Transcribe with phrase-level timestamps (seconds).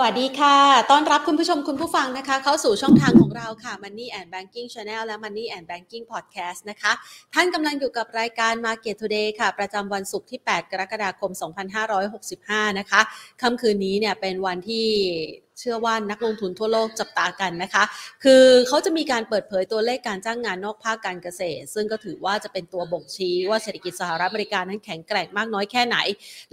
[0.00, 0.56] สวัสดีค่ะ
[0.90, 6.92] ต้อนรับคุณผู้ชมคุณผู้ฟังนะคะ เข้าสู่ช่องทางของเราค่ะ Money and Banking Channel และ Money and Banking Podcast นะคะ
[7.34, 11.30] ท่านกำลังอยู่กับรายการ Market Today ค่ะ ประจำวันศุกร์ที่ 8 กรกฎาคม
[12.04, 13.00] 2565 นะคะ
[13.42, 14.86] ค่ำคืนนี้เนี่ยเป็นวันที่
[15.58, 17.84] เชื่อว่านักลงทุนทั่วโลกจับตากันนะคะ
[18.24, 25.96] คือเขาจะมีการเปิดเผยตัวเลขการจ้างงานนอกภาคการเกษตร ซึ่งก็ถือว่าจะเป็นตัวบ่งชี้ว่าเศรษฐกิจสหรัฐอเมริกานั้นแข็งแกร่งมากน้อยแค่ไหน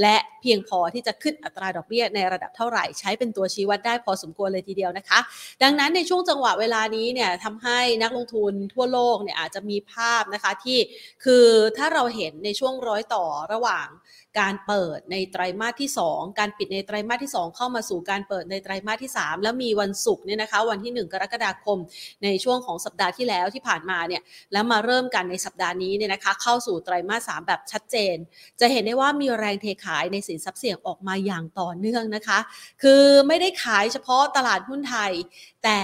[0.02, 5.20] และเพียงพอที่จะขึ้นอัตราดอกเบี้ยในระดับเท่าไหร่ใช้เป็นตัวชี้วัดได้พอสมควรเลยทีเดียวนะคะ
[5.64, 10.78] ดังนั้นในช่วงจังหวะเวลานี้เนี่ยทำให้นักลงทุนทั่วโลกเนี่ยอาจจะมีภาพนะคะที่
[11.24, 11.46] คือ
[11.78, 13.88] ถ้าเราเห็นในช่วงร้อยต่อระหว่าง
[14.40, 21.78] การเปิดในไตรมาสที่ 2 การปิดในไตรมาสที่ 2 เข้ามาสู่การเปิดในไตรมาสที่ 3 แล้วมีวันศุกร์เนี่ยนะคะวันที่ 1 กรกฎาคม
[22.24, 24.22] ในช่วงของสัปดาห์ที่แล้วที่ผ่านมาเนี่ย
[24.54, 28.16] แล้วมาเริ่มกันในสัปดาห์นี้เนี่ยนะคะเข้าสู่ไตรมาส3แบบชัดเจน
[28.60, 32.40] จะเห็นได้ว่ามีแรงเทขายในสินทรัพย์เสี่ยงออกมาอย่างต่อเนื่องนะคะ
[32.84, 35.12] คือไม่ได้ขายเฉพาะตลาดหุ้นไทย
[35.64, 35.82] แต่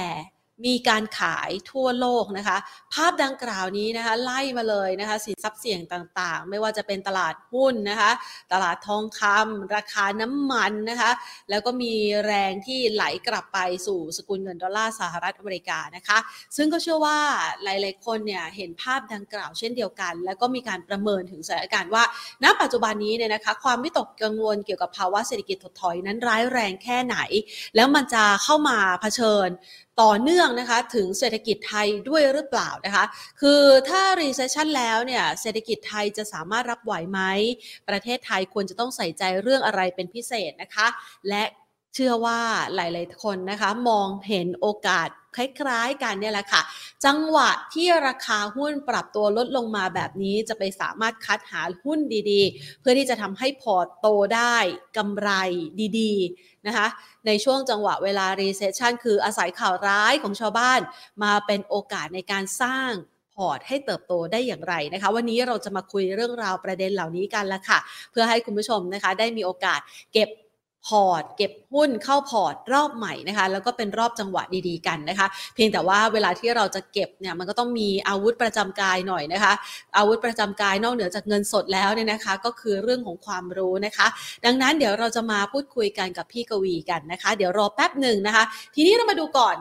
[0.66, 2.58] มีการขายทั่วโลกนะคะ
[2.94, 8.12] ภาพดังกล่าวนี้นะคะไล่มาเลยนะคะสินทรัพย์เสี่ยงต่างๆ ไม่ว่าจะเป็นตลาดหุ้นนะคะ
[8.54, 11.12] ตลาดทองคำราคาน้ำมันนะคะ
[11.50, 11.94] แล้วก็มี
[12.26, 16.18] แรงที่ไหลกลับไปสู่สกุลเงินดอลลาร์สหรัฐอเมริกานะคะ
[16.58, 17.20] ซึ่งก็เชื่อว่า
[17.64, 22.04] หลายๆคนเนี่ยเห็นภาพดังกล่าวเช่นเดียวกัน แล้วก็มีการประเมินถึงสถานการณ์ว่า
[22.44, 27.18] ณ ปัจจุบันนี้เนี่ยนะคะความวิตกกังวลเกี่ยวกับภาวะเศรษฐกิจถดถอยนั้นร้ายแรงแค่ไหน
[27.76, 29.50] แล้วมันจะเข้ามาเผชิญ
[30.02, 33.04] ต่อเนื่องนะคะถึงเศรษฐกิจไทยด้วยหรือเปล่านะคะ
[33.42, 37.22] คือถ้า recession แล้วเนี่ยเศรษฐกิจไทยจะสามารถรับไหวไหม
[37.90, 40.88] ประเทศไทยควรจะต้องใส่ใจเรื่องอะไรเป็นพิเศษนะคะ
[41.30, 41.44] และ
[41.96, 42.40] เชื่อว่า
[42.76, 46.62] หลาย ๆ คนนะคะ มองเห็นโอกาสคล้าย ๆ กันเนี่ยแหละค่ะ
[47.06, 52.00] จังหวะที่ราคาหุ้นปรับตัวลดลงมาแบบนี้จะไปสามารถคัดหาหุ้น
[52.32, 54.58] ดี ๆ เพื่อที่จะทำให้พอร์ตโตได้
[54.98, 55.30] กำไร
[56.00, 56.88] ดี ๆ นะคะ
[57.28, 60.80] ในช่วงจังหวะเวลา recession คืออาศัยข่าวร้ายของชาวบ้าน
[61.24, 62.92] มาเป็นโอกาสในการสร้าง
[63.36, 67.80] พอร์ตให้เติบโตได้อย่างไรนะคะ วันนี้เราจะมาคุยเรื่องราวประเด็นเหล่านี้กันละค่ะ
[68.12, 69.80] เพื่อให้คุณผู้ชมนะคะ ได้มีโอกาส
[70.14, 70.30] เก็บ
[70.88, 79.54] พอร์ตเก็บหุ้นเข้าพอร์ตรอบใหม่นะคะ แล้วก็เป็นรอบจังหวะดีๆกันนะคะ เพียงแต่ว่าเวลาที่เราจะเก็บเนี่ยมันก็ต้องมีอาวุธประจำกายหน่อยนะคะ
[79.98, 84.08] อาวุธประจำกายนอกเหนือจากเงินสดแล้วเนี่ยนะคะ ก็คือเรื่องของความรู้นะคะ
[84.46, 88.44] ดังนั้นเดี๋ยวเราจะมาพูดคุยกันกับพี่กวีกันนะคะ เดี๋ยวรอแป๊บหนึ่งนะคะ
[88.76, 89.58] ทีนี้เรามาดูก่อน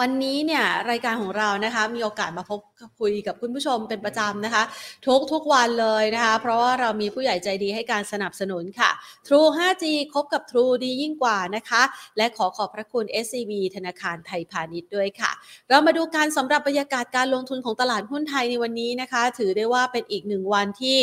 [0.00, 2.60] วันนี้เนี่ยรายการของเรานะคะมีโอกาสมาพบ
[3.00, 4.62] คุยกับคุณผู้ชมเป็นประจำนะคะ
[5.06, 8.90] ทุกทุกวันเลยนะคะ เพราะว่าเรามีผู้ใหญ่ใจดีให้การสนับสนุนค่ะ
[9.26, 11.82] True 5G คบกับ True ดียิ่งกว่านะคะ
[12.16, 15.32] และขอขอบพระคุณ SCB ธนาคารไทยพาณิชย์ด้วยค่ะ
[15.68, 20.98] เรามาดูการสำหรับบรรยากาศการลงทุนของตลาดหุ้นไทยในวันนี้นะคะ ถือได้ว่าเป็นอีกหนึ่งวันที่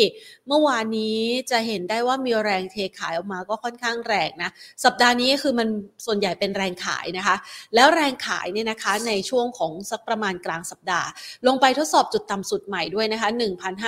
[0.48, 1.18] เมื่อวานนี้
[1.50, 4.50] จะเห็นได้ว่ามีแรงเทขายออกมาก็ค่อนข้างแรงนะ
[4.84, 5.68] สัปดาห์นี้คือมัน
[6.06, 7.36] ส่วนใหญ่เป็นแรงขายนะคะ
[7.74, 11.08] แล้วแรงขายเนี่ยนะคะในช่วงของสักประมาณกลางสัปดาห์
[11.46, 13.28] ลงไปทดสอบจุดต่ำสุดใหม่ด้วยนะคะ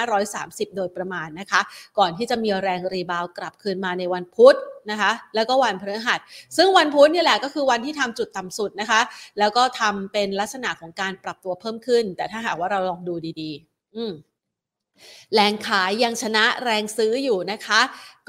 [0.08, 1.60] 1,530 โดยประมาณนะคะ
[1.98, 4.56] ก่อนที่จะมีแรงรีบาวกลับคืนมาในวันพุธ
[4.90, 6.20] นะคะ แล้วก็วันพฤหัส
[6.56, 9.00] ซึ่งวันพุธนี่แหละก็คือวันที่ทำจุดต่ำสุดนะคะ
[9.38, 14.12] แล้วก็ทำเป็นลักษณะของการปรับตัวเพิ่มขึ้น แต่ถ้าหากว่าเราลองดูดี ๆ อืม
[15.34, 17.80] แรงขายยังชนะแรงซื้ออยู่นะคะ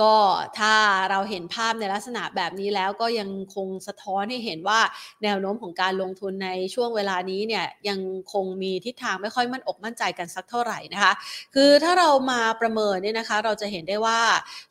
[0.02, 0.16] ก็
[0.59, 0.74] ถ้า
[1.12, 4.80] เราเห็นภาพในลักษณะแบบนี้แล้วก็ยังคงสะท้อนให้เห็นว่า
[5.24, 8.00] แนวโน้มของการลงทุนในช่วงเวลานี้เนี่ยยัง
[8.34, 11.14] คงมีทิศทางไม่ค่อยมั่นอกมั่นใจกันสักเท่าไหร่นะคะ
[11.56, 14.20] คือถ้าเรามาประเมินเนี่ยนะคะ เราจะเห็นได้ว่า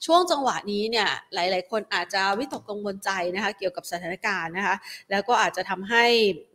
[0.07, 4.77] ช่วงจังหวะนี้เนี่ยหลาย ๆ คนอาจจะวิตกกังวลใจนะคะเกี่ยวกับสถานการณ์นะคะ
[5.11, 6.05] แล้วก็อาจจะทำให้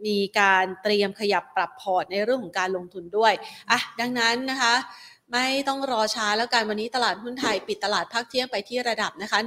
[0.06, 3.34] มีการเตรียมขยับปรับพอร์ตในเรื่องของการลงทุนด้วย
[3.72, 4.76] อะดังนั้นนะคะ
[5.34, 9.40] ไม่ต้องรอช้าแล้วกันวันนี้ตลาดหุ้นไทย ปิดตลาดภาคเที่ยงไปที่ระดับนะคะ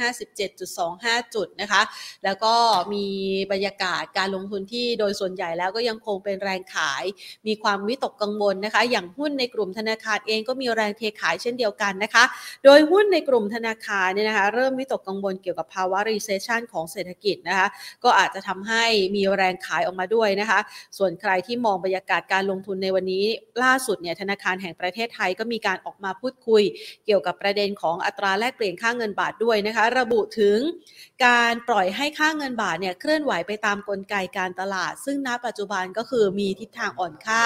[0.00, 1.82] 1,557.25 จุดนะคะ
[2.24, 2.54] แล้วก็
[2.92, 3.06] มี
[3.52, 7.04] บรรยากาศการลงทุนที่โดยส่วนใหญ่แล้วก็ยังคงเป็นแรงขาย
[7.46, 12.24] มีความวิตกกังวลนะคะ อย่างหุ้นในกลุ่มธนาคารเองก็มีแรงเทขายเช่นเดียวกันนะคะ
[12.64, 17.66] โดยหุ้นในกลุ่มธนาคารเนี่ยนะคะ เริ่มวิตกกังวลเกี่ยวกับภาวะ recession ของเศรษฐกิจนะคะ
[18.04, 20.60] ก็อาจจะทำให้มีแรงขายออกมาด้วยนะคะ
[20.98, 23.24] ส่วนใครที่มองบรรยากาศการลงทุนในวันนี้
[23.62, 26.62] ล่าสุดเนี่ยธนาคารแห่งประเทศไทยก็มีการออกมาพูดคุย
[27.06, 30.58] เกี่ยวกับประเด็นของอัตราแลกเปลี่ยนค่าเงินบาทด้วยนะคะ ระบุถึง
[31.26, 37.42] การปล่อยให้ค่าเงินบาทเนี่ยเคลื่อนไหวไปตามกลไกการตลาด ซึ่งณปัจจุบันก็คือมีทิศทางอ่อนค่า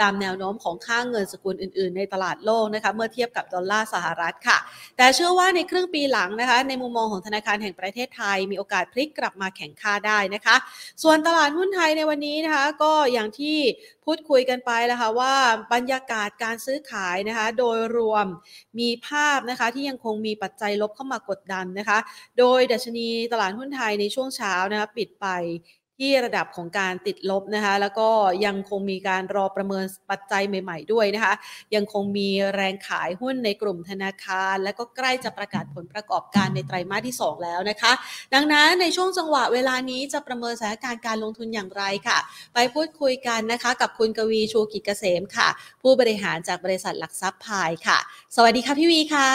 [0.00, 4.58] ตามแนวโน้มของค่าเงินสกุลอื่น ๆ ในตลาดโลกนะคะเมื่อเทียบกับดอลลาร์สหรัฐค่ะ
[4.96, 10.56] แต่เชื่อว่าในครึ่งปีหลังนะคะ ในมุมมองของธนาคารแห่งประเทศไทย มีโอกาสพลิกกลับมาแข่งค่าได้นะคะ
[11.02, 13.58] ส่วนตลาดหุ้นไทยในวันนี้นะคะ ก็อย่างที่
[14.04, 15.34] พูดคุยกันไปแล้วค่ะว่า
[15.74, 18.26] บรรยากาศการซื้อขายนะคะ โดยรวม
[18.78, 21.98] มีภาพนะคะที่ยังคงมีปัจจัยลบเข้ามากดดันนะคะ
[22.38, 25.26] โดยดัชนีตลาดหุ้นไทยในช่วงเช้านะคะปิดไป
[26.00, 28.08] ที่ระดับของการติดลบนะคะ แล้วก็
[28.46, 31.34] ยังคงมีการรอประเมินปัจจัยใหม่ ๆ ด้วยนะคะ
[31.74, 37.92] ยังคงมีแรงขายหุ้นในกลุ่มธนาคาร และก็ใกล้จะประกาศผลประกอบการในไตรมาสที่ 2 แล้วนะคะ
[38.34, 42.18] ดังนั้นในช่วงจังหวะเวลานี้จะประเมินสถานการณ์การลงทุนอย่างไรค่ะ
[42.54, 45.48] ไปพูดคุยกันนะคะกับคุณกวีชูกิจเกษมค่ะ
[45.82, 47.98] ผู้บริหารจากบริษัทหลักทรัพย์พายค่ะ
[48.36, 49.30] สวัสดีค่ะพี่วีค่ะ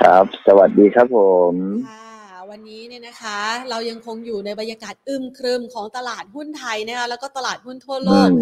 [0.00, 1.18] ครับ สวัสดีครับผ
[1.52, 1.56] ม
[1.88, 2.11] ค่ะ
[2.52, 3.38] วันนี้เนี่ยนะคะ
[3.70, 8.34] เรายังคงอยู่ในบรรยากาศอึมครึมของตลาดหุ้นไทยนะคะแล้วก็ตลาดหุ้นทั่วโลอืกม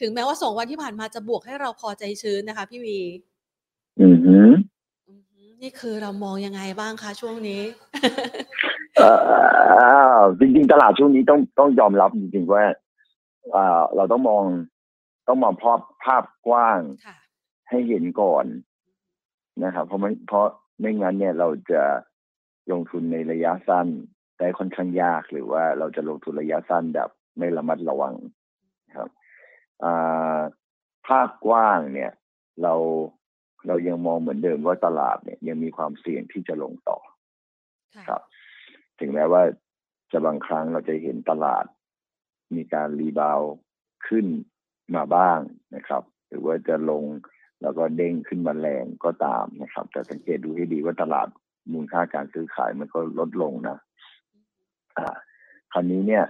[0.00, 2.98] ถึงแม้ว่าสองวันที่ผ่านมาจะบวกให้เราพอใจชื้นนะคะ พี่วี
[4.00, 4.48] อือหือ
[5.08, 7.62] อือหือนี่คือเรามองยังไงบ้างคะช่วงนี้
[8.96, 9.10] เอ่
[10.16, 12.64] อจริงๆ ตลาดช่วงนี้ต้องต้องยอมรับจริงๆว่า
[13.54, 14.44] อ่าเราต้องมอง
[15.28, 17.16] ต้องมองภาพภาพกว้างค่ะ
[17.68, 18.44] ให้เห็นก่อน
[19.64, 20.46] นะครับเพราะไม่เพราะ
[20.80, 21.82] ไม่งั้นเนี่ยเราจะ
[22.72, 23.88] ลงทุนในระยะสั้น
[24.38, 28.14] ได้ค่อนข้างยากหรือว่าเราจะลงทุนระยะสั้นแบบไม่ระมัดระวัง
[28.96, 29.10] ครับ
[29.84, 30.38] อ่า
[31.06, 32.12] ภาพกว้างเนี่ย
[32.62, 32.74] เรา
[33.66, 36.98] เรายังมองเหมือนเดิมว่าตลาดเนี่ยยังมีความเสี่ยงที่จะลงต่อ
[37.94, 38.22] ค่ะครับ
[39.00, 39.42] ถึงแม้ว่า
[40.12, 41.64] จะบางครั้งเราจะเห็นตลาด
[42.54, 43.52] มีการ rebound
[44.08, 44.26] ขึ้น
[44.96, 45.38] มาบ้าง
[45.76, 47.04] นะครับ หรือว่าจะลง
[47.62, 51.28] แล้วก็เด้งขึ้นมาแรงก็ตามนะครับ แต่สังเกตดูให้ดีว่าตลาด
[51.72, 53.76] มูลค่าการซื้อขายมันก็ลดลงนะ
[54.96, 55.06] อ่า
[55.72, 56.24] คราวนี้เนี่ย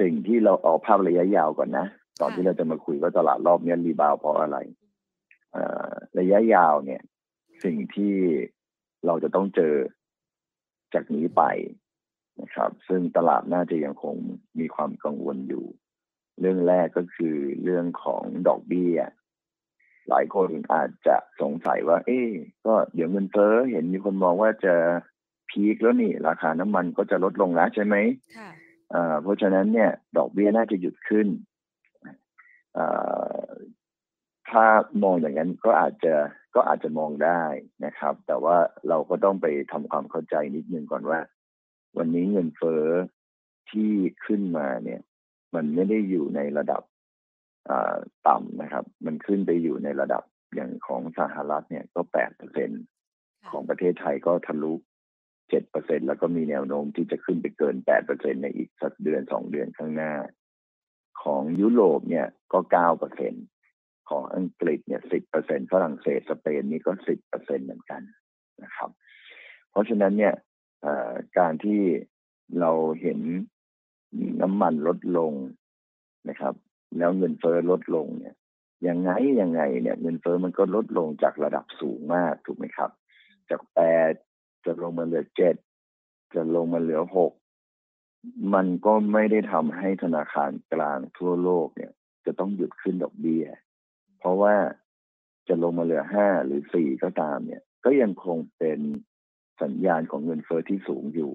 [0.00, 1.86] สิ่งที่เราเอาภาพระยะยาวก่อนนะ
[2.20, 4.58] ก่อนที่เราจะมาคุยว่าตลาดรอบนี้รีบาวเพราะอะไร
[5.54, 7.02] อ่อระยะยาวเนี่ย
[7.64, 8.14] สิ่งที่
[9.06, 9.74] เราจะต้องเจอ
[10.94, 11.42] จากนี้ไป
[12.40, 14.16] นะครับ ซึ่งตลาดน่าจะยังคง
[14.58, 15.64] มีความกังวลอยู่
[16.40, 18.96] เรื่องแรกก็คือเรื่องของดอกเบี้ย
[20.08, 22.30] หลายคนอาจจะสงสัยว่า เอ๊ะ
[22.66, 24.74] ก็เดี๋ยวเงินเฟ้อเห็นมีคนมองว่าจะ
[25.50, 27.96] พีคแล้วนี่ ราคาน้ำมันก็จะลดลงแล้วใช่ไหม
[28.38, 28.50] ค่ะ
[28.90, 31.28] เอ่อเพราะฉะนั้นเนี่ย ดอกเบี้ยน่าจะหยุดขึ้น
[32.74, 32.86] เอ่
[33.40, 33.48] อ
[34.50, 34.64] ถ้า
[35.02, 36.14] มองอย่างนั้นก็อาจจะ
[36.54, 37.42] ก็อาจจะมองได้
[37.84, 38.56] นะครับ แต่ว่า
[38.88, 41.20] เราก็ต้องไปทำความเข้าใจนิดนึงก่อนว่า
[41.96, 42.84] วันนี้เงินเฟ้อ
[43.70, 43.92] ที่
[44.26, 45.00] ขึ้นมาเนี่ย
[45.54, 46.91] มันไม่ได้อยู่ในระดับอ่า
[48.28, 50.22] ต่ำนะครับ มันขึ้นไปอยู่ในระดับ
[50.54, 52.76] อย่างของสหรัฐเนี่ยก็แปดเปอร์เซ็นต
[53.42, 54.72] ค่ะของประเทศไทยก็ทะลุ
[55.48, 60.12] เจ็ดเปอร์เซ็นแล้วก็มีแนวโน้มที่จะขึ้นไปเกินแปดเปอร์เซ็นในอีกสักเดือนสองเดือนข้างหน้า
[61.22, 63.34] ของยุโรปเนี่ยก็เก้าเปอร์เซ็น
[64.10, 68.02] ของอังกฤษเนี่ยสิบเปอร์เซ็นฝรั่งเศสสเปนนี่ก็สิบเปอร์เซ็นเหมือนกัน
[68.62, 68.90] นะครับ
[69.70, 70.34] เพราะฉะนั้นเนี่ย
[70.82, 71.80] เอ่อการที่
[72.60, 73.20] เราเห็น
[74.42, 75.32] น้ำมันลดลง
[76.28, 76.54] นะครับ
[76.98, 78.34] แล้วเงินเฟ้อลดลงเนี่ย
[78.88, 79.10] ยังไง
[79.40, 82.90] ยังไงเนี่ยเงินเฟ้อมันก็ลดลงจากระดับสูงมากถูกไหมครับ
[83.50, 83.80] จากแป
[84.10, 84.12] ด
[84.64, 85.56] จะลงมาเหลือเจ็ด
[86.34, 87.32] จะลงมาเหลือหก
[88.54, 91.92] มันก็ไม่ได้ทำให้ธนาคารกลางทั่วโลกเนี่ย
[92.24, 93.46] จะต้องหยุดขึ้นดอกเบี้ย
[94.18, 94.54] เพราะว่า
[95.48, 98.80] จะลงมาเหลือห้าหรือสี่ก็ตามเนี่ย ก็ยังคงเป็น
[99.62, 101.32] สัญญาณของเงินเฟอ้อที่สูงอยู่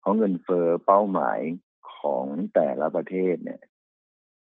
[0.00, 1.40] เพราะเงินเฟอ้อเป้าหมาย
[1.96, 2.24] ของ
[2.54, 3.60] แต่ละประเทศเนี่ย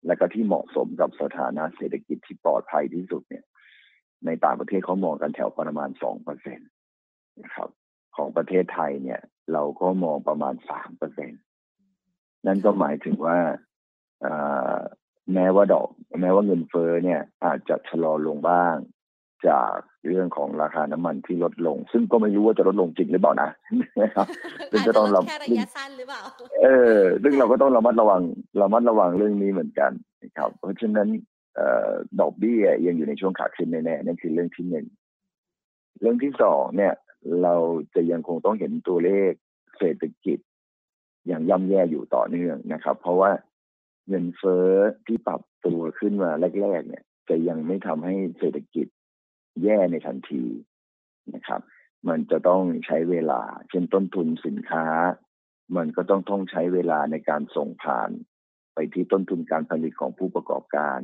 [0.06, 3.44] และก็ที่เหมาะสมกับสถานะเศรษฐกิจที่ปลอดภัยที่สุดเนี่ย
[4.26, 6.64] ในต่างประเทศเขามองกันแถวประมาณสองเปอร์เซ็นต
[7.42, 7.68] นะครับ
[8.16, 9.20] ของประเทศไทยเนี่ย
[9.52, 11.30] เราก็มองประมาณสามเปอร์เซ็น
[12.46, 13.38] นั่นก็หมายถึงว่า
[14.24, 14.78] อ่า
[15.34, 15.88] แม้ว่าดอก
[16.20, 18.76] แม้ว่าเงินเฟ้อเนี่ย อาจจะชะลอลงบ้าง
[19.48, 23.50] จากเรื่องของราคาน้ำมันที่ลดลง ซึ่งก็ไม่รู้ว่าจะลดลงจริงหรือเปล่านะ
[24.02, 24.26] นะครับ
[24.72, 26.22] ซึ่งอาจก็จะต้องลระดแค่ระยะสั้นหรือเปล่า
[26.62, 26.66] เอ
[26.98, 28.22] อซึ่งเราก็ต้องระมัดระวัง
[28.62, 29.92] ระมัดระวังเรื่องนี้เหมือนกัน
[30.22, 31.08] นะครับ เพราะฉะนั้น
[31.56, 34.86] เอ่อดอกเบี้ยยังอยู่ในช่วงขาขึ้นแน่ๆนั่นคือเรื่องที่หนึ่ง
[36.00, 36.94] เรื่องที่สองเนี่ย
[37.42, 37.54] เรา
[37.94, 39.32] จะยังคงต้องเห็นตัวเลข
[39.78, 40.38] เศรษฐกิจ
[41.26, 43.30] อย่างย่ำแย่อยู่ต่อเนื่องนะครับ เพราะว่า
[44.08, 44.70] เงินเฟ้อ
[45.06, 46.30] ที่ปรับตัวขึ้นมา
[46.62, 48.86] แรก ๆ เนี่ย จะยังไม่ทำให้เศรษฐกิจ
[49.62, 50.44] แย่ในทันที
[51.34, 51.60] นะครับ
[52.08, 54.86] มันจะต้องใช้เวลา เช่นต้นทุนสินค้า
[55.76, 58.10] มันก็ต้องต้องใช้เวลาในการส่งผ่าน
[58.74, 61.00] ไปที่ต้นทุนการผลิตของผู้ประกอบการ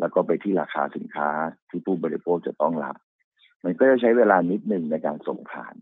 [0.00, 1.30] แล้วก็ไปที่ราคาสินค้า
[1.68, 2.96] ที่ผู้บริโภคจะต้องรับ
[3.64, 5.74] มันก็จะใช้เวลานิดหนึ่งในการส่งผ่าน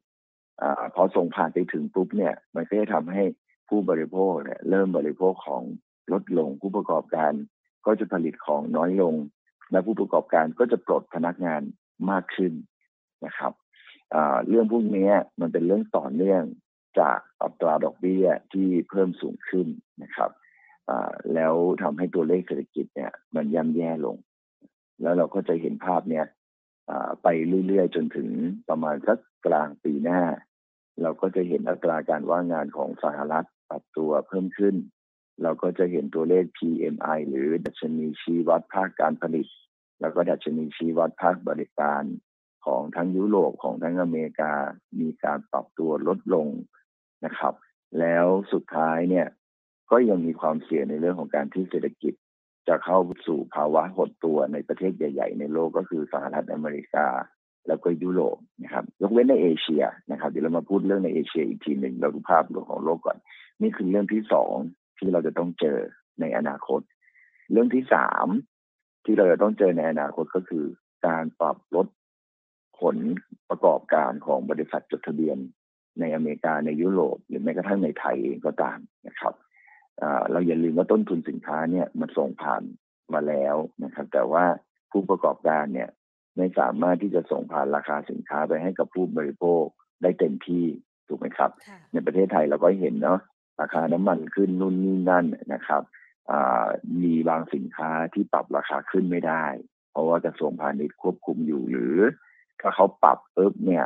[0.62, 3.24] อาพอส่งผ่านไปถึงปุ๊บเนี่ย มันก็จะทำให้
[3.68, 5.62] ผู้บริโภคเนี่ยเริ่มบริโภคของ
[6.12, 7.32] ลดลงผู้ประกอบการ
[7.86, 9.14] ก็จะผลิตของน้อยลง
[9.70, 11.62] และผู้ประกอบการก็จะปลดพนักงาน
[12.10, 12.52] มากขึ้น
[13.26, 13.52] นะครับ
[14.48, 15.10] เรื่องพวกนี้
[15.40, 16.42] มันเป็นเรื่องต่อเนื่อง
[17.00, 19.66] จากอัตราดอกเบี้ยที่เพิ่มสูงขึ้น
[20.02, 20.30] นะครับ
[21.34, 24.16] แล้วทำให้ตัวเลขเศรษฐกิจเนี่ย มันย่ำแย่ลง
[25.02, 26.26] แล้วเราก็จะเห็นภาพเนี้ย
[27.22, 27.28] ไป
[27.66, 28.28] เรื่อยๆ จนถึง
[28.68, 30.22] ประมาณสักกลางปีหน้า
[31.02, 34.74] เราก็จะเห็นอัตราการว่างงานของสหรัฐปรับตัวเพิ่มขึ้น
[35.42, 39.46] เราก็จะเห็นตัวเลข PMI หรือดัชนีชี้วัดภาคการผลิต
[40.00, 42.02] แล้วก็ดัชนีชี้วัดภาคบริการ
[42.66, 44.52] ของทั้งยุโรปของทั้งอเมริกา
[45.00, 46.48] มีการปรับตัวลดลง
[47.24, 47.54] นะครับ
[48.00, 49.26] แล้วสุดท้ายเนี่ย
[49.90, 52.14] ก็ยังมีความเสี่ยงในเรื่องของการที่เศรษฐกิจ
[52.68, 57.06] จะเข้าสู่ภาวะหดตัวในประเทศใหญ่ ๆ ในโลกก็คือสหรัฐอเมริกา
[57.68, 63.18] แล้วก็ยุโรปนะครับ ยกเว้นในเอเชียนะครับเดี๋ยวเรามาพูดเรื่องในเอเชียอีกทีหนึ่งเราดูภาพรวมของโลกก่อน
[63.62, 64.54] นี่คือเรื่องที่สอง
[64.98, 65.78] ที่เราจะต้องเจอ
[66.20, 66.80] ในอนาคต
[67.52, 68.26] เรื่องที่สาม
[69.06, 70.64] ที่เราจะต้องเจอในอนาคตก็คือ
[71.06, 71.86] การปรับลด
[72.80, 72.96] ผล
[73.48, 75.38] ประกอบการของบริษัทจดทะเบียน
[76.00, 79.34] ในอเมริกาในยุโรป หรือแม้กระทั่งในไทยเองก็ตามนะครับ
[80.30, 82.62] เราอย่าลืมว่าต้นทุนสินค้าเนี่ยมันส่งผ่าน
[83.14, 84.44] มาแล้วนะครับ แต่ว่า
[84.90, 85.88] ผู้ประกอบการเนี่ย
[86.36, 89.64] ไม่สามารถที่จะส่งผ่านราคาสินค้าไปให้กับผู้บริโภค
[90.02, 90.64] ได้เต็มที่
[91.08, 91.50] ถูกไหมครับ
[91.92, 93.20] ในประเทศไทยเราก็เห็นเนาะ
[93.60, 95.82] ราคาน้ำมันขึ้นนู่นนี่นั่นนะครับ
[97.02, 99.44] มีบางสินค้าที่ปรับราคาขึ้นไม่ได้
[99.90, 101.96] เพราะว่ากระทรวงพาณิชย์ควบคุมอยู่หรือ
[102.60, 103.84] ถ้าเขาปรับปุ๊บเนี่ย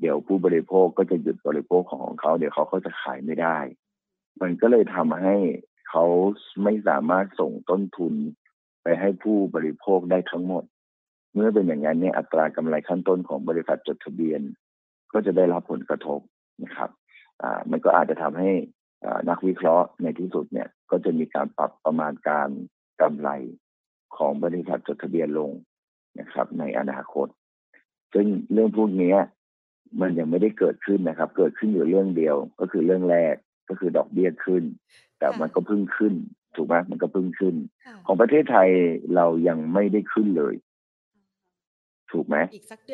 [0.00, 3.58] เดี๋ยวผู้บริโภคก็จะหยุดบริโภคของเขา เดี๋ยวเขาก็จะขายไม่ได้
[4.40, 5.36] มันก็เลยทำให้
[5.90, 6.04] เขา
[6.64, 8.14] ไม่สามารถส่งต้นทุน
[8.82, 10.64] ไปให้ผู้บริโภคได้ทั้งหมด
[11.34, 14.40] เมื่อเป็นอย่างนั้นเนี่ยอัตรากำไรขั้นต้นของบริษัทจดทะเบียน
[15.12, 16.20] ก็จะได้รับผลกระทบ
[16.64, 16.90] นะครับ
[17.42, 18.50] อ่า มันก็อาจจะทำให้
[19.28, 22.48] นักวิเคราะห์ในที่สุดเนี่ยก็จะมีการปรับประมาณการ
[23.00, 23.30] กำไร
[24.16, 25.50] ของบริษัทจดทะเบียนลง
[26.20, 27.28] นะครับ ในอนาคต
[28.14, 29.16] ซึ่งเรื่องพวกนี้
[30.00, 33.34] มันยังไม่ได้เกิดขึ้นนะครับ เกิดขึ้นอยู่เรื่องเดียวก็คือเรื่องแรก
[33.68, 34.62] ก็คือดอกเบี้ยขึ้น
[35.18, 36.14] แต่มันก็เพิ่งขึ้น
[36.56, 37.54] ถูกไหมมันก็เพิ่งขึ้น
[38.06, 38.68] ของประเทศไทย
[39.14, 40.54] เรายังไม่ได้ขึ้นเลย
[42.12, 42.36] ถูกไหม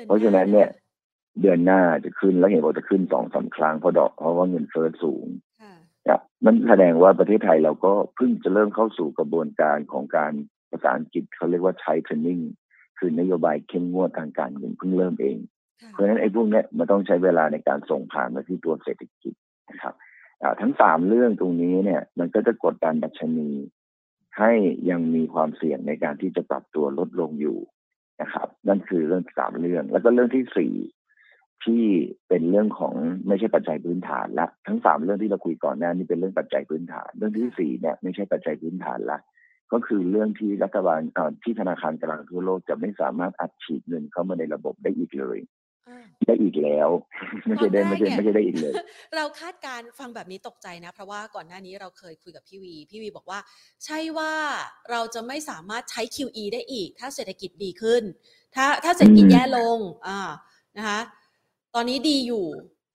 [0.06, 0.70] เพราะฉะนั้นเนี่ย
[1.40, 5.26] เดือนหน้าจะขึ้นแล้วเห็นว่าจะขึ้นสองสาครั้งเพราะดอกเพราะว่าเงินเฟ้อสูง
[6.46, 10.32] มันแสดงว่าประเทศไทยเราก็เพิ่งจะเริ่มเข้าสู่กระบวนการของการ
[10.70, 12.40] ภาษาอังกฤษเขาเรียกว่าใช้เทรนนิ่ง
[12.98, 15.38] คือนโยบายเข้มงวดทางการเงินเพิ่งเริ่มเอง
[15.90, 19.34] เพราะฉะนั้นไอ้พวกนี้มันต้องใช้เวลาในการส่งผ่านมาที่ตัวเศรษฐกิจ
[19.70, 19.94] นะครับ
[20.60, 23.50] ทั้งสามเรื่องตรงนี้เนี่ย มันก็จะกดดันดัชนี
[24.38, 24.52] ให้
[24.90, 27.58] ยังมีความเสี่ยงในการที่จะปรับตัวลดลงอยู่
[28.20, 30.72] นะครับ นั่นคือเรื่องสามเรื่อง แล้วก็เรื่องที่สี่
[31.64, 31.84] ที่
[32.28, 32.94] เป็นเรื่องของ
[33.28, 39.18] ไม่ใช่ปัจจัยพื้นฐานละทั้งสามเรื่องที่เราคุยก่อนหน้านี้เป็นเรื่องปัจจัยพื้นฐาน เรื่องที่สี่เนี่ยไม่ใช่ปัจจัยพื้นฐานละ
[39.72, 41.00] ก็คือเรื่องที่รัฐบาล
[41.44, 45.40] ที่ธนาคารกลางทั่วโลกจะไม่สามารถอัดฉีดเงินเข้ามาในระบบได้อีกเลย
[46.26, 46.88] ได้อีกแล้ว
[47.46, 48.74] ไม่ใช่ได้ไม่ใช่ไม่ใช่ได้อีกเลย
[49.16, 53.38] เราคาดการฟังแบบนี้ตกใจนะ เพราะว่าก่อนหน้านี้เราเคยคุยกับพี่วี พี่วีบอกว่า
[53.84, 54.32] ใช่ว่า
[54.90, 58.02] เราจะไม่สามารถใช้ QE ได้อีก ถ้าเศรษฐกิจดีขึ้น
[58.54, 60.18] ถ้าถ้าเศรษฐกิจแย่ลงอ่า
[60.78, 61.00] นะคะ
[61.74, 62.44] ตอนนี้ดีอยู่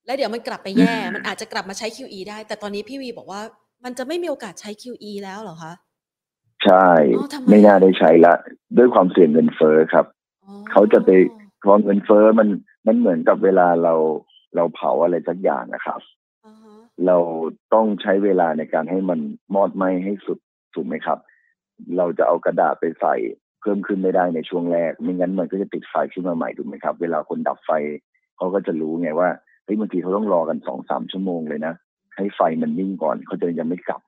[0.06, 3.42] แล้วเดี๋ยวมันกลับไปแย่ มันอาจจะกลับมาใช้ QE ได้ แต่ตอนนี้พี่วีบอกว่า
[3.84, 5.74] มันจะไม่มีโอกาสใช้ QE แล้วเหรอคะ
[6.66, 6.90] ใช่
[7.50, 8.34] ไม่น่าได้ใช้ละ
[8.78, 10.06] ด้วยความเสี่ยงเงินเฟ้อครับ
[10.72, 11.10] เขาจะไป
[11.64, 12.48] พอเงินเฟ้อมัน
[12.88, 13.94] มันเหมือนกับเวลาเรา
[14.56, 16.02] เราเผาอะไรสักอย่างนะครับ
[17.06, 17.18] เรา
[17.74, 19.20] ต้องใช้เวลาในการให้มัน
[19.56, 20.38] มอดไหมให้สุด
[20.74, 21.18] ถูกไหมครับ
[21.98, 23.16] เราจะเอากระดาษไปใส่
[23.62, 27.72] เพิ่มขึ้นไม่ได้ในช่วงแรก ไม่งั้นมันก็จะติดไฟขึ้นมาใหม่ถูกไหมครับ เวลาคนดับไฟ
[28.40, 29.30] เขาก็จะรู้ไงว่า
[29.64, 31.74] เฮ้ยบางทีเขาต้องรอกันสองสามชั่วโมงเลยนะ
[32.16, 34.02] ให้ไฟมันนิ่งก่อนเขาจะยังไม่กลับ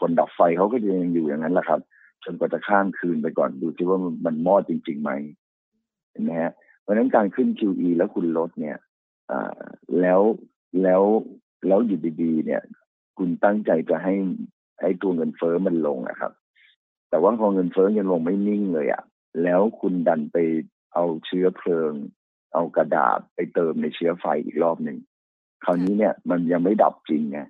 [0.00, 1.80] คนดับไฟเขาก็ยังอยู่อย่างนั้นแหละครับ
[2.24, 5.10] จนกว่าจะข้ามคืนไปก่อนดูที่ว่ามันมอดจริงๆไหม
[6.10, 6.52] เห็นไหมฮะ
[6.82, 8.76] เพราะฉะนั้นการขึ้น QE แล้วคุณลดเนี่ย
[10.00, 10.20] แล้ว
[10.82, 11.02] แล้ว
[11.66, 12.62] แล้วอยู่ดีๆเนี่ย
[13.18, 14.14] คุณตั้งใจจะให้
[14.80, 16.32] ให้ตัวเงินเฟ้อมันลงนะครับ
[17.10, 19.02] แต่ว่าพอเงินเฟ้อยังลงไม่นิ่งเลยอะ่ะ
[19.42, 20.36] แล้วคุณดันไป
[20.94, 21.92] เอาเชื้อเพลิง
[22.56, 24.98] เอากระดาษไปเติมในเชื้อไฟอีกรอบหนึ่ง
[25.64, 27.40] คราวนี้เนี่ยมันยังไม่ดับจริงไง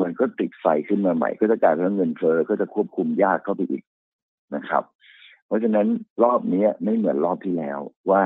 [0.00, 3.82] มันก็ติดไฟขึ้นมาใหม่ ก็จะกลายเป็นเงินเฟ้อก็จะควบคุมยากเข้าไปอีก
[4.54, 4.84] นะครับ
[5.46, 5.86] เพราะฉะนั้น
[6.24, 7.78] รอบนี้ไม่เหมือนรอบที่แล้ว
[8.10, 8.22] ว่า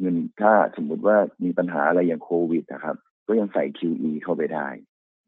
[0.00, 2.96] เงินถ้าสมมุติว่ามีปัญหาอะไรอย่างโควิดนะครับ
[3.26, 4.68] ก็ยังใส่ QE เข้าไปได้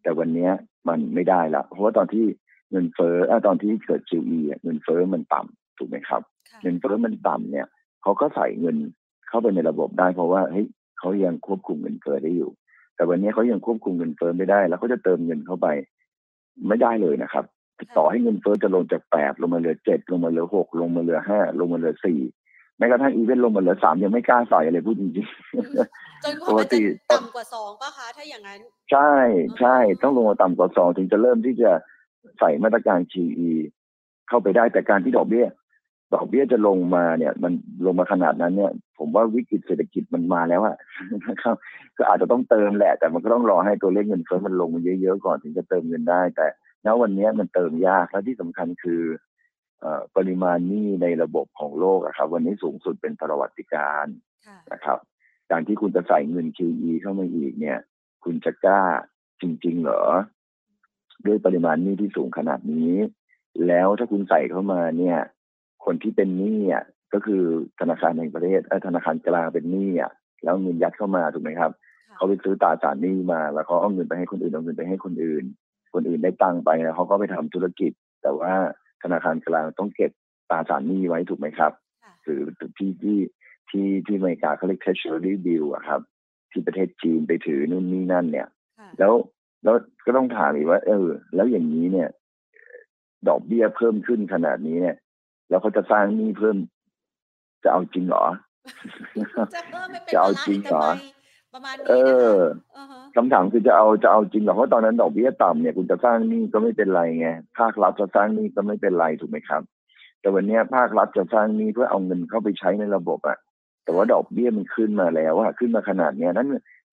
[0.02, 0.50] แต่วันนี้
[0.88, 2.26] มันไม่ได้ละเพราะว่าตอนที่
[2.70, 6.22] เงินเฟ้อตอนที่เกิด QE เงินเฟ้อมันต่ำถูกไหมครับ
[6.62, 7.66] เงินเฟ้อมันต่ำเนี่ย
[8.02, 8.76] เขาก็ใส่เงิน
[9.32, 10.66] เข้าไปในระบบได้เพราะว่าเฮ้ย
[10.98, 12.50] เขายังควบคุมเงินเฟ้อได้อยู่
[12.94, 15.66] แต่วันนี้เขายังควบคุมเงินเฟ้อไม่ได้ แล้วเขาจะเติมเงินเข้าไป
[16.68, 17.44] ไม่ได้เลยนะครับ
[17.98, 22.20] ต่อให้เงินเฟ้อจะลงจากแปดลงมาเหลือเจ็ดลงมาเหลือหกลงมาเหลือห้าลงมาเหลือสี่
[22.78, 26.78] แม้กระทั่งอีเวนต์ลงมาเหลือสามยังไม่กล้าใส่อะไรพูดจริงๆจนกว่าจะ
[27.12, 28.60] ต่ำกว่าสองป่ะคะถ้าอย่างนั้น
[28.90, 29.12] ใช่
[29.60, 31.70] ใช่ต้องลงมาต่ำกว่าสองถึงจะเริ่มที่จะ
[32.38, 33.52] ใส่มาตรการ QE
[34.28, 35.46] เข้าไปได้แต่การที่ดอกเบี้ย
[36.14, 37.52] ดอกเบี้ยจะลงมาเนี่ย มัน
[37.86, 40.76] ลงมาขนาดนั้นเนี่ย ผมว่าวิกฤตเศรษฐกิจมันมาแล้วอะ
[41.26, 41.56] นะครับ
[41.98, 46.46] ก็อาจจะต้องเติมแหละ แต่มันก็ต้องรอให้ตัวเลขเงินเฟ้อมันลงมาเยอะๆก่อนถึงจะเติมเงินได้ แต่
[46.86, 49.02] ณวันนี้มันเติมยากและที่สำคัญคือ
[50.16, 54.06] ปริมาณหนี้ในระบบของโลกอะครับ วันนี้สูงสุดเป็นประวัติการ
[54.72, 54.98] นะครับ
[55.50, 57.78] การที่คุณจะใส่เงิน QE เข้ามาอีกเนี่ย
[58.24, 58.82] คุณจะกล้า
[59.40, 60.04] จริง ๆ เหรอ
[61.26, 62.92] ด้วยปริมาณหนี้ที่สูงขนาดนี้
[63.66, 65.18] แล้วถ้าคุณใส่เข้ามาเนี่ย
[65.84, 67.42] คนที่เป็นหนี้อะก็คือ
[67.80, 70.12] ธนาคารแห่งประเทศธนาคารกลางเป็นหนี้อะ
[70.44, 71.70] แล้วเงินยัดเข้ามาถูกไหมครับ
[72.16, 75.44] เขาไปซื้อตราสารหนี้มา แล้วเขาเอาเงินไปให้คนอื่นเอาเงินไปให้คนอื่น
[75.94, 78.52] คนอื่นได้ตังไปแล้วเขาก็ไปทำธุรกิจ แต่ว่า
[79.02, 80.10] ธนาคารกลางต้องเก็บ
[80.50, 81.72] ตราสารหนี้ไว้ถูกไหมครับ
[82.22, 82.40] หรือ
[82.78, 83.18] ที่ที่
[83.70, 86.00] ที่ที่อเมริกาเขาเรียก treasury bill อะครับ
[86.50, 88.48] ที่ประเทศจีนไปถือนู่นนี่นั่นเนี่ย
[88.98, 89.12] แล้ว
[89.64, 92.08] แล้วก็ต้องถามอีกว่า เออ แล้วอย่างนี้เนี่ย
[93.28, 94.96] ดอกเบี้ยเพิ่มขึ้นขนาดนี้เนี่ย
[95.52, 96.56] แล้วเขาจะสร้างหนี้เพิ่ม
[97.64, 98.24] จะเอาจริงเหรอ
[99.54, 100.86] จะเพิ่มไม่เป็นจะเอาจริงเหรอ
[101.54, 101.94] ประมาณนี้เอ
[102.34, 102.36] อ
[103.16, 107.28] คำถามคือจะเอาจะเอาจริงเหรอเพราะตอนนั้นดอกเบี้ยต่ำเนี่ยคุณจะสร้างหนี้ก็ไม่เป็นไรไง
[107.58, 109.62] ภาครัฐจะสร้างหนี้ก็ไม่เป็นไรถูกไหมครับ
[110.20, 113.38] แต่วันนี้ภาครัฐจะสร้างหนี้เพื่อเอาเงินเข้าไปใช้ในระบบอะ
[113.84, 116.48] แต่ว่าดอกเบี้ยมันขึ้นมาแล้วอะขึ้นมาขนาดเนี้ยนั้น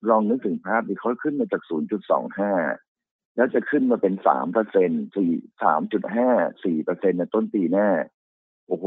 [0.09, 1.61] ลองนึกถึงภาพดิเขาขึ้นมาจาก
[2.49, 5.31] 0.25 แล้วจะขึ้นมาเป็น 3เปอร์เซ็นต์สี่
[5.63, 6.29] สามจุดห้า
[6.63, 7.89] สี่เปอร์เซ็นต์ในต้นปีหน้า
[8.69, 8.85] โอ้โห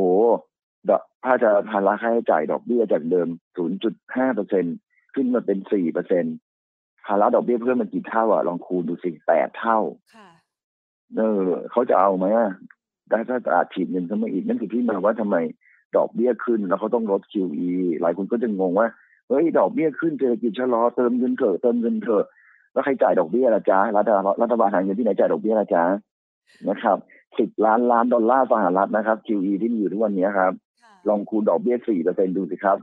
[0.88, 3.28] ดอกถ้าจะภาระค่าใช้จ่ายดอกเบี้ยจากเดิม
[3.82, 4.64] 0.5เปอร์เซ็น
[5.14, 6.36] ขึ้นมาเป็นสี่เปอร์เซ็นต์
[7.06, 9.78] ภาระดอกเบี้ยเพิ่มมันกี่เท่าอะลองคูณดูสิแปดเท่า
[11.16, 12.50] เออเขาจะเอาไหมอะ
[13.10, 15.36] ถ้าถ้าอัดฉีดเงินเข้ามาอีกนั่นคือที่มาว่าทำไม
[15.96, 18.88] ดอกเบี้ยขึ้นแล้วเขาต้องลด QE หลายคนก็จะงงว่า
[19.28, 22.24] เฮ้ยดอกเบี้ยขึ้นเศรษฐกิจชะลอเติมเงินเถอะเติมเงินเถอะ
[22.72, 25.84] แล้วใครจ่ายดอกเบี้ยละจ้ารัฐบาลรัฐบาลหาเงินที่ไหนจ่ายดอกเบี้ยละจ้า
[26.68, 26.98] นะครับ
[27.38, 30.52] สิบล้านล้านดอลลาร์สหรัฐนะครับ QE ที่มีอยู่ทุกวันนี้ครับ
[31.08, 32.78] ลองคูณดอกเบี้ยสี่เปอร์เซ็นดูสิครับ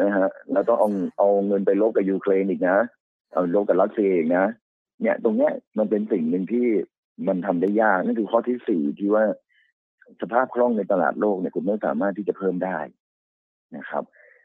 [0.00, 2.76] นะฮะแล้วต้องเอาเอาเงินไปลบกับยูเครนอีกนะ
[3.32, 4.44] เอาลบกับรัสเซียอีกนะ
[5.02, 6.66] เนี่ย ตรงเนี้ยมันเป็นสิ่งหนึ่งที่
[7.28, 9.24] มันทำได้ยากนั่นคือข้อที่สี่ที่ว่า
[10.22, 12.78] สภาพคล่องในตลาดโลกเนี่ยคุณไม่สามารถที่จะเพิ่มได้
[13.76, 14.04] นะครับ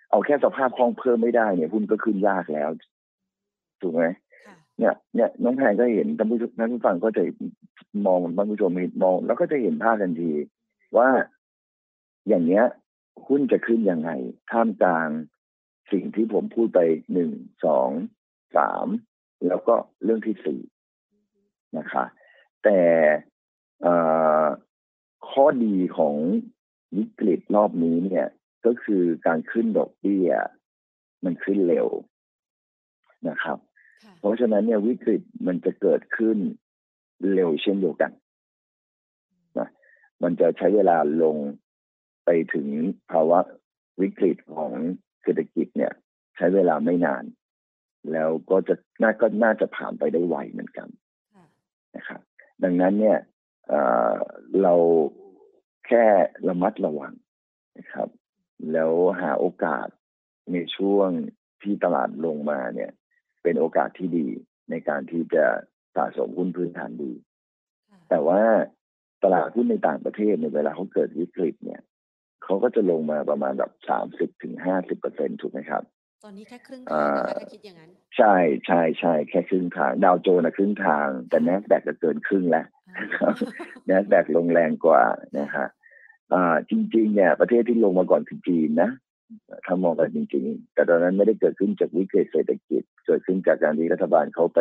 [0.09, 2.69] เอาแค่สภาพคล่องเพิ่มไม่ได้เนี่ยหุ้นก็ขึ้นยากแล้ว
[3.81, 4.03] ถูกไหม
[4.79, 7.23] เนี่ยเนี่ยน้องแพงก็เห็นท่านผู้ชมท่านผู้ฟังก็จะ
[8.05, 8.71] มองท่านผู้ชม
[9.03, 10.31] มอง แล้วก็จะเห็นภาพทันที
[10.97, 11.09] ว่า
[12.27, 12.63] อย่างเนี้ย
[13.27, 14.09] หุ้นจะขึ้นยังไง
[14.51, 15.09] ท่ามกลาง
[15.91, 16.79] สิ่งที่ผมพูดไป
[17.13, 17.31] หนึ่ง
[17.65, 17.89] สอง
[18.57, 18.88] สาม
[19.47, 20.61] แล้วก็เรื่องที่สี่
[21.77, 22.05] นะคะ
[22.63, 22.79] แต่
[25.29, 26.15] ข้อดีของ
[26.97, 28.27] วิกฤตรอบนี้เนี่ย
[28.65, 30.29] ก็คือการขึ้นดอกเบี้ย
[31.23, 31.88] มันขึ้นเร็ว
[33.29, 33.57] นะครับ
[34.19, 36.37] เพราะฉะนั้นเนี่ยวิกฤตมันจะเกิดขึ้น
[37.33, 38.11] เร็วเช่นเดียวกัน
[39.59, 39.69] นะ
[40.23, 41.37] มันจะใช้เวลาลง
[42.25, 42.67] ไปถึง
[43.11, 43.39] ภาวะ
[44.01, 44.71] วิกฤตของ
[45.21, 45.93] เศรษฐกิจเนี่ย
[46.35, 47.23] ใช้เวลาไม่นาน
[48.11, 50.87] แล้วก็จะน่าก็น่าจะผ่านไปได้ไวเหมือนกัน
[51.95, 52.21] นะครับ
[52.63, 53.19] ดังนั้นเนี่ย
[54.61, 54.75] เรา
[55.87, 56.05] แค่
[56.47, 57.13] ระมัดระวัง
[57.77, 58.09] นะครับ
[58.71, 58.91] แล้ว
[59.21, 59.87] หาโอกาส
[60.51, 61.09] ในช่วง
[61.61, 62.91] ที่ตลาดลงมาเนี่ย
[63.45, 64.27] เป็นโอกาสที่ดี
[64.69, 65.45] ในการที่จะ
[65.95, 67.13] สะสมหุ้นพื้นฐานดี
[68.10, 68.41] แต่ว่า
[69.23, 71.81] ตลาดหุ้นในต่างประเทศในเวลาเขาเกิดวิกฤตเนี่ย
[72.43, 75.84] เขาก็จะลงมาประมาณแบบสามสิบถึงห้าสิบเปอร์เซ็นถูกไหมครับ
[76.23, 82.65] ตอนนี้แค่ครึ่งทางนะคะถ้าคิดอย่างนั้น ใช่ใช่ใช่แค่ครึ่งทาง ดาวโจนส์ครึ่งทาง แต่แนสแดกจะเกินครึ่งแล้ว
[83.86, 85.03] แนสแดกลงแรงกว่า
[85.38, 85.67] นะฮะ
[86.34, 88.89] อ่าจริง ๆ เนี่ย ประเทศที่ลงมาก่อนคือจีนนะ
[89.65, 94.59] ถ้ามองกันจริงๆ แต่ตอนนั้นไม่ได้เกิดขึ้นจากวิกฤตเศรษฐกิจ เกิดขึ้นจากการที่รัฐบาลเขาไป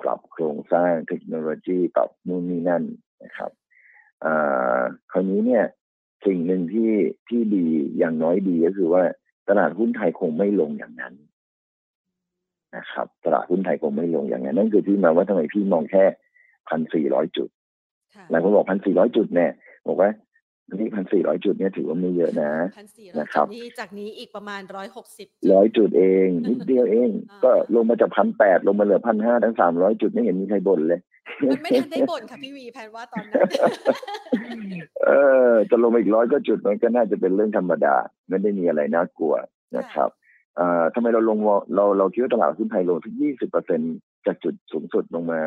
[0.00, 2.82] ปรับโครงสร้างเทคโนโลยีปรับนู่นนี่นั่น
[3.24, 3.50] นะครับ
[4.24, 5.64] อ่าคราวนี้เนี่ย
[6.26, 6.92] สิ่งหนึ่งที่
[7.28, 7.66] ที่ดี
[7.98, 9.02] อย่างน้อยดีก็คือว่า
[9.48, 11.14] ตลาดหุ้นไทยคงไม่ลงอย่างนั้น
[12.76, 16.04] นะครับ ตลาดหุ้นไทยคงไม่ลงอย่างนั้น นั่นคือที่มาว่าทำไมพี่มองแค่
[16.68, 17.48] พันสี่ร้อยจุด
[18.30, 19.50] หลายคนบอกพันสี่ร้อยจุดเนี่ย
[19.86, 20.10] บอกว่า
[20.78, 22.52] นี่พันสี่ร้อยจุดเนี่ยถือว่าไม่เยอะนะ
[23.18, 27.10] นะครับนี้จากนี้อีกประมาณร้อยหกสิบร้อยจุดเองนิดเดียวเอง
[27.44, 31.00] ก็ลงมาจากพันแปดลงมาเหลือพันห้าทั้งสามร้อยจุดไม่เห็นมีใครบ่นเลย
[31.48, 33.48] มันไม่ทันได้บ่นค่ะพี่วีแพนว่าตอนนั้น
[35.06, 35.10] เอ
[35.50, 37.94] อจะลงอีกร้อยก็จุดมันก็น่าจะเป็นเรื่องธรรมดา
[38.28, 39.34] ไม่ได้มีอะไรน่ากลัว
[39.76, 40.10] นะครับ
[40.58, 41.38] อ่าทำไมเราลง
[41.74, 43.80] เราเราคิดว่าตลาดหุ้นไทยลงถึงยี่สิบเปอร์เซ็น
[44.26, 45.40] จากจุดสูงสุดลงมา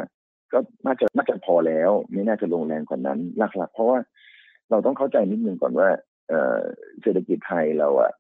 [0.54, 4.00] ก็น่าจะน่าจะพอแล้ว ไม่น่าจะลงแรงกว่านั้น หลักๆ เพราะว่า
[4.70, 5.90] เราต้องเข้าใจนิดนึงก่อนว่า
[7.02, 8.14] เศรษฐกิจไทยเราอะ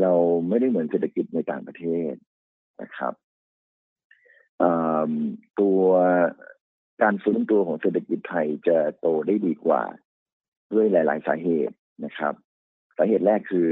[0.00, 0.12] เรา
[0.48, 2.14] ไม่ได้เหมือนเศรษฐกิจในต่างประเทศ
[2.82, 3.14] นะครับ
[5.60, 5.80] ตัว
[7.02, 9.82] การฟื้นตัวของเศรษฐกิจไทยจะโตได้ดีกว่า
[10.72, 12.34] ด้วยหลาย ๆ สาเหตุนะครับ
[12.96, 13.68] สาเหตุแรกคือ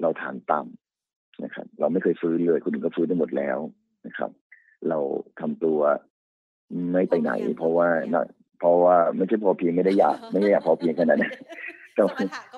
[0.00, 3.58] เราฐานต่ำนะครับ เราไม่เคยฟื้นเลยคนอื่นก็ฟื้นได้หมดแล้ว
[4.06, 4.30] นะครับ
[4.88, 4.98] เรา
[5.40, 5.80] ทำตัว
[6.92, 7.88] ไม่ไปไหน เพราะว่า
[8.58, 11.32] เพราะว่าไม่ใช่พอเพียงไม่ได้อยากไม่ได้อยากพอเพียงขนาดนั้น
[11.96, 11.98] เ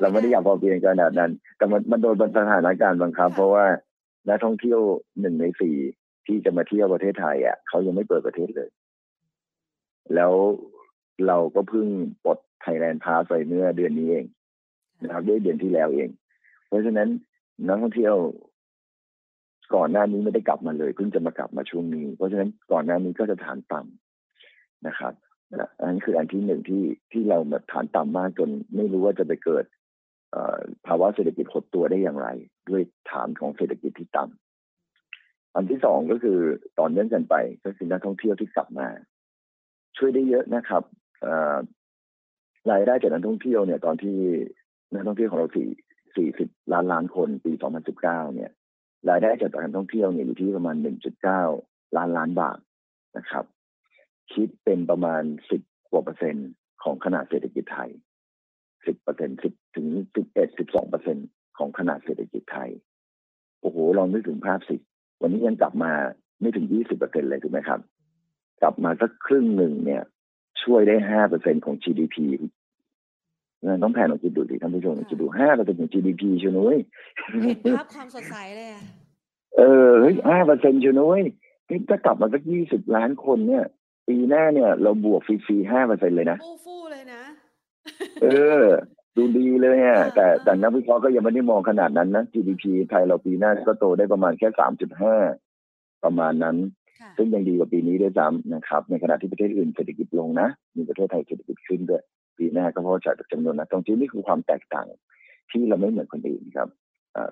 [0.02, 3.66] ราไม่ได้อยากพอเพียงขนาดนั้น แต่มันมันโดนสถานการณ์บังคับ เพราะว่า
[4.28, 4.80] นักท่องเที่ยว
[5.20, 5.76] หนึ่งในสี่
[6.26, 8.68] ที่จะมาเที่ยวประเทศไทยอะเขายังไม่เปิดประเทศเลย
[10.14, 10.32] แล้ว
[11.26, 11.86] เราก็เพิ่ง
[12.24, 14.24] ปลดไทยแลนด์พาสไปเมื่อเดือนนี้เอง
[15.02, 16.08] นะครับด้วยเดือนที่แล้วเอง
[16.68, 17.08] เพราะฉะนั้น
[17.66, 18.14] นักท่องเที่ยว
[19.74, 25.12] ก่อนหน้านี้ไม่ได้กลับมาเลยเพิ่งจะมากลับมาช่วงนี้ เพราะฉะนั้นก่อนหน้านี้ก็จะฐานต่ำนะครับ
[25.80, 29.64] อันนี้คืออันที่หนึ่งที่ที่เราแบบฐานต่ำมากจนไม่รู้ว่าจะไปเกิด
[30.86, 32.28] ภาวะเศรษฐกิจหดตัวได้อย่างไร
[32.70, 36.38] ด้วยฐานของเศรษฐกิจที่ต่ำอันที่สองก็คือ
[36.78, 38.88] ต่อเนื่องกันไปก็คือนักท่องเที่ยวที่กลับมา
[39.96, 40.82] ช่วยได้เยอะนะครับ
[42.70, 44.16] รายได้จากนักท่องเที่ยวเนี่ย ตอนที่
[44.92, 45.68] นักท่องเที่ยวของเราสี่
[46.16, 48.50] สี่สิบล้านล้านคนปีสองพันสิบเก้าเนี่ย
[49.10, 51.42] รายได้จากการท่องเที่ยวเนี่ยอยู่ที่ประมาณหนึ่งจุดเก้า
[51.96, 52.58] ล้านล้านบาท
[53.16, 53.44] นะครับ
[54.34, 56.50] คิดเป็นประมาณสิบกว่าเปอร์เซ็นต์
[56.82, 57.90] ของขนาดเศรษฐกิจไทย
[58.86, 61.16] สิบเปอร์เซ็นสิบถึงสิบเอ็ดสิบสองเปอร์เซ็น
[61.58, 62.70] ของขนาดเศรษฐกิจไทย
[63.60, 64.76] โอ้โหลองนึกถึงภาพสิ
[65.20, 65.92] วันนี้ยังกลับมา
[66.40, 67.80] ไม่ถึงยี่สิบเปอร์เซ็นเลยถูกไหมครับ
[68.62, 70.02] กลับมาสักครึ่งหนึ่งเนี่ย
[70.62, 72.16] ช่วยได้ห้าเปอร์เซ็นของ GDP
[73.64, 76.78] งั้นต้องแผนลองคิดดูดิท่านผู้ชมคิดดูห้าเปอร์เซ็นของ GDP เชียวนุ้ย
[77.42, 78.82] เห็นภาพความสดใสเลยอะ
[79.56, 81.22] เออเฮ้ยห้าเปอร์เซ็นต์เชียวนุ้ย
[81.88, 83.64] ถ้ากลับมาสักยี่สิบล้านคนเนี่ย
[84.08, 87.22] ปีหน้าเนี่ยเราบวกฟรีๆห้าเปอร์เซ็นเลยนะฟู่เลยนะ
[88.22, 88.26] เอ
[88.60, 88.64] อ
[89.16, 95.14] ดูดีเลยอะแต่แต่นักวิเคราะห์ก็ยังไม่ได้มองขนาดนั้นนะ GDP ไทยเราปีหน้าก็โตได้ประมาณแค่สามจุดห้า
[96.04, 96.56] ประมาณนั้น
[97.16, 102.02] ซึ่งยังดีกว่าปีนี้ด้วยซ้ำนะครับ ในขณะที่ประเทศอื่นเศรษฐกิจลงนะ มีประเทศไทยเศรษฐกิจขึ้นด้วย
[102.38, 104.86] ปีหน้าก็เพราะจากจำนวนนักท่องเที่ยวนี่คือความแตกต่าง
[105.50, 106.68] ที่เราไม่เหมือนคนอื่นครับ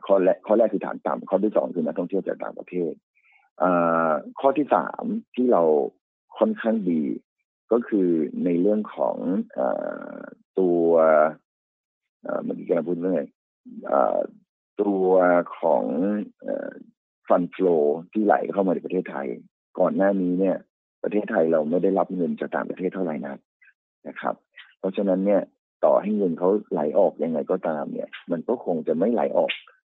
[0.06, 2.92] ข้อแรกข้อแรกคือฐานต่ำข้อที่สองคือนักท่องเที่ยวจากต่างประเทศ
[4.40, 5.62] ข้อที่สามที่เรา
[6.38, 7.02] ค่อนข้างดี
[7.72, 8.08] ก็คือ
[8.44, 9.16] ในเรื่องของ
[9.58, 9.60] อ
[10.58, 10.88] ตัว
[12.44, 13.24] เมื่อกี้กำลังพูดเรื่อง
[14.82, 15.08] ตัว
[15.58, 15.84] ของ
[17.28, 17.76] ฟันฟลอ
[18.12, 19.28] ที่ไหลเข้ามาในประเทศไทย
[19.78, 20.56] ก่อนหน้านี้เนี่ย
[21.02, 23.38] ประเทศไทยเราไม่ได้รับเงินจากต่างประเทศเท่าไหร่นัก
[24.08, 24.34] นะครับ
[24.78, 25.42] เพราะฉะนั้นเนี่ย
[25.84, 29.50] ต่อให้เงินเขาไหลออกยังไงก็ตามเนี่ย มันก็คงจะไม่ไหลออก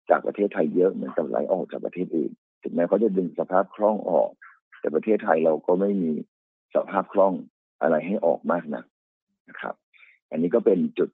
[0.09, 2.31] จากประเทศไทยเยอะเหมือนกับไหลออกจากประเทศอื่น
[2.63, 4.29] ถึงแม้เขาจะดึงสภาพคล่องออก
[4.87, 6.11] แต่ประเทศไทยเราก็ไม่มี
[6.73, 7.33] สภาพคล่อง
[7.81, 8.83] อะไรให้ออกมากนะ
[9.49, 9.75] นะครับ
[10.31, 11.09] อันนี้ก็เป็นจุด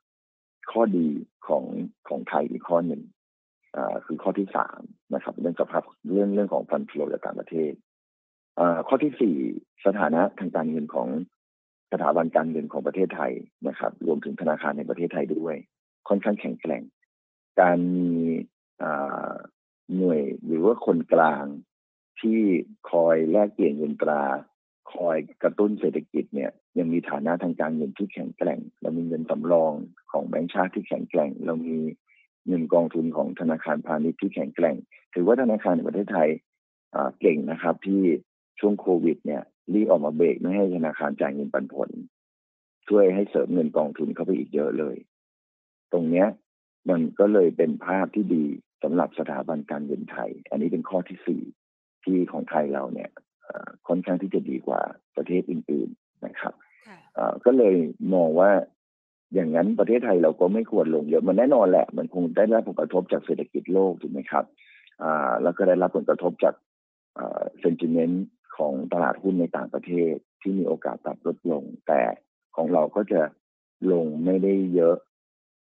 [0.72, 1.08] ข้อดี
[1.48, 1.64] ของ
[2.08, 3.02] ของไทยอีกข้อหนึ่ง
[3.76, 4.82] อ่าคือข้อที่สาม
[5.14, 7.74] นะครับ เรื่องสภาพเรื่องเรื่องของฟันเฟลอจากต่างประเทศ
[8.60, 9.36] อ่าข้อที่สี่
[9.86, 11.08] สถานะทางการเงินของ
[11.92, 13.34] สถาบันการเงินของประเทศไทย
[13.68, 15.56] นะครับ รวมถึงธนาคารในประเทศไทยด้วย
[16.08, 16.84] ค่อนข้างแข็งแกร่ง
[17.62, 18.10] การมี
[19.98, 21.46] หน่วยหรือว่าคนกลาง
[22.22, 22.40] ที่
[22.92, 24.24] คอยแลกเปลี่ยนเงินตรา
[24.94, 29.74] คอยกระตุ้นเศรษฐกิจเนี่ยยังมีฐานะทางการเงินที่แข็งแกร่ง เรามีเงินสำรอง
[30.12, 31.78] ของแบงก์ชาติที่แข็งแกร่ง เรามี
[32.48, 34.76] เงินกองทุนของธนาคารพาณิชย์ที่แข็งแกร่ง
[35.14, 36.30] ถือว่าธนาคารในประเทศไทย
[37.20, 38.04] เก่งนะครับ ที่
[38.60, 39.42] ช่วงโควิด เนี่ย
[39.74, 41.90] รีออกมาเบรกไม่ให้ธนาคารจ่ายเงินปันผล
[42.88, 44.96] ช่วยให้เสริมเงินกองทุนเข้าไปอีกเยอะเลย
[45.94, 46.28] ตรงเนี้ย
[46.90, 48.46] มันก็เลยเป็นภาพที่ดี
[48.84, 51.42] สำหรับสถาบันการเงินไทย อันนี้เป็นข้อที่สี่
[52.06, 53.10] ที่ของไทยเราเนี่ย
[53.88, 54.82] ค่อนข้างที่จะดีกว่า
[55.18, 56.54] ประเทศอื่น ๆนะครับ
[57.46, 57.76] ก็เลย
[58.14, 58.52] มองว่า
[59.34, 64.46] อย่างนั้นประเทศไทยเราก็ไม่ควรลงเยอะมันแน่นอนแหละ มันคงได้รับผลกระทบจากเศรษฐกิจโลกถูกไหมครับ
[65.04, 66.56] อ่าแล้วก็ได้รับผลกระทบจาก
[67.60, 68.26] เซนติเมนต์
[68.58, 72.02] ของตลาดหุ้นในต่างประเทศที่มีโอกาสปรับลดลง แต่
[72.56, 73.22] ของเราก็จะ
[73.92, 74.96] ลงไม่ได้เยอะ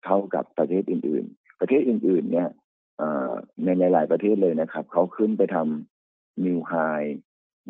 [0.06, 2.50] เท่ากับประเทศอื่น ๆ ประเทศอื่น ๆ เนี่ย
[3.64, 6.01] ในหลาย ๆ ประเทศเลยนะครับเขาขึ้นไปทำ
[6.46, 6.74] นิวไฮ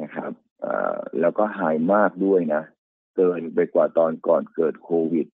[0.02, 0.32] นะครับ
[1.22, 1.60] แล้วก็ไฮ
[1.94, 2.64] มากด้วยนะ
[3.16, 5.28] เกินไปกว่าตอนก่อนเกิดโควิด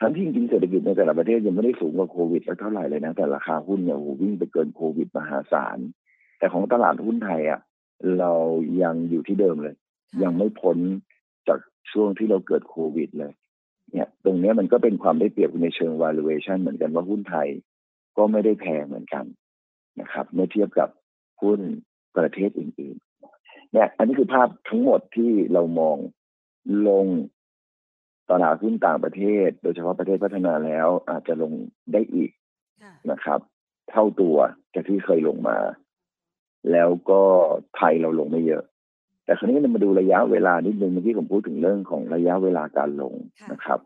[0.00, 5.78] ทั้งที่จริงเศรษฐกิจในแต่ละประเทศยังไม่ได้สูงกว่าโควิดเท่าไหร่เลยนะ แต่ราคาหุ้นเนี่ยโหวิ่งไปเกินโควิดมหาศาล
[6.38, 7.60] แต่ของตลาดหุ้นไทยอะ
[8.18, 8.32] เรา
[8.82, 9.74] ยังอยู่ที่เดิมเลย
[10.22, 10.78] ยังไม่พ้น
[11.48, 11.58] จาก
[11.92, 13.32] ช่วงที่เราเกิดโควิดเลย
[13.92, 17.48] เนี่ยตรงนี้มันก็เป็นความได้เปรียบในเชิง valuation เหมือนกันว่าหุ้นไทย
[18.16, 19.24] ก็ไม่ได้แพงเหมือนกัน
[20.00, 20.88] นะครับ เมื่อเทียบกับ
[21.42, 21.60] หุ้น
[22.18, 25.96] ประเทศอื่นๆ เนี่ย อันนี้คือภาพทั้งหมดที่เรามอง
[26.88, 27.06] ลง
[28.30, 31.52] ตลาดหุ้นต่างประเทศ โดยเฉพาะประเทศพัฒนาแล้วอาจจะลง
[31.92, 32.30] ได้อีก
[33.10, 33.40] นะครับ
[33.90, 34.36] เท่าตัว
[34.74, 35.58] จากที่เคยลงมา
[36.72, 37.22] แล้วก็
[37.76, 38.64] ไทยเราลงไม่เยอะ
[39.24, 43.14] แต่คราวนี้เรามาดูระยะเวลานิดนึงเมื่อกี้ผมพูดถึงเรื่องของระยะเวลาการลง
[43.52, 43.80] นะครับ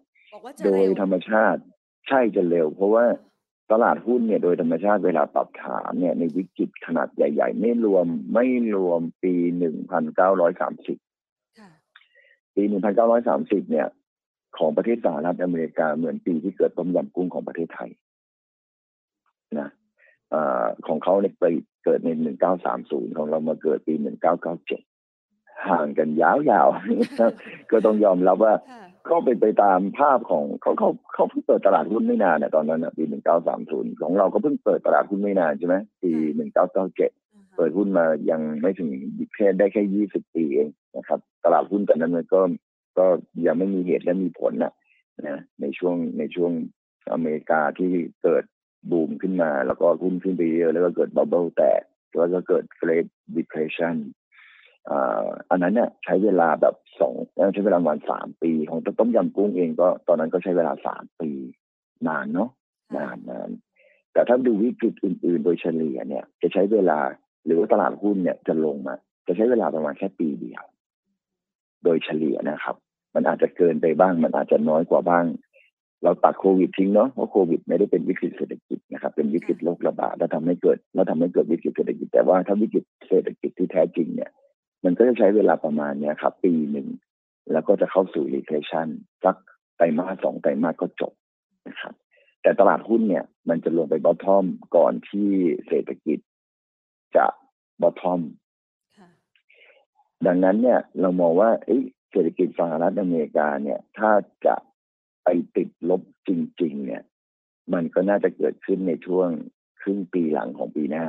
[0.64, 1.60] โดยธรรมชาติ
[2.08, 3.04] ใช่จะเร็ว เพราะว่า
[3.70, 10.98] ตลาดหุ้นเนี่ยโดยธรรมชาติเวลาปรับฐานเนี่ยในวิกฤตขนาดใหญ่ ๆ ไม่รวมไม่รวมปีหนึ่งพันเก้าร้อยสามสิบ
[12.54, 13.86] ปีหนึ่งพันเก้าร้อยสามสิบเนี่ย
[14.58, 17.90] ของประเทศสหรัฐอเมริกาเหมือนปีที่เกิดต้มยำกุ้งของประเทศไทย
[19.58, 19.68] นะ
[20.34, 20.36] อ
[20.86, 21.44] ของเขาเนี่ยไป
[21.84, 24.82] เกิดในหนึ่งเก้าสามศูนย์ของเรามาเกิดปีหนึ่งเก้าเก้าเจ็ด
[25.68, 28.54] ห่างกันยาวๆก็ต้องยอมรับว่า
[29.10, 37.10] ก็เป็นไปตามภาพของเขาเขาเขาเพิ่งเปิดตลาดหุ้นไม่นานเนี่ยตอนนั้นปีหนึ่งเก้าสามศูนย์ของเราก็เพิ่งเปิดตลาดหุ้นไม่นานใช่ไหมปีหนึ่งเก้าเก้าเจ็ด
[37.56, 38.90] เปิดหุ้นมายังไม่ถึง
[39.34, 42.40] แค่ได้แค่ยี่สิบปีเองนะครับ ตลาดหุ้นตอนนั้นมันก็
[42.98, 43.06] ก็
[43.46, 44.72] ยังไม่มีเหตุและมีผลนะ
[45.26, 46.52] นะในช่วงในช่วง
[47.12, 47.90] อเมริกาที่
[48.22, 48.44] เกิด
[48.90, 51.82] บูมขึ้นมา แล้วก็หุ้นขึ้นไปเยอะแล้วก็เกิดบับเบิลแตก
[52.18, 53.94] แล้วก็เกิด Great Depression
[55.50, 57.14] อันนั้นเนี่ยใช้เวลาแบบสอง
[57.54, 61.30] ใช้เวลาประมาณสามปี ของต้มยำกุ้งเองก็ตอนนั้นก็ใช้เวลาสามปี
[62.08, 62.50] นานเนาะ
[62.96, 63.50] นานนาน
[64.12, 66.98] แต่ถ้าดูวิกฤตอื่น ๆ โดยเฉลี่ยเนี่ย จะใช้เวลา
[67.44, 68.94] หรือว่าตลาดหุ้นเนี่ยจะลงมา
[69.26, 70.64] จะใช้เวลาประมาณแค่ปีเดียว
[71.84, 72.76] โดยเฉลี่ยนะครับ
[73.14, 75.24] มันอาจจะเกินไปบ้าง มันอาจจะน้อยกว่าบ้าง
[76.04, 84.30] เราตัดโควิดทิ้งเนาะเพราะโควิดไม่ได้เป็นวิกฤตเศรษฐกิจนะครับ เป็นวิกฤตโรคระบาดแล้วทำให้เกิดแล้วทำให้เกิดวิกฤตเศรษฐกิจแต่ว่าถ้าวิกฤตเศรษฐกิจที่แท้จริงเนี่ย
[84.84, 86.88] มันก็จะใช้เวลาประมาณเนี้ยครับ ปีหนึ่ง
[87.52, 88.88] แล้วก็จะเข้าสู่ recession
[89.24, 89.36] สัก
[89.76, 91.12] ไตรมาสสองไตรมาสก็จบ
[91.68, 91.94] นะครับ
[92.42, 94.44] แต่ตลาดหุ้นเนี่ย มันจะลงไปบอททอม
[94.76, 95.28] ก่อนที่
[95.68, 96.18] เศรษฐกิจ
[97.16, 97.26] จะ
[97.82, 98.20] บอททอม
[100.26, 101.50] ดังนั้นเนี่ยเรามองว่า
[102.10, 104.10] เศรษฐกิจสหรัฐอเมริกาเนี่ย ถ้า
[104.46, 104.56] จะ
[105.24, 106.30] ไปติดลบจ
[106.62, 107.02] ริง ๆ เนี่ย
[107.72, 109.28] มันก็น่าจะเกิดขึ้นในช่วง
[109.80, 111.06] ครึ่งปีหลังของปีหน้า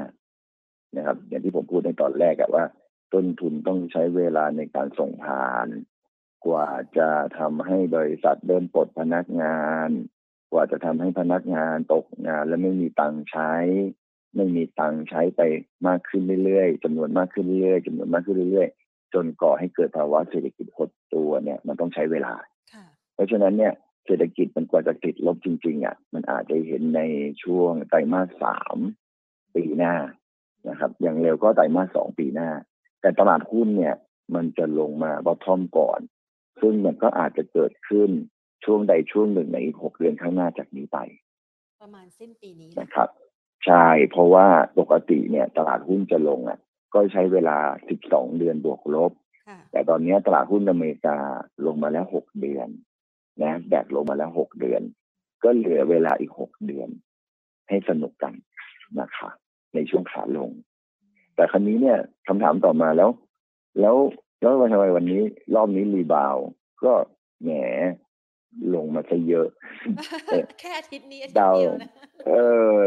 [0.98, 2.66] นะครับ อย่างที่ผมพูดในตอนแรกอะว่า
[3.14, 5.68] ต้นทุนต้องใช้เวลาในการส่งผ่าน
[6.46, 9.90] กว่าจะทำให้บริษัทเริ่มปลดพนักงาน
[10.52, 13.54] กว่าจะทำให้พนักงานตกงานและไม่มีตังค์ใช้
[14.36, 15.42] ไม่มีตังค์ใช้ไป
[15.88, 22.34] มากขึ้นเรื่อยๆจำนวนมากขึ้นเรื่อยๆจำนวนมากขึ้นเรื่อยๆ จนก่อให้เกิดภาวะเศรษฐกิจหดตัวเนี่ยมันต้องใช้เวลา
[23.14, 23.74] เพราะฉะนั้นเนี่ย
[24.06, 27.02] เศรษฐกิจมันกว่าจะติดลบจริงๆอะมันอาจจะเห็นใน
[27.44, 28.78] ช่วงไตรมาสสาม
[29.56, 29.96] ปีหน้า
[30.70, 32.50] นะครับ อย่างเร็วก็ไตรมาสสองปีหน้า
[33.02, 33.96] แต่ตลาดหุ้นเนี่ย
[34.36, 36.00] มันจะลงมาบอททอมก่อน
[36.62, 38.10] ซึ่งมันก็อาจจะเกิดขึ้น
[38.66, 40.98] ช่วงใดช่วงหนึ่งในอีกหกเดือนข้างหน้าจากนี้ไป
[41.82, 43.10] ประมาณสิ้นปีนี้นะครับ
[43.66, 44.48] ใช่ เพราะว่า
[44.80, 46.60] ปกติเนี่ย ตลาดหุ้นจะลงอะ
[46.94, 47.58] ก็ใช้เวลา
[47.90, 49.12] สิบสองเดือนบวกลบ
[49.72, 51.18] แต่ตอนนี้ตลาดหุ้นอเมริกา
[51.66, 52.68] ลงมาแล้วหกเดือน
[53.44, 54.82] นะแบกลงมาแล้วหกเดือน
[55.44, 56.90] ก็เหลือเวลาอีกหกเดือน
[57.70, 58.34] ให้สนุกกัน
[59.00, 59.30] นะคะ
[59.74, 60.52] ในช่วงขาลง
[61.42, 63.10] แต่ครั้นี้เนี่ยคำถามต่อมาแล้ว
[63.80, 63.96] แล้ว
[64.42, 65.22] แล้วทำไมวันนี้
[65.56, 66.36] รอบนี้รีบาว
[66.84, 66.94] ก็
[67.44, 67.50] แหม
[68.74, 69.48] ลงมาซะเยอะ
[70.60, 71.56] แค่อาทิตย์นี้ดาว
[72.28, 72.34] เอ
[72.78, 72.80] อ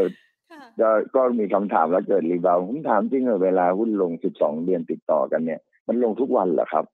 [1.15, 6.85] ก็มีคำถามแล้วเกิดรีบาวผมถามจริงเหรอเวลาหุ้นลงสิบสองเดือนติดต่อกันเนี่ย มันลงทุกวันเหรอครับ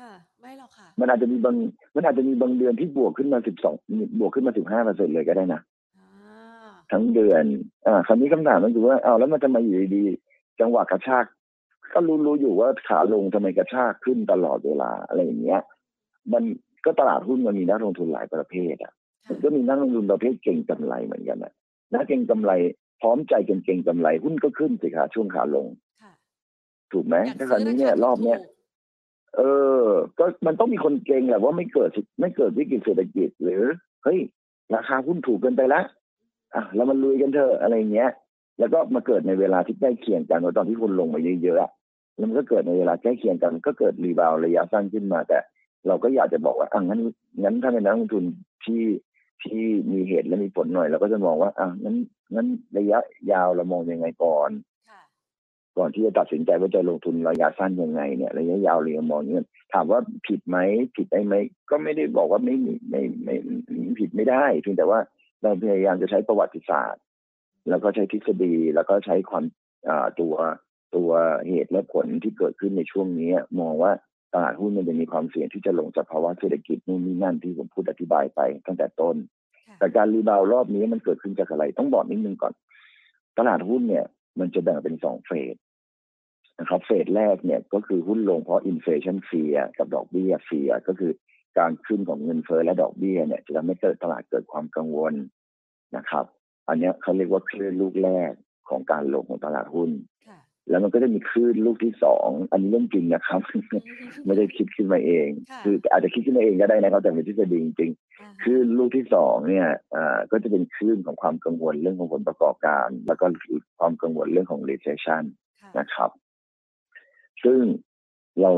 [0.00, 1.56] ค่ะไม่หรอกค่ะ มันอาจจะมีบาง
[1.94, 3.74] มันอาจจะมีบางเดือนที่บวกขึ้นมาสิบสอง
[4.18, 5.60] บวกขึ้นมาสิบห้าเปอร์เซ็นเลยก็ได้นะ
[6.92, 7.44] ทั้งเดือน
[7.86, 10.04] อ่าคราวนี้คำถามมันคือว่าเอาแล้วมันจะมาอยู่ดี
[10.60, 11.24] จังหวะกระชาก
[11.92, 15.60] ก็รู้รู้อยู่ว่าขาลงทำไมกระชากขึ้นตลอดเวลาอะไรอย่างเงี้ย
[16.32, 16.42] มัน
[16.84, 18.92] ก็ตลาดหุ้นมันมีนักลงทุนหลายประเภทอะ
[19.28, 21.52] มันก็มีนักลงทุนประเภทเก่งกำไรเหมือนกันอะ
[21.92, 22.52] นักเก่งกำไร
[23.00, 25.66] พร้อมใจเก่งกำไรหุ้นก็ขึ้นสิคะช่วงขาลง
[26.92, 28.40] ถูกไหมถ้าคราวนี้เนี่ยรอบเนี้ย
[29.36, 29.42] เอ
[29.84, 29.86] อ
[30.18, 31.90] ก็มันต้องมีคนเก่งแหละว่าไม่เกิด
[32.20, 33.62] ไม่เกิดวิกฤตเศรษฐกิจหรือ
[34.04, 34.18] เฮ้ย
[34.74, 35.84] ราคาหุ้นถูกเกินไปแล้ว
[36.54, 38.10] อะแล้วมันลุยกันเถอะอะไรเงี้ย
[38.58, 45.38] แล้วก็มาเกิดในเวลาที่ใกล้เคียงกันตอนที่คุณลงมาเยอะๆแล้วมันก็เกิดในเวลาใกล้เคียงกัน ก็เกิดรีบาวระยะสั้นขึ้นมา แต่
[45.86, 47.00] เราก็อยากจะบอกว่าอะงั้น
[47.42, 48.24] งั้นถ้าเป็นนักลงทุน
[48.64, 48.82] ที่
[49.44, 51.96] ที่มีเหตุและมีผลหน่อยเราก็จะมองว่าอะงั้น
[52.34, 52.46] งั้น
[52.78, 52.98] ระยะ
[53.32, 54.50] ยาวเรามองยังไงก่อน
[55.78, 60.56] ก่อนที่จะตัดสินใจว่าจะลงทุนระยะสั้นยังไงเนี่ย ระยะยาวเรียงมองเงี้ยถามว่าผิดไหม
[60.96, 61.34] ผิดได้ไหม
[61.70, 62.56] ก็ไม่ได้บอกว่าไม่
[62.90, 63.34] ไม่ไม่
[64.00, 65.00] ผิดไม่ได้เพียงแต่ว่า
[65.42, 67.02] เราพยายามจะใช้ประวัติศาสตร์
[67.68, 69.44] แล้วก็ใช้ทฤษฎีแล้วก็ใช้ความ
[70.20, 70.34] ตัว
[70.96, 71.10] ตัว
[71.48, 73.92] เหตุและผลที่เกิดขึ้นในช่วงนี้มองว่า
[74.34, 79.16] ตลาดหุ้นมันจะมีความเสี่ยงที่จะลงจากภาวะเศรษฐกิจนู่นนี่นั่นที่ผมพูดอธิบายไปตั้งแต่ต้น
[79.78, 82.52] แต่การรีบาวรอบนี้มันเกิดขึ้นจากอะไร ต้องบอกนิดนึงก่อน
[83.38, 84.04] ตลาดหุ้นเนี่ย
[84.38, 85.56] มันจะแบ่งเป็นสองเฟส
[86.60, 91.12] นะครับ phase แรกเนี่ยก็คือหุ้นลงเพราะ inflation fear กับดอกเบี้ย fear ก็คือ
[91.58, 95.14] การขึ้นของเงินเฟ้อและดอกเบี้ยเนี่ยจะทำให้เกิดตลาดเกิดความกังวล
[95.96, 96.24] นะครับ
[96.68, 98.32] อันนี้เขาเรียกว่าคลื่นลูกแรก
[98.68, 99.90] ของการลงของตลาดหุ้น
[100.70, 103.40] แล้วมันก็จะมีคลื่นลูกที่สองอันนี้เรื่องจริงนะครับ
[104.24, 105.28] ไม่ได้คิดขึ้นมาเอง
[105.64, 109.68] คืออาจจะคิดขึ้นมาเองก็ได้นะครับแต่เป็นทฤษฎีจริงๆคลื่นลูกที่สองเนี่ย
[110.30, 113.24] ก็จะเป็นคลื่นของความกังวลเรื่องของผลประกอบการ แล้วก็
[113.78, 115.24] ความกังวลเรื่องของ recession
[115.78, 116.10] นะครับ
[117.44, 117.60] ซึ่ง
[118.40, 118.52] เรา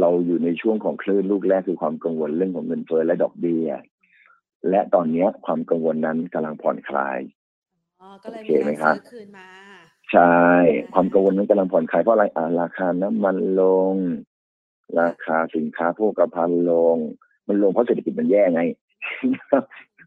[0.00, 3.68] เราอยู่ในช่วงของคลื่นลูกแรกคือความกังวลเรื่องของเงินเฟ้อและดอกเบี้ย
[4.70, 7.18] และตอนนี้ความกังวลนั้นกำลังผ่อนคลาย
[8.22, 9.48] ก็เลยมีการซื้อคืนมา
[10.12, 10.34] ใช่
[10.94, 13.94] ความกังวลนั้นกำลังผ่อนคลายเพราะอะไรอ่าราคาน้ำมันลง
[15.00, 16.96] ราคาสินค้าโภคภัณฑ์ลง
[17.48, 18.62] มันลงเพราะเศรษฐกิจมันแย่ไง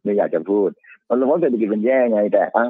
[0.04, 0.70] ไม่อยากจะพูด
[1.10, 2.66] มันลงเพราะเศรษฐกิจมันแย่ไง แต่อะ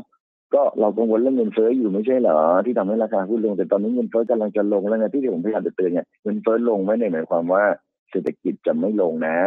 [0.53, 7.63] ก็เรากังวลเรื่องเงินเฟ้ออยู่ไม่ใช่เหรอ ที่ทำให้ราคาหุ้นลงแต่ตอนนี้เงินเฟ้อกำลังจะลงแล้วไงที่ผมพยายามจะเตือนเนี่ยเงินเฟ้อลงไม่ได้หมายความว่า
[8.09, 9.37] เศรษฐกิจจะไม่ลงนะ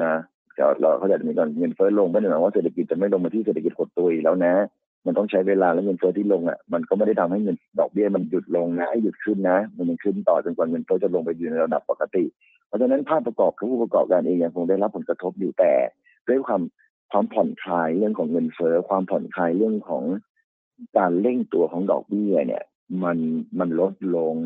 [0.00, 0.14] นะ
[0.80, 4.54] เราเขาจะมีก่อนเงินเฟ้อลงไม่ได้หมายว่าเศรษฐกิจจะไม่ลงมาที่เศรษฐกิจหดตัวอีกแล้วนะ
[5.06, 12.24] มันต้องใช้เวลาแล้วเงินเฟ้อที่ลงอะมันก็ไม่ได้ทำให้เงินดอกเบี้ยมันหยุดลงนะหยุดขึ้นนะ มันยังขึ้นต่อจนกว่าเงินเฟ้อจะลงไปอยู่ในระดับปกติ
[12.66, 15.72] เพราะฉะนั้นผลประกอบการของผู้ประกอบการเองยังคงได้รับผลกระทบอยู่แต่
[16.28, 16.62] ด้วยความ
[17.10, 20.04] ความผ่อนคลายเรื่องของเงินเฟ้อความผ่อนคลายเรื่องของ
[20.98, 22.64] การเร่งตัวของดอกเบี้ยเนี่ย
[23.04, 23.18] มัน
[23.58, 24.36] มันลดลง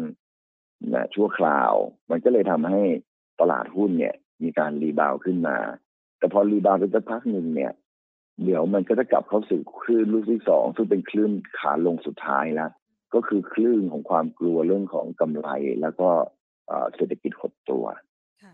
[0.94, 1.72] นะชั่วคราว
[2.10, 2.80] มันก็เลยทำให้
[3.40, 5.56] ตลาดหุ้นเนี่ย มีการ rebound ขึ้นมา
[6.22, 7.72] แต่พอ rebound ไปสักพักหนึ่งเนี่ย
[8.44, 12.70] เดี๋ยวมันก็จะกลับเข้าสู่คลื่นลูกที่สองซึ่งเป็นคลื่นขาลงสุดท้ายแล้ว
[13.14, 15.48] ก็คือคลื่นของความกลัวเรื่องของกำไร
[15.80, 16.08] แล้วก็
[16.94, 17.84] เศรษฐกิจหดตัว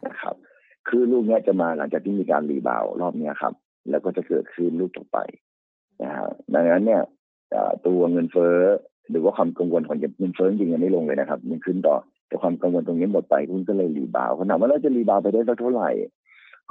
[0.07, 0.35] นะครับ
[0.89, 3.55] คลื่นลูกนี้จะมาหลังจากที่มีการ rebound รอบนี้ครับ
[3.91, 5.19] แล้วก็จะเกิดคลื่นลูกต่อไป
[6.03, 7.03] นะฮะดังนั้นเนี่ย
[7.87, 8.59] ตัวเงินเฟ้อ
[9.11, 11.97] หรือว่าความกังวลของเงินเฟ้อจริงๆยังไม่ลงเลยนะครับยังขึ้นต่อ
[12.29, 15.91] แต่ความกังวลตรงนี้หมดไปหุ้นก็เลย rebound ขนาดว่าเราจะ rebound ไปได้สักเท่าไหร่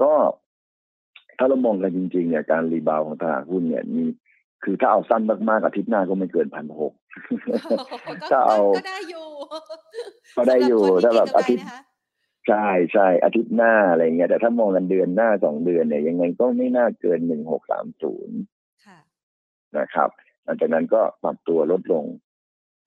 [0.02, 0.12] ก็
[1.38, 4.04] ถ้าเรามองกันจริงๆเนี่ยการ rebound ของตลาดหุ้นเนี่ยมี
[4.64, 6.94] คือถ้าเอาสั้นมากๆอาทิตย์หน้าก็ไม่เกินพันหก
[8.32, 9.26] ถ้าเอาก็ได้อยู่
[10.38, 11.66] ก็ได้อยู่ถ้าแบบอาทิตย์
[12.48, 18.38] ใช่ใช่อาทิตย์หน้าอะไรเงี้ยแต่ถ้ามองกันเดือนหน้าสองเดือนเนี่ยยังไงก็ไม่น่าเกินหนึ่งหกสามศูนย์
[19.78, 20.10] นะครับ
[20.44, 22.06] หลังจากนั้นก็ปรับตัวลดลง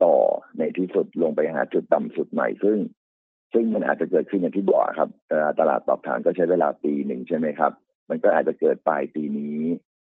[0.04, 0.16] ต่อ
[0.58, 2.78] ในที่สุดลงไปหาจุดต่ำสุดใหม่ซึ่ง
[3.52, 5.10] ซึ่งมันอาจจะเกิดขึ้นอย่างที่บอกครับ
[5.58, 7.72] ตลาดตอบฐานก็ใช้เวลาปีหนึ่งใช่ไหมครับ
[8.10, 9.60] มันก็อาจจะเกิดปลายปีนี้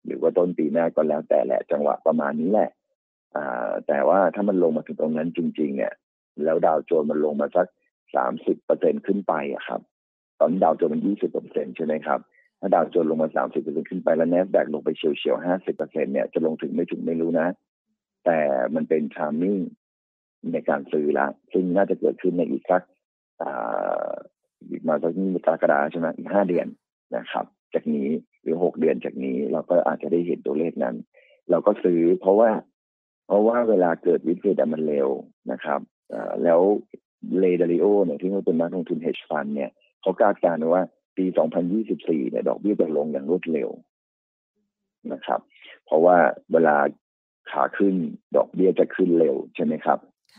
[0.04, 2.70] หรือว่าต้นปีหน้าก็แล้วแต่แหละ จังหวะประมาณนี้แหละ
[3.36, 5.92] อ่าแต่ว่าถ้ามันลงมาถึงตรงนั้นจริง ๆ เนี่ย
[6.44, 7.66] แล้วดาวโจนมันลงมาสัก
[8.14, 9.80] สามสิบเปอร์เซ็นขึ้นไปอะครับ
[10.40, 12.20] ตอนดาวโจนมันยี่สิบเปอร์เซ็นใช่ไหมครับ
[12.60, 17.48] ถ้าดาวโจนลงมาสามสิบเปอร์เซ็นขึ้นไปแล้วแนสแบกลงไปเฉียวๆห้าสิบเปอร์เซ็นเนี่ยจะลงถึงไม่ถึงไม่รู้นะ
[18.24, 18.38] แต่
[18.74, 19.58] มันเป็นทามมิ่ง
[20.52, 22.82] ในการซื้อละ ซึ่งน่าจะเกิดขึ้นในอีกสัก
[24.68, 26.66] อีกมาสักนี้กรกฎาใช่ไหมอีกห้าเดือน
[27.16, 28.08] นะครับ จากนี้
[28.42, 30.96] หรือหกเดือนจากนี้ เราก็อาจจะได้เห็นตัวเลขนั้น
[31.50, 32.50] เราก็ซื้อเพราะว่า
[33.26, 35.08] เพราะว่าเวลาเกิดวิกฤตมันเร็ว
[35.52, 35.80] นะครับ
[36.44, 36.60] แล้ว
[37.38, 40.84] เลดาริโอเนี่ยที่เขาเป็นนักลงทุนเฮดฟันเนี่ยเขาคาดการณ์ว่า
[41.16, 41.24] ปี
[41.78, 43.68] 2024 เนี่ย ดอกเบี้ยจะลงอย่างรวดเร็ว
[45.12, 45.40] นะครับ
[45.86, 46.16] เพราะว่า
[46.52, 46.76] เวลา
[47.50, 47.94] ขาขึ้น
[48.36, 49.98] ดอกเบี้ยจะขึ้นเร็วใช่ไหมครับ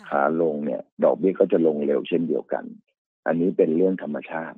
[0.09, 2.63] ขาลงเนี่ย ดอกเบี้ยก็จะลงเร็วเช่นเดียวกัน
[3.27, 4.57] อันนี้เป็นเรื่องธรรมชาติ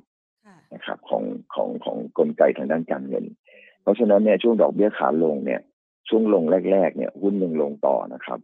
[0.74, 1.22] นะครับของ
[1.54, 3.24] ของของกลไกทางด้านการเงิน
[3.82, 5.60] เพราะฉะนั้นเนี่ยช่วงดอกเบี้ยขาลงเนี่ย
[6.08, 8.38] ช่วงลงแรก ๆ เนี่ยหุ้นยังลงต่อนะครับ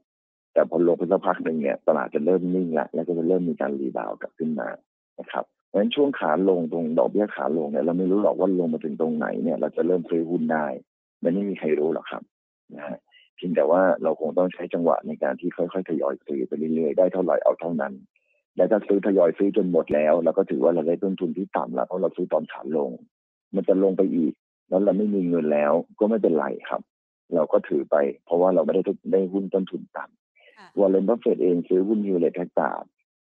[0.53, 4.69] แต่พอลงไปสักพักหนึ่งเนี่ยตลาดจะเริ่มนิ่งละแล้วก็จะเริ่มมีการรีบาวกลับขึ้นมา
[5.21, 10.67] นะครับเพราะฉะนั้นช่วงขาลงตรงดอกเบี้ยขาลงเนี่ยเราไม่รู้หรอกว่าลงมาถึงตรงไหนเนี่ย เราจะเริ่มซื้อหุ้นได้
[11.23, 12.23] มันไม่มีใครรู้หรอกครับ
[12.75, 12.99] นะฮะ
[13.37, 17.93] เพียงแต่ว่าเราคงต้องใช้จังหวะในการที่ค่อยๆทยอยซื้อไปเรื่อยๆได้เท่าไหร่เอาเท่านั้น
[18.57, 22.91] และถ้าซื้อทยอยซื้อจนหมดแล้วเราก็ถือว่าเราได้ต้นทุนที่ต่ำแล้วเพราะเราซื้อตอนขาลง
[23.55, 24.33] มันจะลงไปอีก
[24.69, 26.83] แล้วเราไม่มีเงินแล้วก็ไม่เป็นไรครับ
[27.35, 32.71] เราก็ถือไป เพราะว่าเราไม่ได้ได้หุ้นต้นทุนต่ำ Warren Buffett เองซื้อหุ้น Hewlett-Packard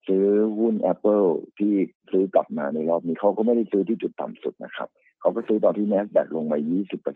[0.07, 0.25] ซื้อ
[0.57, 1.27] หุ้น Apple
[1.57, 1.73] ที่
[2.11, 4.89] ซื้อกลับมาในรอบนี้เขาก็ไม่ได้ซื้อที่จุดต่ำสุดนะครับ
[5.21, 6.57] เขาก็ซื้อตอนที่ n สแ s กลงมา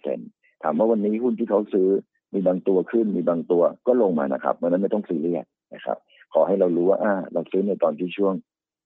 [0.03, 1.89] 20%ถามว่าวันนี้หุ้นที่เขาซื้อ
[2.33, 5.97] มีบางตัวขึ้นมีบางตัวก็ลงมานะครับเพราะนั้นไม่ต้องซีเรียสนะครับ
[6.33, 8.33] ขอให้เรารู้ว่าอ่าเราซื้อในตอนที่ช่วง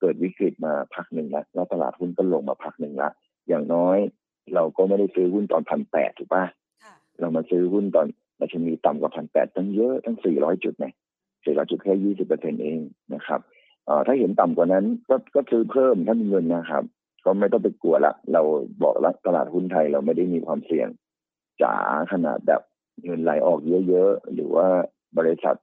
[0.00, 3.10] เกิดวิกฤตมาพักหนึ่งแล้วแล้วตลาดหุ้นก็ลงมาพักหนึ่งละ
[3.48, 3.98] อย่างน้อย
[4.54, 6.44] เราก็ไม่ได้ซื้อหุ้นตอนพันแปดถูกปะ
[7.20, 8.06] เรามาซื้อหุ้นตอน
[8.40, 10.86] มันจะมีต่ำกว่าพันแปดตั้งเยอะตั้งสี่ร้อยจุดไง
[11.44, 12.78] สี่ร้อยจุดแค่ยี่สิบเปอร์เซ็นเอง
[13.14, 13.40] นะครับ
[13.88, 16.84] อ่าถ้าเห็นต่ำกว่านั้นก็ก็ซื้อเพิ่มถ้ามีเงินนะครับ
[17.24, 18.42] ก็ไม่ต้องไปกลัวละเรา
[18.82, 20.88] บอกแล้วตลาดหุ้นไทยเราไม่ได้มีความเสี่ยง
[21.62, 21.74] จ๋า
[22.12, 22.62] ขนาดแบบ
[23.04, 24.66] เงินไหลออกเยอะๆหรือว่า
[25.18, 25.56] บริษัท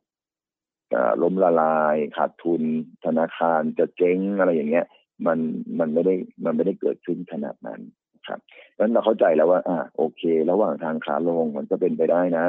[1.21, 2.61] ล้มละลายขาดทุน
[3.05, 4.85] ธนาคารจะเจ๊งอะไรอย่างเงี้ย
[5.25, 5.39] มัน
[5.79, 6.13] มันไม่ได้
[6.45, 7.81] มันไม่ได้เกิดขึ้นขนาดนั้น
[8.27, 8.39] ครับ
[8.75, 10.21] ดังนั้นเราเข้าใจแล้วว่า อ่าโอเค
[10.51, 12.45] ระหว่างทางขาลงมันก็เป็นไปได้นะ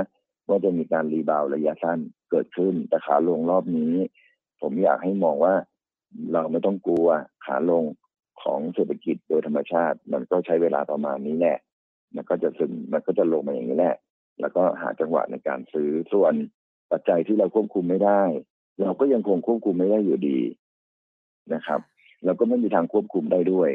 [0.48, 1.98] ว่าจะมีการรีบาวระยะสั้น
[2.30, 3.94] เกิดขึ้น แต่ขาลงรอบนี้
[4.60, 5.54] ผมอยากให้มองว่า
[6.32, 7.08] เราไม่ต้องกลัว
[7.46, 7.84] ขาลง
[8.42, 11.58] ของเศรษฐกิจโดยธรรมชาติ มันก็ใช้เวลาประมาณนี้แหละ
[12.14, 13.96] มันก็จะซึมมันก็จะลงมาอย่างนี้แหละ
[14.40, 16.34] แล้วก็หาจังหวะในการซื้อส่วน
[16.94, 18.22] ปัจจัยที่เราควบคุมไม่ได้
[18.80, 20.40] เราก็ยังคงควบคุมไม่ได้อยู่ดี
[21.54, 21.80] นะครับ
[22.24, 23.70] เราก็ไม่มีทางควบคุมได้ด้วย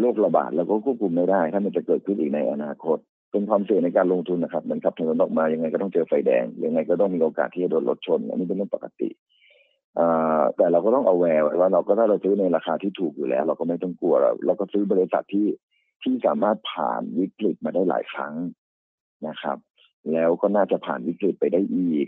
[0.00, 2.98] โรคระบาดเราก็ควบคุมไม่ได้ ถ้ามันจะเกิดขึ้นอีกในอนาคต
[3.30, 9.08] เป็นความเสี่ยงในการลงทุนนะครับมันขับถนนออกมายังไงก็ต้องเจอไฟแดงยังไงก็ต้องมีโอกาสที่จะโดนรถชนอันนี้เป็นเรื่องปกติ
[10.56, 14.14] แต่เราก็ต้องเอาแวร์ว่าเราก็ถ้าเราซื้อในราคาที่ถูกอยู่แล้ว เราก็ไม่ต้องกลัว
[14.46, 15.48] เราก็ซื้อบริษัทที่
[16.02, 18.34] ที่สามารถผ่านวิกฤตมาได้หลายครั้ง
[19.28, 19.58] นะครับ
[20.12, 22.06] แล้วก็น่าจะผ่านวิกฤตไปได้อีก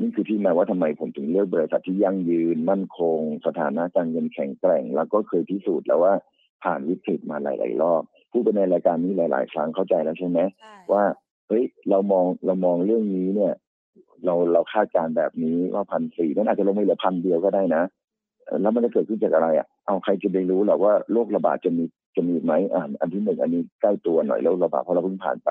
[0.00, 6.14] นี่คือที่มาว่าทำไมผมถึงเลือกบริษัทที่ยั่งยืน มั่นคง สถานะการเงินแข็งแกร่ง แล้วก็เคยพิสูจน์แล้วว่า
[6.62, 8.02] ผ่านวิกฤตมาหลาย ๆ รอบ
[8.32, 10.38] ผู้เป็นในรายการนี้หลาย ๆ ครั้งเข้าใจแล้วใช่ไหม
[10.92, 11.04] ว่า
[11.48, 13.54] เฮ้ยเรามองเรามองเรื่องนี้เนี่ย
[14.24, 17.82] เราเราคาดการแบบนี้ว่าพันสี่นั่นอาจจะลงไปเหลือพันเดียวก็ได้นะ
[18.60, 21.84] แล้วมันจะเกิดขึ้นจากอะไรอะเอาใครจะไปรู้หรอว่าโรคระบาดจะมี
[22.16, 25.50] จะมีไหมอ่าอันที่หนึ่งอันนี้ใกล้ตัวหน่อยแล้วระบาดเพราะเราเพิ่งผ่านไป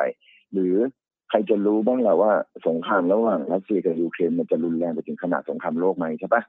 [0.54, 0.76] หรือ
[1.30, 2.32] ใครจะรู้บ้างล่ะว่า
[2.68, 6.44] สงครามระหว่างรัสเซียกับยูเครนมันจะรุนแรงไปถึงขนาดสงครามโลกไหมใช่ปะ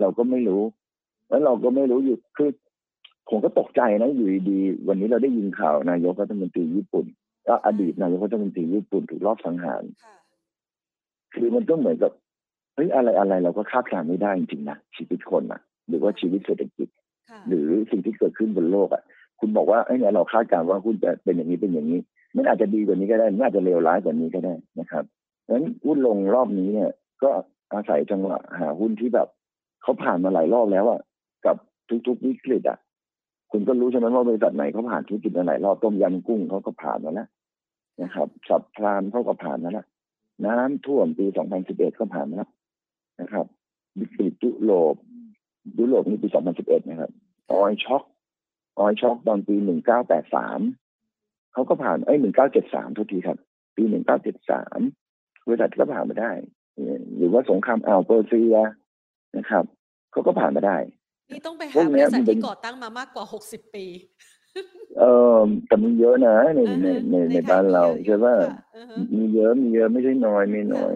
[0.00, 0.62] เราก็ไม่รู้
[1.28, 2.50] แล้วเราก็ไม่รู้อยู่คือ
[3.28, 7.06] ผมก็ตกใจนะอยู่ดีวันนี้เราได้ยินข่าวนายกรัฐมนตรีญี่ปุ่น
[7.46, 9.82] ก็อดีตนายกรัฐมนตรีญี่ปุ่นถูกรอบสังหาร
[11.34, 12.12] คือมันก็เหมือนกับ
[12.74, 16.88] เฮ้ยอะไรอะไรเราก็คาดการณ์ไม่ได้จริงๆนะชีวิตคนอะหรือว่าชีวิตเศรษฐกิจ
[17.48, 19.02] หรือสิ่งที่เกิดขึ้นบนโลกอะ
[19.40, 22.00] คุณบอกว่าไอ้เนี่ยเราคาดการณ์ว่าคุณจะเป็นอย่างนี้เป็นอย่างนี้
[22.36, 25.04] มันอาจจะดีกว่านี้ก็ได้มันอาจจะเลวร้ายกว่านี้ก็ได้นะครับ
[25.44, 26.90] เพราะฉะนั้นหุ้นลงรอบนี้เนี่ย
[27.22, 27.30] ก็
[27.72, 29.28] อาศัยจังหวะหาหุ้นที่แบบ
[29.82, 31.00] เขาผ่านมาหลายรอบแล้วอะ
[31.46, 31.56] กับ
[32.06, 32.78] ทุกๆวิกฤตอะ
[33.50, 37.28] คุณก็รู้ใช่ไหมว่าบริษัทไหนเขาผ่านธุรกิจมาหลายรอบต้มยำกุ้งเขาก็ผ่านมาแล้ว
[38.02, 39.86] นะครับ subprime เขาก็ผ่านมาแล้ว
[40.46, 41.26] น้ำท่วมปี
[41.62, 42.50] 2011ก็ผ่านมาแล้ว
[43.20, 43.46] นะครับ
[43.98, 44.94] วิกฤตยุโรป
[45.78, 46.28] ยุโรปนี่ปี
[46.58, 47.10] 2011นะครับ
[47.52, 48.02] oil shock
[48.78, 49.54] oil shock ตอนปี
[50.20, 52.18] 1983เขาก็ผ่านเอ้ย
[52.58, 53.38] 1973โทษทีครับ
[53.76, 53.82] ปี
[54.64, 56.32] 1973บริษัทก็ผ่านมาได้
[57.16, 58.56] หรือว่าสงครามอ่าวเปอร์เซีย
[59.36, 59.64] นะครับ
[60.12, 60.78] เขาก็ผ่านมาได้
[61.30, 63.86] นี่ต้องไปหาบริษัทที่ก่อตั้งมามากกว่า60ปี
[64.98, 65.04] เอ
[65.36, 68.34] อแต่มีเยอะนะในในในในบ้านเราใช่ป่ะ
[69.16, 70.94] มีเยอะมีเยอะไม่ใช่น้อยไม่น้อย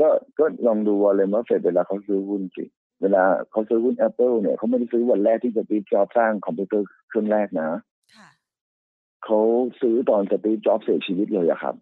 [0.00, 0.08] ก็
[0.38, 2.64] ก็ลองดู Warren Buffett เวลาเขาซื้อหุ้นสิ
[3.02, 7.68] เวลาเขาซื้อหุ้น Apple เนี่ยเขาไม่ได้ซื้อวันแรกที่ Steve Jobs สร้างคอมพิวเตอร์เครื่องแรกนะ
[9.26, 9.40] เขา
[9.80, 11.74] ซื้อตอน Steve Jobs เสียชีวิตเลยอะครับ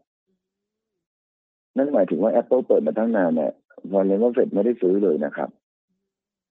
[1.76, 3.52] นั่นหมายถึงว่า Apple เปิดมาตั้งนานเนี่ย
[3.92, 5.50] Warren Buffett ไม่ได้ซื้อเลยนะครับ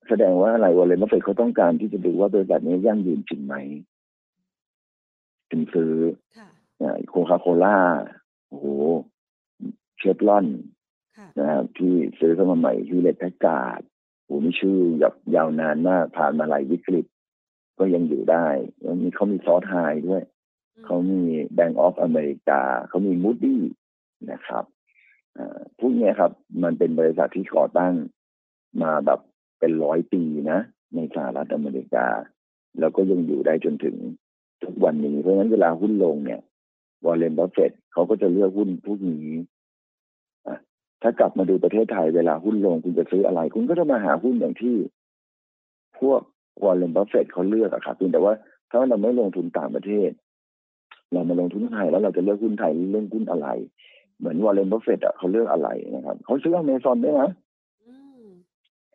[0.08, 3.56] แสดงว่าอะไร Warren Buffett เขาต้องการที่จะดูว่าบริษัทนี้ยั่งยืนจริงไหม
[5.52, 5.94] ถึงซื้อ
[7.10, 7.78] Coca-Cola
[8.48, 8.66] โอ้โห
[9.98, 10.48] เชฟลอน
[11.40, 13.82] นะครับที่ซื้อเข้ามาใหม่ Hewlett-Packard
[14.24, 17.06] โอ้นี่ชื่อแบบยาวนานมากผ่านมาหลายวิกฤต
[17.78, 18.48] ก็ยังอยู่ได้
[18.82, 19.76] แล้วมีเขามีซอสไฮ
[20.08, 20.24] ด้วย
[20.86, 21.22] เขามี
[21.54, 23.62] Bank of America เขามี Moody's
[24.32, 24.64] นะครับ
[25.80, 26.32] พวกนี้ครับ
[26.64, 27.94] มันเป็นบริษัทที่ก่อตั้ง
[28.82, 29.20] มาแบบ
[29.60, 30.22] เป็นร้อยปี
[30.52, 30.60] นะ
[30.96, 32.08] ในสหรัฐอเมริกา
[32.80, 33.96] แล้วก็ยังอยู่ได้จนถึง
[34.64, 36.42] ทุกวันนี้ เพราะฉะนั้นเวลาหุ้นลงเนี่ย
[37.06, 39.30] Warren Buffett เขาก็จะเลือกหุ้นพวกนี้
[41.02, 44.76] ถ้ากลับมาดูประเทศไทยเวลาหุ้นลงคุณจะซื้ออะไร คุณก็จะมาหาหุ้นอย่างที่
[46.00, 46.22] พวก
[46.64, 48.34] Warren Buffett เขาเลือกอะครับเพียงแต่ว่า
[48.70, 50.10] ถ้าเราไม่ลงทุนต่างประเทศ
[51.14, 53.48] เรามาลงทุนไทยแล้วเราจะเลือกหุ้นไทยเลือกหุ้นอะไร
[54.18, 57.32] เหมือน Warren Buffett อะเขาเลือกอะไรนะครับเขาซื้ออเมซอนด้วยนะ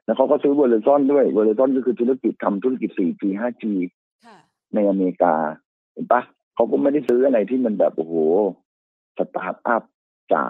[0.05, 3.65] แล้วเขาก็ซื้อ Verizon ด้วย Verizon ก็คือธุรกิจทำธุรกิจ 4G 5G
[4.75, 5.35] ในอเมริกา
[5.93, 6.21] เห็นปะ
[6.55, 8.15] เขาก็ไม่ได้ซื้ออะไรที่มันแบบโอ้โห
[9.19, 9.83] สตาร์ทอัพ
[10.33, 10.47] จ๋า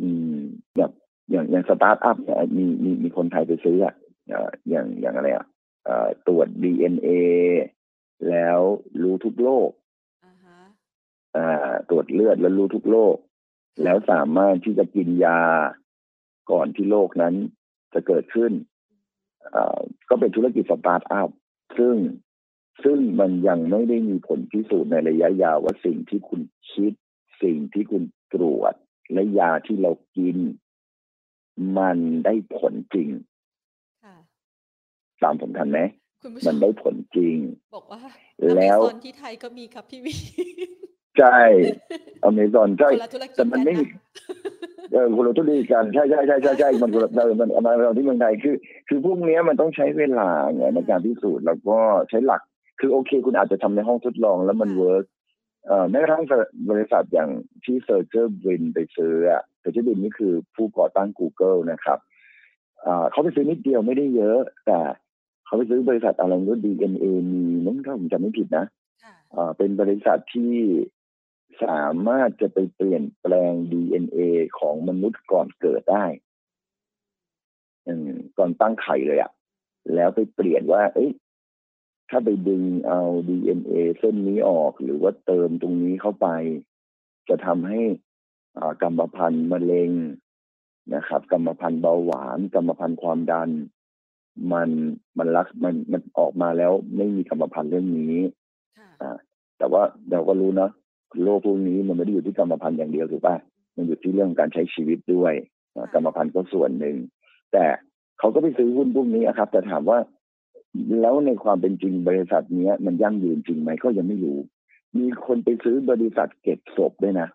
[0.00, 0.38] อืม
[0.76, 0.90] แบบ
[1.30, 3.94] อย่างอย่างสตาร์ทอัพเนี่ยมีมีมีคนไทยไปซื้ออะ
[4.68, 5.46] อย่างอย่างอะไรอะ
[6.26, 7.08] ตรวจดีเอ็นเอ
[8.28, 8.58] แล้ว
[9.02, 9.81] รู้ทุกโรคอ่า
[11.88, 13.16] ตรวจเลือดแล้วรู้ทุกโรค
[13.82, 15.42] แล้วสามารถที่จะกินยา
[16.50, 17.34] ก่อนที่โรคนั้น
[17.94, 18.52] จะเกิดขึ้น
[20.08, 21.30] ก็เป็นธุรกิจสตาร์ทอัพ
[21.78, 21.96] ซึ่ง
[22.84, 26.40] ซึ่งมันยังไม่ได้มีผลพิสูจน์ในระยะยาวว่าสิ่งที่คุณ
[26.72, 26.92] คิด
[27.42, 28.02] สิ่งที่คุณ
[28.34, 28.74] ตรวจ
[29.12, 30.38] และยาที่เรากิน
[31.78, 33.08] มันได้ผลจริง
[35.22, 35.80] ตามผมทันไหม
[36.46, 37.36] มันได้ผลจริง
[37.76, 38.00] บอกว่า
[38.56, 40.14] แล้วที่ไทยก็มีครับพี่วี
[41.18, 41.36] ใช่
[42.24, 42.90] อเมซอนใช่
[43.36, 43.74] แต่มันไม่
[44.92, 48.56] เออคนละธุรกิจกันใช่ใช่ใช่ใช่ใช่มันคนละเรามันมาเราที่เมืองไทยคือ
[48.88, 52.42] คือพวกนี้มันต้องใช้เวลาไงในการพิสูจน์แล้วก็ใช้หลัก
[52.80, 55.04] คือโอเค คุณอาจจะทำในห้องทดลองแล้วมัน work
[55.90, 56.24] แม้กระทั่ง
[56.70, 57.30] บริษัทอย่าง
[57.64, 61.98] ที่ Sergey Brin ไปซื้ออะ Sergey Brin นี่คือผู้ก่อตั้ง Google นะครับ
[63.10, 64.78] เขาไปซื้อนิดเดียวไม่ได้เยอะ แต่
[65.44, 68.64] เขาไปซื้อบริษัทอะไรก็ดีเอ็นเอมีนั่นถ้าผมจำไม่ผิดนะ
[69.56, 70.52] เป็นบริษัทที่
[71.62, 74.20] สามารถจะไปเปลี่ยนแปลง DNA
[74.58, 76.06] ของมนุษย์ก่อนเกิดได้
[78.38, 79.32] ก่อนตั้งไข่เลยอะ
[79.94, 81.10] แล้วไปเปลี่ยนว่า เอ้ย
[82.10, 86.28] ถ้าไปดึงเอา DNA เส้นนี้ออกหรือว่าเติมตรงนี้เข้าไป
[87.28, 87.80] จะทำให้
[88.82, 89.90] กรรมพันธุ์มะเร็ง
[90.94, 93.50] นะครับ กรรมพันธุ์เบาหวาน กรรมพันธุ์ความดัน
[94.52, 94.68] มัน
[95.18, 98.16] มันรักมันมันออกมาแล้วไม่มีกรรมพันธุ์เรื่องนี้
[99.58, 100.70] แต่ว่าเราก็รู้นะ
[101.22, 103.36] โรคพวกนี้มันไม่ได้อยู่ที่กรรมพันธุ์อย่างเดียวถูกป่ะ
[103.76, 105.34] มันอยู่ที่เรื่องการใช้ชีวิตด้วย
[105.92, 106.96] กรรมพันธุ์ก็ส่วนหนึ่ง
[107.52, 107.64] แต่
[108.18, 109.98] เขาก็ไปซื้อหุ้นพวกนี้ครับ แต่ถามว่า
[111.00, 114.38] แล้วในความเป็นจริงบริษัทนี้มันยั่งยืนจริงไหมก็ยังไม่รู้
[114.98, 117.28] มีคนไปซื้อบริษัทเก็บศพด้วยนะ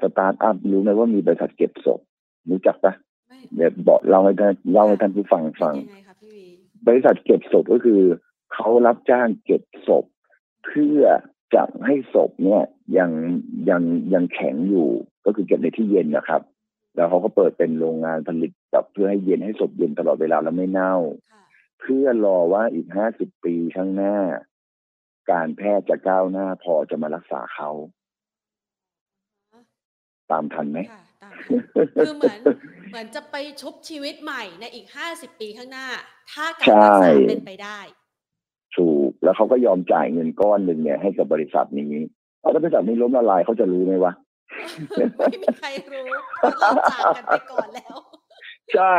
[0.00, 2.00] สตาร์ทอัพรู้ไหมว่ามีบริษัทเก็บศพ
[2.50, 2.94] รู้จักปะ
[3.54, 5.74] เดี๋ยวบอกเล่าให้ท่านเล่าให้ท่านผู้ฟังฟัง
[6.86, 8.00] บริษัทเก็บศพก็คือ
[8.52, 10.04] เขารับจ้างเก็บศพ
[10.64, 11.02] เพื่อ
[11.54, 12.62] จะให้ศพเนี่ย
[12.98, 13.10] ยัง
[13.70, 13.82] ยัง
[14.14, 14.88] ยังแข็งอยู่
[15.24, 16.42] ก็คือเก็บในที่เย็นนะครับ
[16.96, 20.94] แล้วเขาก็เปิดเป็นโรงงานผลิตแบบเพื่อให้เย็นให้ศพเย็นตลอดเวลาแล้วไม่เน่า
[21.80, 24.16] เพื่อรอว่าอีกห้าสิบปีข้างหน้า
[25.30, 27.70] การแพทย์จะก้าวหน้าพอจะมารักษาเขา
[30.30, 30.78] ตามทันไหม
[31.96, 32.40] คือเหมือน
[32.90, 35.86] เหมือนจะไปชุบชีวิตใหม่ในอีกห้าสิบปีข้างหน้า
[36.32, 37.78] ถ้าการรักษาเป็นไปได้
[38.76, 41.86] ถูกแล้วเขาก็ยอมจ่ายเงินก้อนหนึ่งเนี่ยให้กับบริษัทนี้
[42.40, 44.12] เอาถ้าบริษัทนี้ล้มละลายเขาจะรู้ไหมวะ
[45.18, 46.06] ไม่มีใครรู้
[46.60, 47.96] เราจากกันไปก่อนแล้ว
[48.74, 48.94] ใช่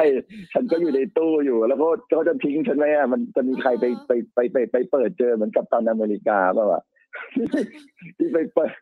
[0.53, 6.82] ฉันก็อยู่ในตู้อยู่ แล้วก็เขาจะทิ้งฉันไหมอะมันจะมีใครไปไปไปไปไปเปิดเจอเหมือนกับตอนอเมริกาป่าวะ
[8.17, 8.73] ที่ไปเปิด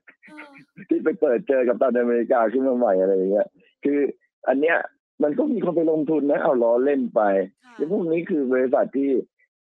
[0.90, 3.48] ที่ไปเปิดเจอกับตอนอเมริกาขึ้นมาใหม่อะไรอย่างเงี้ย
[3.84, 4.00] คือ
[4.48, 4.78] อันเนี้ย
[5.24, 7.22] มันก็มีคนไปลงทุนนะเอาล้อเล่นไป
[7.76, 9.10] แล้วพวกนี้คือบริษัทที่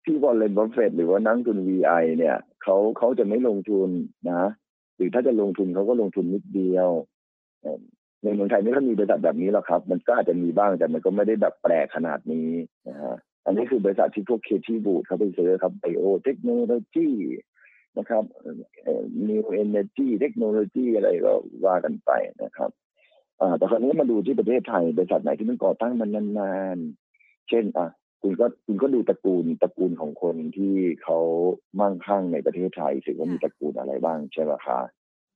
[0.05, 3.89] ที่ Warren Buffett หรือว่านักลงทุน VI เนี่ยเขาเขาจะไม่ลงทุน
[4.31, 4.43] นะ
[4.95, 6.89] หรือถ้าจะลงทุนเขาก็ลงทุนนิดเดียว
[8.23, 12.49] ในเมืองไทยไม่ค่อยมีบริษัทแบบนี้หรอกครับ มันก็อาจจะมีบ้างแต่มันก็ไม่ได้แบบแปลกขนาดนี้
[12.87, 17.09] นะฮะอันนี้คือบริษัทที่พวก Cathie Wood เขาไปซื้อครับ biotechnology
[17.97, 18.23] นะครับ
[19.27, 21.33] new energy technology อะไรก็
[21.65, 22.11] ว่ากันไป
[22.43, 22.71] นะครับ
[23.57, 27.87] แต่คราวนี้มาดูที่ประเทศไทยบริษัทไหนที่มันก่อตั้งมันนานๆ เช่นอะ
[28.27, 31.19] คุณก็คุณก็ดูตระกูลตระกูลของคนที่เขา
[31.79, 34.79] มั่งคั่งในประเทศไทยสิว่ามีตระกูลอะไรบ้างใช่ไหมคะ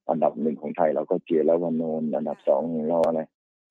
[0.09, 3.21] อันดับหนึ่งของไทยเราก็เจียแล้ววันโนนอันดับสองของเราอะไร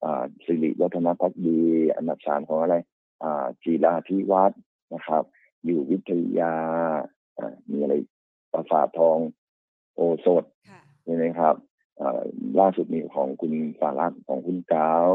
[0.03, 1.61] อ่าสิริวัฒนพักดี
[1.95, 2.75] อันดับสามของอะไร
[3.23, 4.51] อ่าจีราธิวัฒ
[4.93, 5.23] นะครับ
[5.65, 6.55] อยู่วิทยา
[7.37, 7.93] อ่ามีอะไร
[8.53, 9.17] ประสาททอง
[9.95, 10.43] โอสด
[11.03, 11.55] ใช่ไหมครับ
[12.59, 15.07] ล่าสุดมีของคุณสารักของคุณกาว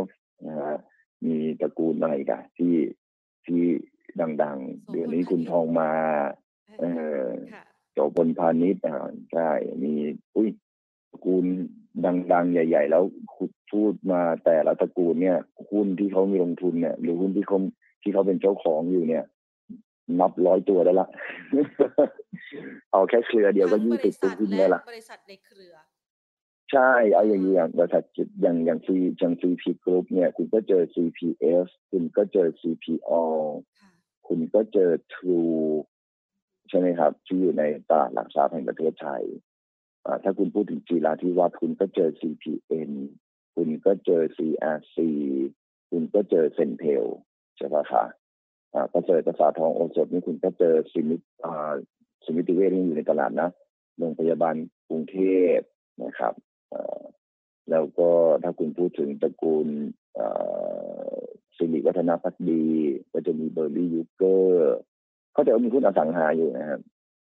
[0.47, 0.77] นะฮะ
[1.25, 2.75] มีตระกูลอะไรกันที่
[3.47, 3.63] ที่
[4.43, 5.91] ดัง ๆ เดี๋ยวนี้คุณทองมา
[6.81, 6.85] เอ
[7.21, 7.23] อ
[7.93, 8.83] โจบนพาณิชย์
[9.33, 9.51] ใช่
[9.83, 9.93] มี
[10.37, 10.49] อุ้ย
[11.11, 11.45] ตระกูล
[12.33, 13.03] ดัง ๆ ใหญ่ ๆ แล้ว
[13.35, 15.39] ขุดพูดมาแต่ละตระกูลเนี่ย
[15.71, 17.59] หุ้นที่เขามีลงทุนเนี่ย หรือหุ้นที่เขา
[18.03, 19.25] ที่เขาเป็นเจ้าของอยู่เนี่ย
[20.21, 21.09] นับร้อยตัวได้ละ
[22.93, 25.75] เอาแค่เครือเดียวก็ยี่สิบตัวขึ้นได้ละบริษัทในเครือ
[26.73, 28.05] ใช่เอาอย่างนี้อย่างบริษัท
[28.43, 33.13] อย่างอย่างซีอย่างซีพีกรุ๊ปเนี่ย คุณก็เจอ CPF คุณก็เจอ CPALL
[34.29, 35.59] คุณก็เจอ True
[36.69, 39.25] ใช่ไหมครับ ที่อยู่ในตลาดหลักทรัพย์แห่งประเทศไทย
[40.23, 42.91] ถ้าคุณพูดถึงจิราธิวัฒน์คุณก็เจอ CPN
[43.55, 44.97] คุณก็เจอ CRC
[45.91, 47.05] คุณก็เจอ CENTEL
[47.57, 48.05] ใช่ไหมคะ
[48.93, 51.17] ประเสริฐปราสาททองโอสถนี่คุณก็เจอซิมิ
[52.25, 53.51] ซิมิติเวชที่อยู่ในตลาดนะ
[53.99, 54.55] โรงพยาบาล
[54.89, 55.19] กรุงเท
[55.57, 55.59] พ
[56.05, 56.35] นะครับ
[57.71, 58.11] แล้วก็
[58.43, 59.69] ถ้าคุณพูดถึงตระกูล
[61.57, 62.65] สิริวัฒนภักดี
[63.13, 64.79] ก็จะมีเบอร์ลี่ยุคเกอร์
[65.33, 66.81] เขาจะมีหุ้นอสังหาอยู่นะครับ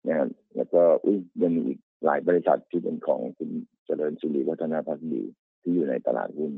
[0.07, 3.49] นะครับแล้วก็อุ้ยยังมีอีกหลายบริษัทที่เป็นของคุณ
[3.85, 5.23] เจริญสิริวัฒนภักดี
[5.61, 6.53] ที่อยู่ในตลาดหุ้น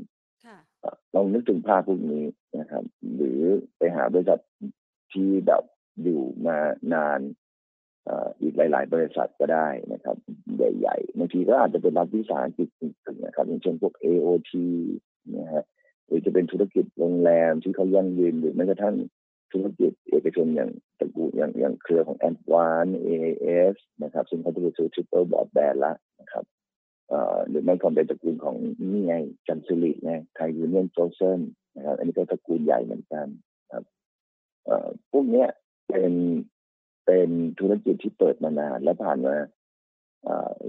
[1.14, 2.24] ลองนึกถึงภาพพวกนี้
[2.58, 2.84] นะครับ
[3.16, 3.40] หรือ
[3.78, 4.40] ไปหาบริษัท
[5.12, 5.62] ที่แบบ
[6.02, 6.56] อยู่มา
[6.94, 7.20] นาน
[8.40, 10.16] อีกหลาย ๆ บริษัทก็ได้นะครับ
[10.56, 14.52] ใหญ่ๆบางทีก็อาจจะเป็นรัฐวิสาหกิจจริงๆนะครับอย่างเช่นพวก AOT
[15.38, 15.64] นะฮะ
[16.06, 18.96] หรือจะเป็นธุรกิจโรงแรมที่เขายั่งยืนหรือแม้กระทั่ง
[19.52, 23.08] ธุรกิจเอกชนอย่างตระกูลอย่างอย่างเครือของแอดวานซ์
[23.40, 26.44] AIS นะครับ ซึ่งเขาจะไปซื้อ Triple Broadband ละนะครับ
[27.48, 28.56] หรือไม่ก็เป็นตระกูลของ
[28.92, 29.14] นี่ไง
[29.46, 31.40] จันซิลิไงไทยยูเนียนโจเซน
[31.76, 33.26] นะครับ อันนี้ก็ตระกูลใหญ่เหมือนกัน
[33.72, 33.84] ครับ
[35.10, 35.48] พวกเนี้ย
[35.88, 36.12] เป็น
[37.06, 37.30] เป็น
[37.60, 39.36] ธุรกิจที่เปิดมานานและผ่านมา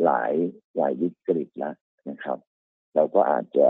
[0.04, 0.34] หลาย
[0.78, 1.76] หลายวิกฤตแล้ว
[2.10, 2.38] นะครับ
[2.96, 3.68] เราก็อาจจะ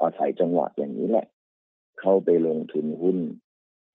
[0.00, 1.26] อาศัยจังหวะอย่างนี้แหละ
[2.00, 3.18] เข้าไปลงทุนหุ้น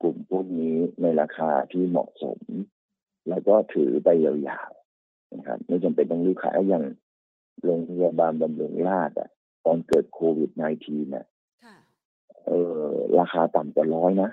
[0.01, 2.39] กลุ่มพวกนี้ในราคาที่เหมาะสม
[3.29, 6.85] แล้วก็ถือไปยาวๆนะครับ ไม่จำเป็นต้องรีบขายอย่าง
[7.63, 9.29] โรงพยาบาลบำรุงราษฎร์อะ
[9.65, 11.25] ตอนเกิดโควิด -19 น่ะ
[11.63, 11.75] ค่ะ
[12.45, 12.51] เอ
[12.83, 14.29] อราคาต่ำกว่าร้อยนะ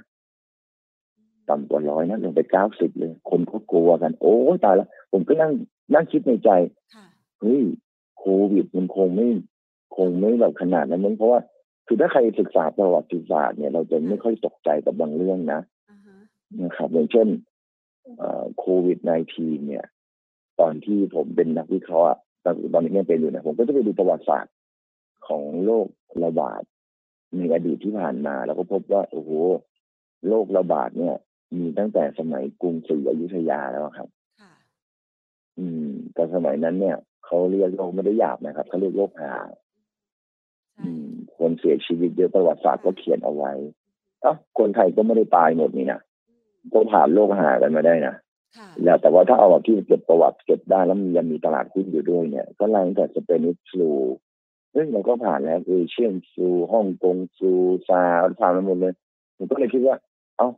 [1.51, 5.53] ต่ำกว่าร้อยนะลงไปเก้าสิบเลย คนก็กลัวกัน โอ้ยตายแล้วผมก็นั่ง
[5.95, 6.51] นั่งคิดในใจ
[6.95, 7.07] ค่ะ
[7.41, 7.63] เฮ้ย
[8.19, 9.29] โควิดมันคงไม่
[9.97, 11.41] คงไม่แบบขนาดนั้นมั้งเพราะว่า
[11.87, 15.61] คือถ้าใครศึกษาประวัติศาสตร์เนี่ยเราจะไม่ค่อยตกใจกับบางเรื่องนะ
[15.91, 16.19] อ่าฮะ
[16.63, 17.29] นะครับอย่างเช่น
[18.59, 18.99] โควิด
[19.33, 19.85] -19 เนี่ย
[20.61, 24.55] ตอนที่ผมเป็นนักวิเคราะห์อะตอนตอนนี้ยังเป็นอยู่นะผมก็จะไปดูประวัติศาสตร์
[25.29, 25.87] ของโรค
[26.25, 26.63] ระบาด
[27.37, 29.31] ในอดีตที่ผ่านมา แล้วก็พบว่าโอ้โห
[30.29, 31.17] โรคระบาดเนี่ย
[31.57, 34.09] มีตั้งแต่สมัยกรุงศรีอยุธยาแล้วครับ
[34.41, 34.53] ค่ะ
[35.59, 39.66] อืมแต่สมัยนั้นเนี่ยเขาเรียกโรคไม่ได้หยาบนะครับเขาเรียกโรคหาใช่อืม
[41.39, 43.53] คนเสียชีวิตเยอะประวัติศาสตร์ก็เขียนเอาไว้
[44.23, 46.35] เอ้าคนไทยก็ไม่ได้ตายหมดนี่นะอื
[46.65, 48.15] มก็ผ่านโรคหากันมาได้นะ
[48.57, 53.91] ค่ะแล้วแต่ว่าถ้าเอาที่เก็บประวัติเก็บได้แล้วมียังมีตลาดหุ้นอยู่ด้วยเนี่ย ก็ไล่ตั้งแต่สเปนิชฟลู
[54.73, 57.53] เฮ้ยเราก็ผ่านแล้วเอเชียนฟลูฮ่องกงฟลู
[57.89, 58.95] ซาร์ผ่านมาหมดเลย
[59.37, 59.97] ผมก็เลยคิดว่า
[60.39, 60.49] เอ้า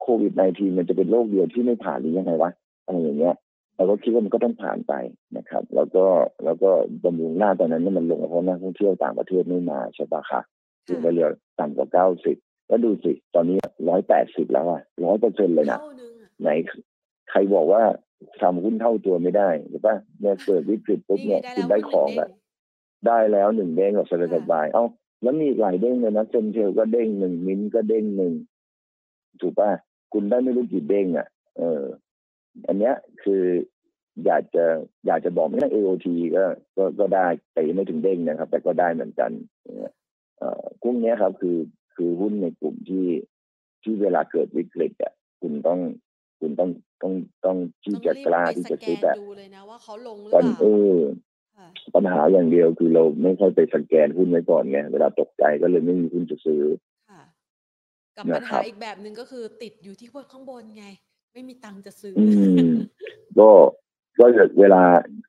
[0.00, 2.50] โควิด -19 มันจะเป็นโรคเดียวที่ไม่ผ่านหรือยังไงวะ
[2.84, 3.34] อะไรอย่างเงี้ย
[3.76, 4.94] เราก็คิดว่ามันก็ต้องผ่านไป
[5.36, 6.04] นะครับ แล้วก็
[6.44, 6.70] แล้วก็
[7.04, 10.40] บำรุงหน้าตอนนั้นเนี่ยมันลงเพราะนักท่องเที่ยวต่างประเทศไม่มาใช่ปะคะ
[10.86, 11.28] ถึงไปเหลือ
[11.60, 12.36] ต่ำกว่าเก้าสิบ
[12.68, 13.56] แล้วดูสิ ตอนนี้
[13.88, 16.48] ร้อยแปดสิบแล้วอะร้อยเปอร์เซ็นเลยนะเท่านึงอะไหน
[17.30, 17.82] ใครบอกว่า
[18.40, 22.28] ทำหุ้นเท่าตัวไม่ได้หรือป่ะเนี่ยเกิดวิกฤตปุ๊บเนี่ยคุณได้ของแล้อะ
[23.06, 24.84] ได้แล้วหนึ่งเด้งกับสบายสบายๆเอ้า
[25.22, 28.32] แล้วมีอีกหลายเด้งเลยนะเซนเทลก็เด้งหนึ่งมินก็เด้งหนึ่ง
[29.40, 29.70] ถูกป่ะ
[30.12, 31.26] คุณได้ไม่รู้กี่เด้งอะ
[31.58, 31.82] เออ
[32.68, 33.42] อันเนี้ยคือ
[34.26, 34.64] อยากจะ
[35.06, 36.44] อยากจะบอกไม่ใช่ AOT ก็
[36.76, 39.30] ก็ก็ได้แต่ยังไม่ถึงเด้งนะครับ แต่ก็ได้เหมือนกัน
[39.78, 39.92] เนี่ย
[40.38, 41.58] เอ่อพวกเนี้ยครับคือ
[41.94, 43.06] คือหุ้นในกลุ่มที่
[43.82, 45.80] ที่เวลาเกิดวิกฤตอะคุณต้อง
[46.40, 46.70] คุณต้อง
[47.02, 47.12] ต้อง
[47.44, 50.98] ต้องที่จะกล้าที่จะซื้อต้แต่งรีบไปสแกนดูเลยนะว่าเขาลงหรือตอนเปล่าเออ
[51.56, 56.62] ค่ะปัญหาอย่างเดียวคือเราไม่ค่อยไปสแกนหุ้นไว้ก่อนไงเวลาตกใจก็เลยไม่มีหุ้นจะซื้อ
[57.10, 57.22] ค่ะ
[58.16, 60.86] กับนะปัญครัหาบอีกแบบหนึ่งก็คือติดอยู่ที่พวกข้างบนไง
[61.32, 62.26] ไม่มีตังค์จะซื้ออื
[62.68, 62.70] ม
[63.38, 63.50] ก็
[64.18, 64.24] ก็
[64.60, 64.82] เวลา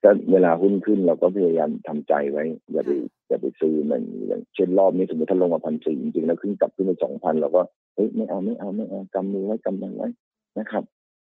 [0.03, 2.91] ก็เวลาหุ้นขึ้นเราก็พยายามทำใจไว้ อย่าไป
[3.27, 7.61] อย่าไปซื้อมันอย่างเช่นรอบนี้สมมติถ้าลงมาพันสี่จริงๆแล้วขึ้นกลับขึ้นไปสองพันเราก็
[7.95, 10.09] เฮ้ยไม่เอาไม่เอาไม่เอากำมือไว้กำมือไว้
[10.59, 10.83] นะครับ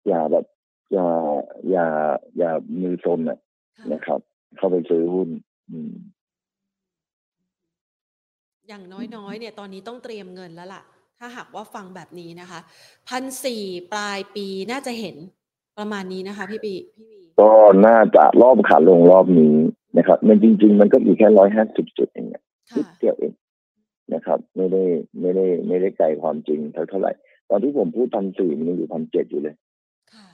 [0.09, 0.45] อย่าแบบ
[0.93, 1.07] อย่า
[1.71, 1.87] อย่า
[2.39, 2.51] อย่า
[2.83, 3.39] มือซนอะ
[3.79, 4.21] ค่ะนะครับ
[4.57, 5.29] เข้าไปซื้อหุ้น
[5.71, 5.93] อืม
[8.69, 8.85] อย่าง
[9.17, 10.83] น้อยๆเนี่ยตอนนี้ต้องเตรียมเงินแล้วล่ะ
[11.19, 12.61] ถ้าหากว่าฟังแบบนี้นะคะ
[13.09, 13.63] พันสี่
[13.93, 15.17] ปลายปีน่าจะเห็น
[15.79, 17.51] ประมาณนี้นะคะ พี่ปีพี่วีก็
[17.87, 19.55] น่าจะรอบขาลงรอบนี้
[19.99, 22.43] นะครับมันจริง ๆ มันก็อยู่แค่ร้อยห้าสิบจุดเองอะ
[22.77, 23.33] นิค่ะดเดียวเอง
[24.15, 24.83] นะครับ ไม่ได้
[25.21, 27.13] ไม่ได้ไม่ได้ไกลความจริงเท่าเท่าไหร่
[27.51, 29.55] ตอนที่ผมพูดพันสี่มันยังอยู่พันเจ็ดอยู่เลย
[30.13, 30.29] ค่ะ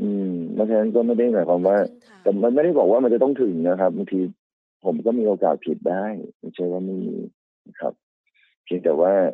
[0.00, 4.20] อืมเพราะฉะนั้นก็ไม่ได้หมายความว่าครึ่งทางแต่มันไม่ได้บอกว่ามันจะต้องถึงนะครับบางที
[4.84, 6.04] ผมก็มีโอกาสผิดได้
[6.38, 7.14] ไม่ใช่ว่าไม่มี
[7.68, 7.92] นะครับ
[8.64, 9.26] เพียงแต่ว่าอ่า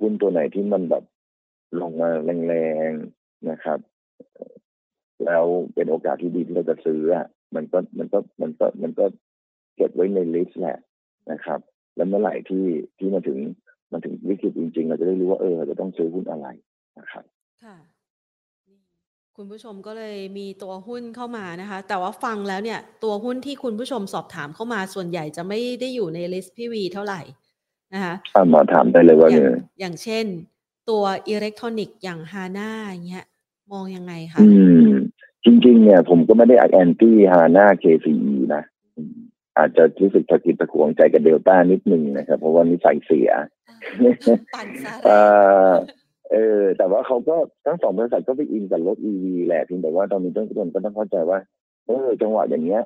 [0.00, 1.04] หุ้นตัวไหนที่มันแบบ
[1.80, 2.08] ลงมา
[2.48, 2.54] แร
[2.90, 3.78] งๆนะครับ
[5.24, 9.04] แล้วเป็นโอกาสที่ดีที่เราจะซื้ออะมันก็มันก็มันก็มันก็
[9.76, 10.78] เก็บไว้ในลิสต์แหละ
[11.30, 11.60] นะครับ
[11.96, 12.64] แล้วเมื่อไหร่ที่
[12.98, 13.38] ที่มาถึง
[13.92, 16.46] มันถึงวิกฤตจริงๆ เราจะได้รู้ว่าเออเราจะต้องซื้อหุ้นอะไร
[16.98, 17.24] นะครับ
[17.64, 17.76] ค่ะ
[19.36, 27.20] คุณผู้ชมก็เลยมีตัวหุ้นเข้ามานะคะ แต่ว่าฟังแล้วเนี่ย ตัวหุ้นที่คุณผู้ชมสอบถามเข้ามาส่วนใหญ่จะไม่ได้อยู่ใน list พี่วีเท่าไหร่
[27.94, 30.24] นะคะถ้ามาถามได้เลยว่าอย่างเนี่ยอย่างเช่น
[30.90, 33.26] ตัวอิเล็กทรอนิกส์อย่าง HANA อย่างเงี้ย
[33.72, 34.48] มองยังไงคะอื
[34.86, 34.88] ม
[35.44, 38.62] จริง ๆ เนี่ย ผมก็ไม่ได้ anti HANA KCE นะ
[38.96, 39.16] อืม
[39.58, 43.30] อาจจะรู้สึกตะขิดตะขวงใจกับเดลต้านิดนึงนะครับ เพราะว่านิสัยเสีย
[44.54, 45.98] ปั่นซะเอแรงอ
[46.32, 47.36] เออ แต่ว่าเขาก็
[47.66, 51.38] ทั้งสองบริษัทก็ไปอินกับรถ EV แหละเพียงแต่ว่าตอนนี้ทุกคนก็ต้องเข้าใจว่า
[51.86, 52.82] เออจังหวะอย่างเงี้ย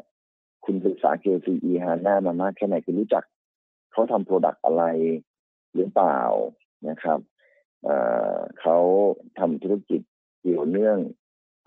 [0.65, 3.25] คุณศึกษา KCE ฮาน่ามามากแค่ไหนคุณรู้จัก
[3.93, 4.85] เขาทำโปรดักต์อะไร
[5.75, 6.21] หรือเปล่า
[6.89, 7.19] นะครับ
[8.61, 8.79] เขา
[9.39, 10.01] ทำธุรกิจ
[10.41, 10.99] เกี่ยวเนื่อง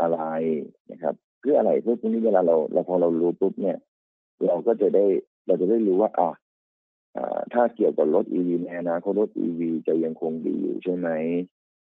[0.01, 0.19] อะไร
[0.91, 3.77] นะครับ เพื่ออะไรเพื่อพวกนี้เวลาเราเราพอเรารู้ปุ๊บเนี่ย
[4.45, 5.05] เราก็จะได้
[5.47, 6.31] เราจะได้รู้ว่าอะ
[7.15, 11.09] อ่าถ้าเกี่ยวกับรถ EV ในอนาคตรถ EV จะยังคงดีอยู่ใช่ไหม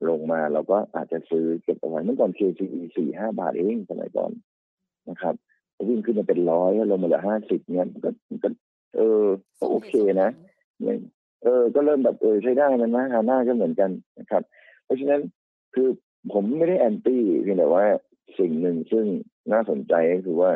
[0.08, 4.32] ลงมาเราก็อาจจะซื้อเก็บเอาไว้เมื่อก่อน KCE สี่ห้าบาทเองสมัยก่อน
[5.10, 5.34] นะครับ
[5.88, 8.10] วิ่งขึ้นมาเป็นร้อยแล้วลงมาเหลือห้าสิบเนี่ยก็
[8.44, 8.48] ก็
[8.96, 9.24] เออ
[9.58, 10.30] ก็โอเคนะ
[10.80, 10.98] เนี่ย
[11.42, 14.42] เออ ก็เริ่มแบบเออใช้ได้มันนะฮาน่าก็เหมือนกันนะครับ
[14.84, 15.20] เพราะฉะนั้น
[15.74, 15.88] คือ
[16.32, 17.84] ผมไม่ได้แอนตี้เพียงแต่ว่า
[18.38, 19.06] สิ่งหนึ่งซึ่ง
[19.52, 20.52] น่าสนใจก็คือว่า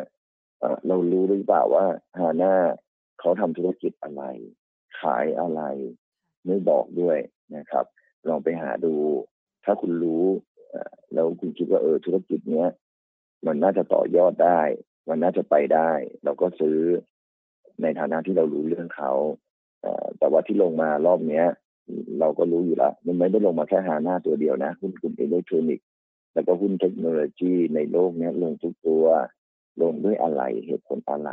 [0.59, 1.85] เอ่อเรารู้หรือเปล่าว่า
[2.19, 2.53] ฮาน่า
[3.19, 4.23] เขาทำธุรกิจอะไร
[4.99, 5.61] ขายอะไร
[6.45, 7.17] ไม่บอกด้วย
[7.55, 7.85] นะครับ
[8.29, 8.93] ลองไปหาดู
[9.65, 10.25] ถ้าคุณรู้
[11.13, 12.69] แล้วคุณคิดว่าเออธุรกิจเนี้ย
[13.45, 14.61] มันน่าจะต่อยอดได้
[15.09, 15.91] มันน่าจะไปได้
[16.23, 16.77] เราก็ซื้อ
[17.81, 19.11] ในฐานะที่เรารู้เรื่องเขา
[20.17, 21.45] แต่ว่าที่ลงมารอบเนี้ย
[22.19, 25.85] เราก็รู้อยู่แล้วมันไม่ได้ลงมาแค่หาหน้าตัวเดียวนะหุ้นกลุ่มอิเล็กทรอนิกส์
[26.33, 29.05] แล้วก็หุ้นเทคโนโลยีในโลกนี้ลงทุกตัว
[29.81, 31.29] ลงด้วยอะไรเหตุผลอะไร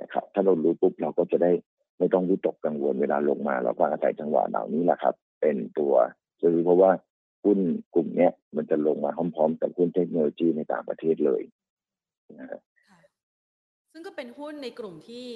[0.00, 1.52] นะครับ ถ้าเรารู้ปุ๊บเราก็จะได้
[1.98, 5.94] ไม่ต้องวิตกกังวลเวลาลงมา เราก็อาศัยจังหวะเหล่านี้แหละครับ เป็นตัว
[6.42, 6.90] ซื้อเพราะว่า
[7.44, 7.58] หุ้น
[7.94, 11.42] กลุ่มเนี้ย มันจะลงมาพร้อมๆกับหุ้นเทคโนโลยีในต่างประเทศเลย
[12.38, 12.60] นะ
[13.92, 15.28] ซึ่งก็เป็นหุ้นในกลุ่มที่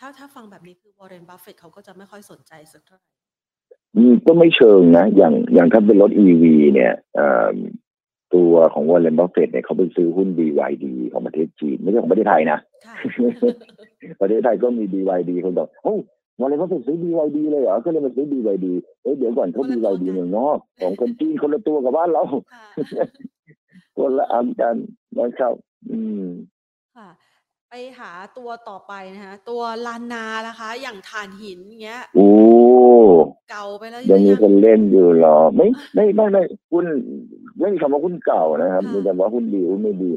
[0.00, 3.08] ถ้าถ้าฟังแบบนี้คือวอร์เรนบัฟเฟตเขาก็จะไม่ค่อยสนใจสักเท่าไหร่
[4.26, 6.92] ก็ไม่เชิงนะ อย่างอย่างถ้าเป็นรถ EV เนี่ย
[8.34, 12.58] ตัวของวอร์เรนบัฟเฟตเนี่ยเขาไปซื้อหุ้น BYD ของประเทศจีน ไม่ใช่ของประเทศไทยนะ
[14.20, 15.94] ประเทศไทยก็มี BYD คนบอกโอ้
[16.40, 18.66] วอร์เรนบัฟเฟตซื้อ BYD เลยเหรอ ก็เลยมาซื้อ BYD
[19.02, 22.22] เอ้ยเดี๋ยวก่อนเขา BYD เมืองนอกของคนจีนคนละตัวกับบ้านเรา
[23.98, 24.76] คนละอันกัน
[25.18, 25.54] นะครับ
[25.90, 26.24] อืม
[26.96, 27.08] ค่ะ
[27.70, 32.28] ไปหาตัวต่อไปนะคะ ตัวลานนาะคะ อย่างถ่านหินเงี้ยโอ้
[33.50, 36.42] เก่าไปแล้วยังมีคนเล่นอยู่หรอ ไม่ไม่ไม่ไม่
[36.72, 36.86] หุ้น
[37.58, 40.10] ไม่มีคำว่าหุ้นเก่านะครับมีแต่ว่าหุ้นดีหุ้นไม่ดี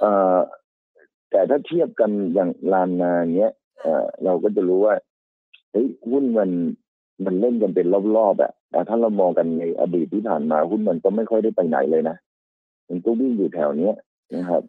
[0.00, 0.38] เอ่อ
[1.30, 4.94] แต่ถ้าเทียบกันอย่างลานนาเนี้ยเอ่อเราก็จะรู้ว่า
[5.72, 6.50] เฮ้ยหุ้นมัน
[7.24, 7.86] มันเล่นกันเป็น
[8.16, 12.16] รอบๆอะแต่ถ้าเรามองกันในอดีตที่ผ่านมาหุ้นมันก็ไม่ค่อยได้ไปไหนเลยนะ
[12.88, 13.94] มันก็วิ่งอยู่แถวเนี้ย
[14.36, 14.62] นะครับ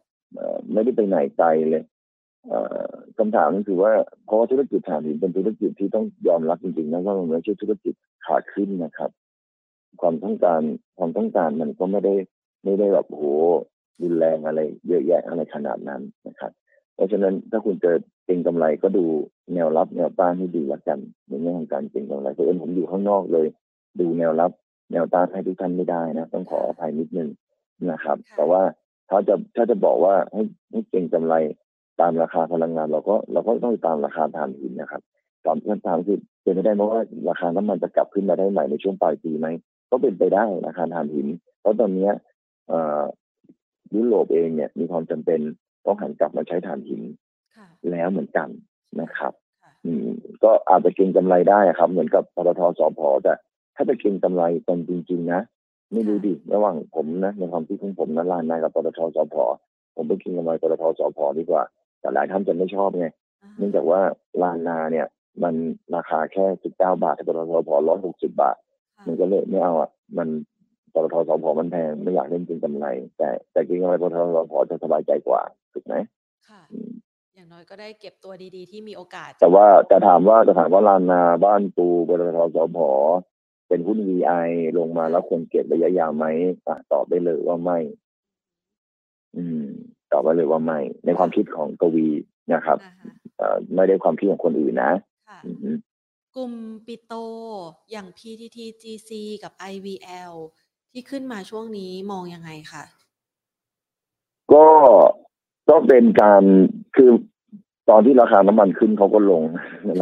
[0.74, 1.84] ไม่ได้ไปไหนไกลเลย
[3.18, 3.94] คำถามก็คือว่า
[4.26, 7.94] เพราะว่าธุรกิจฐานหินเป็นธุรกิจที่ต้องยอมรับจริงๆนะว่ามันไม่ใช่ธุรกิจ
[8.26, 9.12] ขาดขึ้นนะครับ
[10.02, 10.62] ความต้องการ
[10.98, 12.16] ความต้องการมันก็ไม่ได้
[12.64, 13.24] ไม่ได้แบบโห
[14.02, 16.52] รุนแรงอะไร เยอะแยะอะไรขนาดนั้นนะครับ
[16.96, 19.06] เพราะฉะนั้นถ้าคุณเจอเก็งกำไรก็ดู
[19.54, 23.48] แนวรับแนวต้านให้ดีละกันในเรื่องของการเก็งกำไรเพราะเอิญผมอยู่ข้างนอกเลย
[24.00, 24.52] ดูแนวรับ
[24.92, 27.30] แนวต้านให้ทุกท่านไม่ได้นะต้องขออภัยนิดนึง
[27.92, 28.62] นะครับ แต่ว่า
[29.10, 31.36] ถ้าจะถ้าจะบอกว่าให้ให้เก็งกำไร
[32.02, 35.02] ตามราคาพลังงาน เราก็เราก็ต้องตามราคาถ่านหินนะครับ
[35.46, 39.48] ตามเพื่อนทางคือเป็นไปได้เพราะว่าราคาน้ำมันจะกลับขึ้นมาได้ใหม่ในช่วงปลายปีไหม
[39.92, 41.28] ก็เป็นไปได้ราคาถ่านหิน
[41.62, 42.10] เพราะตอนนี้
[43.96, 45.40] ยุโรปเองเนี่ยมีความจำเป็น
[45.86, 47.02] ต้องหันกลับมาใช้ถ่านหิน
[47.92, 48.50] แล้วเหมือนกัน
[49.02, 49.34] นะครับ
[50.44, 53.34] ก็อาจจะเก็งกำไรได้ครับ เหมือนกับปตทสพแต่
[53.76, 55.42] ถ้าจะเก็งกำไรตอนจริง ๆ นะ
[55.94, 59.36] ไม่รู้ดิระหว่างผมนะในความคิดของผมนะลานนายกับปตทสพ
[59.96, 61.64] ผมไปเก็งกำไรปตทสพดีกว่า
[62.02, 63.08] แต่หลายท่านจะไม่ชอบไง
[63.58, 64.02] เนื่องจากว่า
[64.42, 65.08] ลานนาเนี่ย
[65.44, 65.56] มัน
[65.96, 68.56] ราคาแค่สิบเก้าบาทแต่ปตทสพร้อยหกสิบาท
[69.08, 70.28] มันก็เลยไม่เอาอะมัน
[70.94, 72.86] ปตทสพมันแพงไม่อยากเล่นจริงกำไร
[73.18, 75.42] แต่แต่กินกำไรปตทสพจะสบายใจกว่า
[75.74, 75.96] ถูกไหม
[76.50, 76.62] ค่ะ
[77.36, 82.78] อย่างน้อยก็ได้เก็บตัวดีๆ ที่มีโอกาส แต่ว่าจะถามว่าจะถามว่าลานนาบ้านปูปตทสพ
[83.68, 86.26] เป็นหุ้น VI ลงมาแล้วควรเก็บระยะยาวไหม
[86.92, 87.80] ตอบได้เลยว่าไม่
[89.38, 89.66] อืม
[90.12, 92.08] ตอบไปเลยว่าไม่ ในความคิดของกวี
[92.54, 92.78] นะครับ
[93.76, 94.92] ไม่ได้ความคิดของคนอื่นนะ
[96.36, 96.54] กลุ่ม
[96.86, 97.14] ปิโต
[97.92, 99.12] อย่าง PTT GC
[99.44, 100.34] กับ IVL
[100.92, 102.84] ที่ขึ้นมาช่วงนี้มองยังไงคะ
[104.54, 104.66] ก็
[105.70, 106.44] ก็เป็นการ
[106.96, 107.12] คือ
[107.90, 109.44] ตอนที่ราคาน้ำมันขึ้นเขาก็ลง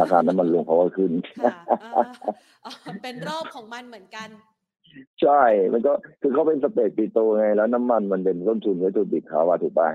[0.00, 1.12] ราคาน้ำมันลงเขาก็ขึ้น
[3.02, 4.28] เป็นรอบของมันเหมือนกัน
[5.22, 9.88] ใช่ มันก็คือเขาเป็นสเปรดปิโตไง แล้วน้ำมันมันเป็นต้นทุนวัตถุดิบเขาว่าถูกป่ะ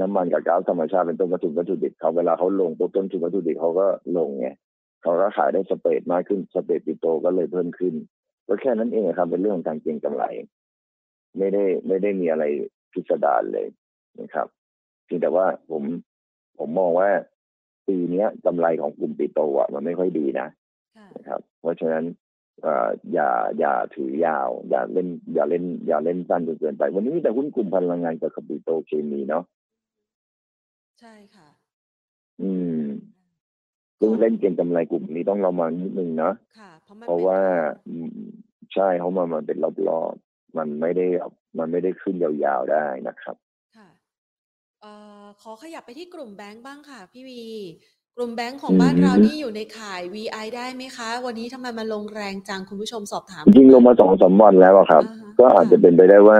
[0.00, 3.86] น้ำมันกับก๊าซธรรมชาติเป็นต้นวัตถุวัตถุดิบเขาเวลาเขาลงปุ๊บต้นทุนวัตถุดิบเขาก็
[4.18, 4.48] ลงไง
[5.02, 7.94] เขาก็ขายได้สเปรดมากขึ้นสเปรดปิโตก็เลยเพิ่มขึ้น
[8.46, 10.24] ก็แค่นั้นเองครับเป็นเรื่องของการเก็งกำไร
[11.38, 12.44] ไม่ได้ไม่ได้มีอะไร
[12.92, 13.66] พิสดารเลย
[14.20, 14.46] นะครับ
[15.04, 15.82] เพียงแต่ว่าผม
[16.58, 17.10] ผมมองว่า
[17.88, 20.48] ปีนี้กำไรของกลุ่มปิโตอะมันไม่ค่อยดีนะ
[21.16, 22.04] นะครับ เพราะฉะนั้น
[23.12, 23.28] อย่า
[23.58, 29.44] อย่าถือยาว อย่าเล่น อย่าเล่น อย่าเล่นสั้นจนเกินไป วันนี้มีแต่หุ้นกลุ่มพลังงานกับคปิโตเคมีเนาะ
[31.00, 31.48] ใช่ค่ะ
[32.40, 32.80] อืม
[34.00, 36.70] ซึ่งเล่นเก่งกำไรกลุ่มนี้ต้องระวังนิดนึงเนาะค่ะ
[37.06, 37.40] เพราะว่า
[38.74, 41.06] ใช่เขามามันเป็นรอบๆมันไม่ได้
[41.58, 43.36] มันไม่ได้ขึ้นยาวๆได้นะครับ
[43.76, 43.88] ค่ะ
[44.80, 44.92] เอ่
[45.22, 47.42] อขอขยับไปที่กลุ่มแบงก์บ้างค่ะพี่วี
[48.16, 55.02] กลุ่มแบงก์ของบ้านเรานี่อยู่ในข่าย VI ได้ไหมคะ วันนี้ทำไมมาลงแรงจังคุณผู้ชมสอบถาม จริงลงมาสองสามวันแล้วครับ
[55.40, 56.38] ก็อาจจะเป็นไปได้ว่า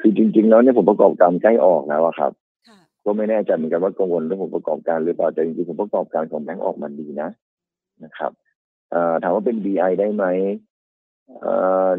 [0.00, 2.32] คือจริง ๆ แล้วเนี่ยผมประกอบการใกล้ออกแล้วครับ
[3.04, 7.30] ก็ไม่แน่ใจเหมือนกันว่ากังวลเรื่องผลประกอบการหรือเปล่าแต่จริงๆผลประกอบการของแบงก์ออกมาดีนะ
[8.04, 8.32] นะครับ
[9.22, 10.24] ถามว่าเป็น BI ได้ไหม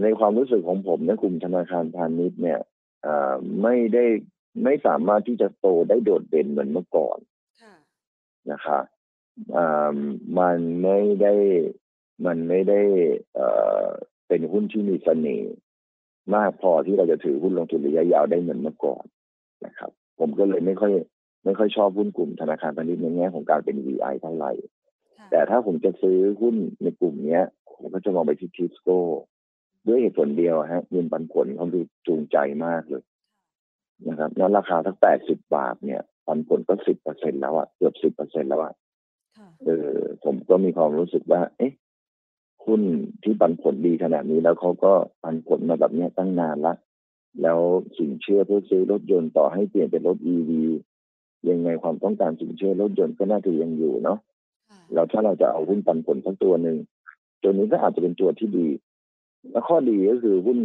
[0.01, 2.59] ในความรู้สึกของผมในกลุ่มธนาคารพาณิชย์เนี่ย
[3.61, 4.05] ไม่ได้
[4.63, 7.17] ไม่สามารถที่จะโตได้โดดเด่นเหมือนเมื่อก่อน
[8.51, 8.79] นะคะ
[10.39, 11.33] มันไม่ได้
[12.25, 12.81] มันไม่ได้
[13.35, 13.47] เอ่
[13.83, 13.85] อ
[14.27, 15.53] เป็นหุ้นที่มีเสน่ห์
[16.35, 19.03] มากพอที่เราจะถือหุ้นลงทุนระยะยาวได้เหมือนเมื่อก่อน
[19.65, 20.93] นะครับ ผมก็เลยไม่ค่อย
[21.45, 24.51] ไม่ค่อยชอบหุ้นกลุ่มธนาคารพาณิชย์ในแง่ของการเป็น VI เท่าไหร่
[25.17, 27.43] ค่ะแต่ถ้าผมจะซื้อหุ้นในกลุ่มเนี้ย
[27.81, 28.99] ผมก็จะมองไปที่ทิสโก้
[29.87, 33.03] ด้วยเหตุผลเดียวฮะเงินปันผลเขาดูจูงใจมากเลย
[34.07, 38.73] นะครับแล้วราคาทั้งแปดสิบบาทเนี่ย ปันผลก็สิบเปอร์เซ็นแล้วอะเกือบสิบเปอร์เซ็นแล้วอะ
[39.37, 41.73] ค่ะเออผมก็มีความรู้สึกว่า เอ๊ะ
[42.65, 42.81] หุ้น
[43.23, 46.73] ที่ปันผลดีขนาดนี้แล้วเขาก็ปันผลมาแบบเนี้ยตั้งนานละ
[47.41, 47.59] แล้ว
[47.97, 50.51] สินเชื่อเพื่อซื้อรถยนต์ต่อให้เปลี่ยนเป็นรถ EV
[51.49, 54.19] ยังไงความต้องการสินเชื่อรถยนต์ก็น่าจะยังอยู่เนาะ
[54.69, 56.77] ค่ะแล้วถ้าเราจะเอาหุ้นปันผลสักตัวหนึ่ง
[57.41, 58.67] ตัวนี้ก็อาจจะเป็นตัวที่ดี
[59.51, 60.59] แล้วข้อดีก็คือหุ้น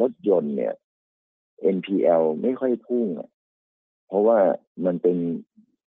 [0.00, 0.74] รถยนต์เนี่ย
[1.76, 3.28] NPL ไม่ค่อยพุ่งอะ
[4.08, 4.38] เพราะว่า
[4.86, 5.16] มันเป็น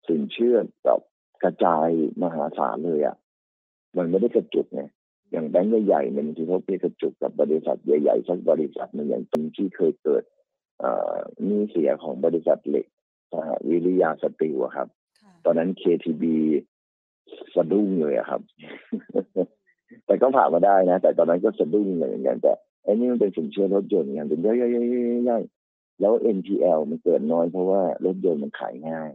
[0.08, 1.00] สินเชื่อแบบ
[1.44, 1.90] กระจาย
[2.24, 3.16] มหาศาลเลยอะ่ะ
[3.98, 4.84] มันไม่ได้กระจุกไง
[5.32, 10.24] อย่างแบงก์ใหญ่ๆเนี่ยบางทีเขาไปกระจุกกับบริษัทใหญ่ๆสักบริษัทหนึ่งอย่างตรงที่เคยเกิด
[10.80, 12.86] เอ่อหนี้เสียของบริษัทเหล็ก
[13.32, 14.88] สหวิริยาสตีลอะครับ
[15.22, 16.24] ค่ะตอนนั้น KTB
[17.56, 18.42] สะดุ้งเลยอะครับ
[20.06, 22.54] แต่ก็ผ่านมาได้นะ แต่ตอนนั้นก็สะดุ้งเลยเหมือนกันแต่
[22.84, 24.54] ไอ้นี่มันเป็นสินเชื่อรถยนต์ไงเป็นย่อ
[25.40, 25.57] ยๆๆๆๆ
[26.00, 29.12] แล้ว NPL มันเกิดน้อยเพราะว่ารถยนต์มันขายง่าย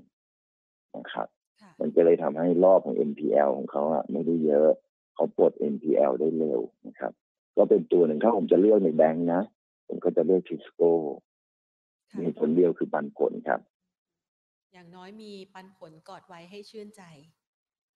[0.96, 1.28] นะครับ
[1.62, 4.70] ค่ะมันก็เลยทำให้รอบของ NPL ของเขาอะไม่ได้เยอะ
[5.14, 7.12] เขาปลด NPL ได้เร็วนะครับ
[7.56, 9.42] ก็เป็นตัวหนึ่งถ้าผมจะเลือกในแบงค์นะ
[9.88, 10.92] ผมก็จะเลือกทิสโก้
[12.10, 13.60] ค่ะมีผลเดียวคือปันผลครับ
[14.72, 17.02] อย่างน้อยมีปันผลกอดไว้ให้ชื่นใจ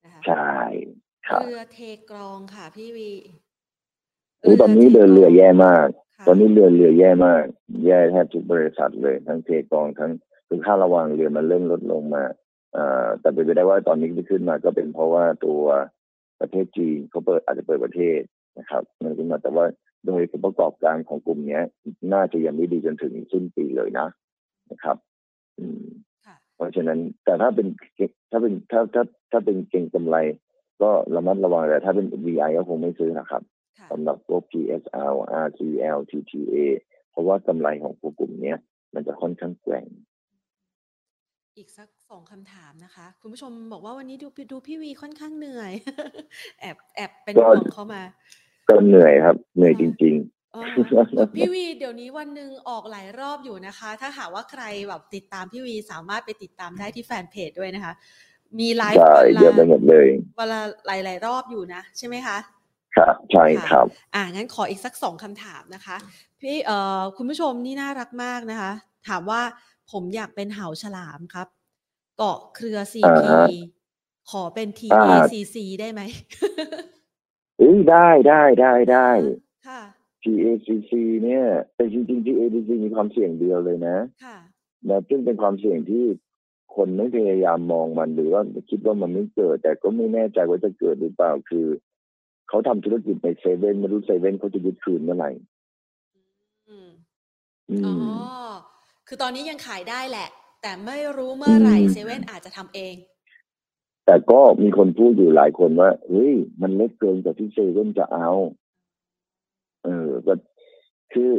[0.05, 0.53] นะคะใช่
[1.27, 1.79] ครับเรือเท
[2.11, 3.11] กรองค่ะพี่วี
[4.45, 7.45] อุ๊ยตอนนี้เดินเรือแย่มากค่ะตอนนี้เรือเรือแย่มาก
[7.87, 10.11] แย่แทบทุกบริษัทเลย ทั้งเทกองทั้ง
[10.49, 12.25] คือค่าระวังเรือมันเริ่มลดลงมา
[12.73, 15.63] เอ่อแต่เป็นไปได้ว่าตอนนี้ที่ขึ้นมาก็เป็นเพราะว่าตัว
[16.41, 18.21] ประเทศจีนเขาเปิดอาจจะเปิดประเทศ
[18.59, 19.67] นะครับมันขึ้นมาแต่ว่า
[20.07, 21.63] โดยผลประกอบการของกลุ่มเนี้ย
[22.13, 24.09] น่าจะยังไม่ดีจนถึงสิ้นปีเลยนะ
[24.71, 24.97] นะครับ
[25.59, 25.85] อืม
[26.27, 27.67] ค่ะเพราะฉะนั้นแต่ถ้าเป็น
[28.31, 30.17] ถ้าเป็นถ้าถ้าถ้าเป็นเก่งกำไร
[30.83, 33.56] ก็ระมัดระวังแต่ถ้าเป็น VI ก็คงไม่ซื้อนะครับค่ะ
[33.93, 35.15] สำหรับพวก PSL
[35.47, 36.57] RCL TTA
[37.11, 38.59] เพราะว่ากำไรของพวกกลุ่มเนี้ย
[38.95, 39.87] มันจะค่อนข้างแกว่ง
[41.57, 45.73] อีกสักสองคำถามนะคะ คุณผู้ชมบอกว่าวันนี้ดูดูพี่วีค่อนข้างเหนื่อย
[46.61, 48.03] แอบแอบเป็นก็ห่วงเข้ามา
[48.69, 50.17] ก็เหนื่อยครับ เหนื่อยจริง
[50.55, 50.63] อ๋อ
[51.37, 57.95] พี่วีเดี๋ยวนี้วันหนึ่งออกหลายรอบอยู่นะคะ ถ้าหากว่าใครแบบติดตามพี่วีสามารถไปติดตามได้ที่แฟนเพจด้วยนะคะ
[58.59, 60.07] มีไลๆฟ์ใช่วันเยอะไปละหมดเลย
[60.39, 62.37] วันละหลาย ๆ รอบอยู่นะ ใช่ไหมคะ
[62.97, 65.97] ครับใช่ครับ อ่างั้นขออีกสักสองคำถามนะคะ
[66.41, 68.73] พี่เอ่อคุณผู้ชมนี่น่ารักมากนะคะ
[69.09, 69.43] ถามว่า
[69.93, 71.49] ผมอยากเป็นเหาฉลามครับ
[72.19, 73.47] เกาะเครืออ่า CP ฮะ
[74.31, 76.01] ขอเป็นอ่า TACC ได้ไหม
[77.59, 79.09] เอ้ยได้ได้ได้ได้
[79.69, 79.83] ค่ะ
[80.23, 80.93] TACC
[81.25, 81.45] เนี่ย
[81.75, 84.37] แต่จริงๆ TACC มีความเสี่ยงเดียวเลยนะค่ะ
[84.89, 86.05] นะซึ่งเป็นความเสี่ยงที่
[86.75, 91.67] คนไม่พยายามมองมันหรือว่าคิดว่ามันไม่เกิด แต่ก็ไม่แน่ใจว่าจะเกิดหรือเปล่าคือ
[92.49, 95.31] เขาทำธุรกิจในเซเว่นไม่รู้เซเว่นเขาจะยึดคืนเมื่อไหร่
[96.69, 96.91] อืม
[97.71, 98.13] อือ๋อม
[99.07, 100.29] คือตอนนี้ยังขายได้แหละ
[100.63, 102.97] แต่ไม่รู้เมื่อไหร่อืมเซเว่นอาจจะทำเอง
[104.07, 108.31] แต่ก็มีคนพูดอยู่หลายคนว่าเฮ้ยมันเล็กเกินกว่าที่เซเว่นจะเอา
[109.85, 110.35] เออก็
[111.13, 111.31] คือ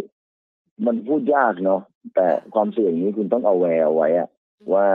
[0.85, 1.81] มันพูดยากเนาะ
[2.15, 4.29] แต่ความเสี่ยงนี้คุณต้องเอาแวร์ไว้อะ
[4.73, 4.87] ว่า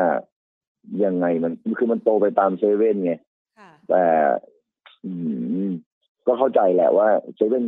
[1.05, 3.13] ยังไงมันคือมันโตไปตามเซเว่นไง
[3.59, 4.05] ค่ะแต่
[5.05, 5.13] อื
[5.62, 5.62] ม
[6.27, 7.65] ก็เข้าใจแหละว่าเซเว่น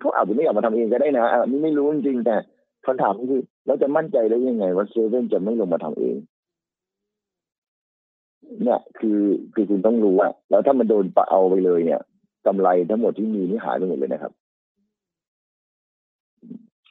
[0.00, 2.36] เขาอาจจะไม่อยากมาทำเองก็ได้นะอันนี้ไม่รู้จริงๆแต่
[2.86, 6.16] คำถามก็คือเราจะมั่นใจได้ยังไง ว่าเซเว่นจะไม่ลงมาทำเอง
[8.62, 9.20] เนี่ย คือ
[9.54, 12.00] คือคุณต้องรู้อะแล้วถ้ามันโดนปะเอาไปเลยเนี่ย
[12.46, 14.32] กำไรทั้งหมดที่มีนี่หายไปหมดเลยนะครับ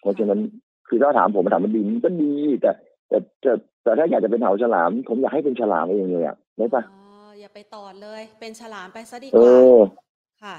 [0.02, 0.40] เพราะฉะนั้น
[0.88, 2.72] คือถ้าถามผมถามมันดีมันก็ดีแต่
[3.10, 3.52] แต่แต่
[3.84, 7.02] แต่ถ้าอยากจะเป็นเหาฉลาม ผมอยากให้เป็นฉลามเองเลยอะได้ปะอ๋อ
[7.40, 10.03] อย่าไปตอดเลย เป็นฉลามไปซะดีเอกว่าอค่ะ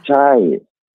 [0.08, 0.28] ใช่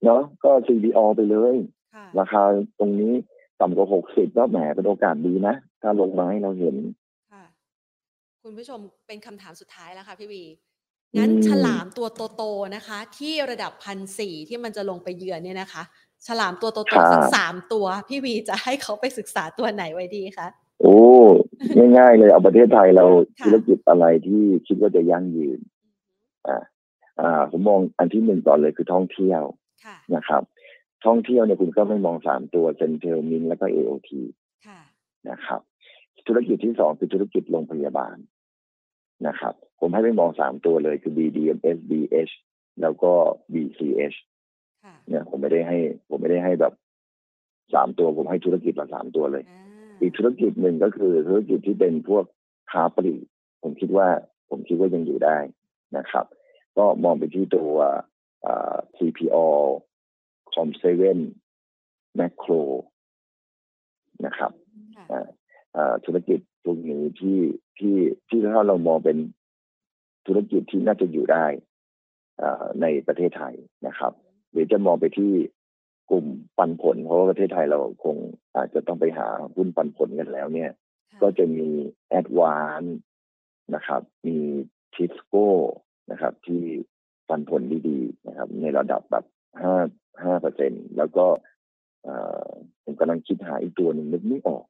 [0.04, 1.54] เนาะก็ CPO ไปเลย
[1.94, 2.42] ค่ะราคา
[2.78, 3.12] ตรงนี้
[3.60, 6.76] ต่ำกว่าหกสิบก็แหมเป็นโอกาสดีนะ ถ้าลงมาให้เราเห็น
[7.32, 7.44] ค่ะ
[8.42, 10.44] คุณผู้ชมเป็นคำถามสุดท้ายแล้วค่ะพี่วี
[11.18, 15.82] งั้นอืมฉลามตัวโตๆนะคะ ที่ระดับพันสี่ที่มันจะลงไปเยือนเนี่ยนะคะ
[16.26, 20.48] ฉลามตัวโตๆสักสามตัว พี่วีจะให้เขาไปศึกษาตัวไหนไว้ดีคะ
[20.80, 20.98] โอ้
[21.98, 23.06] ง่ายๆเลยเอาประเทศไทยเรา
[23.40, 25.79] ค่ะธุรกิจอะไรที่คิดว่าจะยั่งยืนอ่าอ่า
[27.50, 29.42] ผมมองอันที่หนึ่งก่อนเลยคือท่องเที่ยว
[29.84, 30.42] ค่ะนะครับ
[31.06, 34.10] ท่องเที่ยวเนี่ยคุณก็ไม่มองสามตัวเซนเทลมินแล้วก็ AOT
[34.66, 34.80] ค่ะ
[35.30, 35.60] นะครับ
[36.26, 38.16] ธุรกิจที่สองคือธุรกิจโรงพยาบาล
[39.26, 42.32] นะครับ ผมให้ไปมองสามตัวเลยคือ BDM SBH
[42.82, 43.12] แล้วก็
[43.52, 44.16] BCH
[45.08, 46.72] เนี่ยผมไม่ได้ให้ ผมไม่ได้ให้แบบ
[47.74, 49.44] สามตัวผมให้ธุรกิจละสามตัวเลย
[50.00, 52.24] อีกธุรกิจหนึ่งก็คือธุรกิจที่เป็นพวก
[52.70, 53.24] ค้าปลีก
[53.62, 54.08] ผมคิดว่า
[54.50, 55.38] ผมคิดว่ายังอยู่ได้
[55.96, 56.26] นะครับ
[56.80, 57.74] ก็มองไปที่ตัว
[58.96, 59.36] CPO
[60.54, 60.68] Com
[61.42, 62.62] 7 Macro
[64.26, 64.52] นะครับ
[66.04, 67.38] ธุรกิจพวกนี้ที่
[67.78, 67.96] ที่
[68.28, 69.18] ที่ถ้าเรามองเป็น
[70.26, 71.46] ธุรกิจที่น่าจะอยู่ได้
[72.82, 73.54] ในประเทศไทย
[73.86, 74.12] นะครับ
[74.50, 75.32] หรือจะมองไปที่
[76.10, 76.26] กลุ่ม
[76.58, 78.16] ปันผล เพราะว่าประเทศไทยเราคง
[78.56, 80.70] อาจจะต้องไปหาหุ้นปันผลกันแล้ว เนี่ย
[81.22, 81.68] ก็จะมี
[82.08, 82.82] แอดวาน
[83.74, 84.38] นะครับ มี
[84.94, 85.48] ทิสโก้
[86.10, 86.62] นะครับ ที่
[87.28, 89.24] ปันผลดีๆนะครับ ในระดับแบบ
[89.62, 89.74] ห้า
[90.24, 91.24] ห้าเปอร์เซ็นแล้วก็
[92.82, 94.66] ผมกำลังคิดหาอีกตัวหนึ่งนึกไม่ออก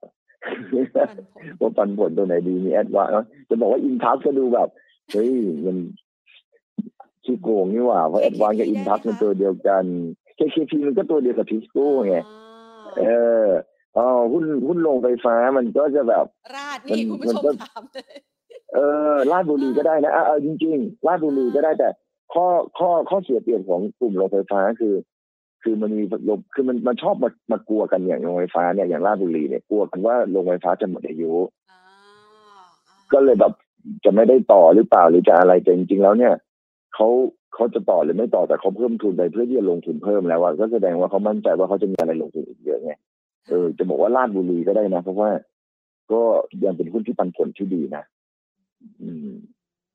[1.61, 3.09] ว่าปันผลตัวไหนดีมีแอดวาน
[3.49, 4.69] จะบอกว่าอินทัชก็ดูแบบ
[5.13, 5.33] เฮ้ย
[5.65, 5.77] มัน
[7.25, 9.85] ขี้โกงนี่หว่าเพราะแอดวานซ์กับอินทัชมันตัวเดียวกัน
[10.37, 12.17] KKP มันก็ตัวเดียวกับทิสโก้ไง
[12.99, 13.05] เอ
[13.45, 13.47] อ
[13.97, 16.27] อ๋อหุ้นหุ้นโรงไฟฟ้ามันก็จะแบบ
[16.57, 18.79] ราชนี่คุณผู้ชมถามเอ
[19.13, 21.89] อราชบุรีก็ได้นะเออจริงๆราชบุรีก็ได้แต่
[22.33, 22.47] ข้อ
[22.79, 24.95] ข้อข้อเสียเปรียบของกลุ่มโรงไฟฟ้าคือ
[25.63, 31.33] คือมันมีลมคือมันมันชอบมามากลัวกันอย่างโรงไฟฟ้าเนี่ยอย่างราชบุรีเนี่ยกลัวกันว่าโรงไฟฟ้าจะหมดอายุ
[33.13, 33.53] ก็เลยแบบ
[34.05, 36.35] จะไม่ได้ต่อหรือเปล่าหรือจะอะไรแต่จริงๆแล้วเนี่ย
[36.95, 37.09] เขา
[37.55, 42.93] เขาจะต่อหรือไม่ต่อแต่เขาเพิ่มทุนไปเพื่อที่จะลงทุนเพิ่มแล้วอะก็แสดงว่าเขามั่นใจว่าเขาจะมีอะไรลงทุนอีกเยอะไง
[43.49, 45.31] เออจะบอกว่าลาดบุรีก็ได้นะเพราะว่า
[46.13, 46.23] ก็
[46.65, 48.20] ยังเป็นหุ้นที่ปันผลที่ดีนะอืม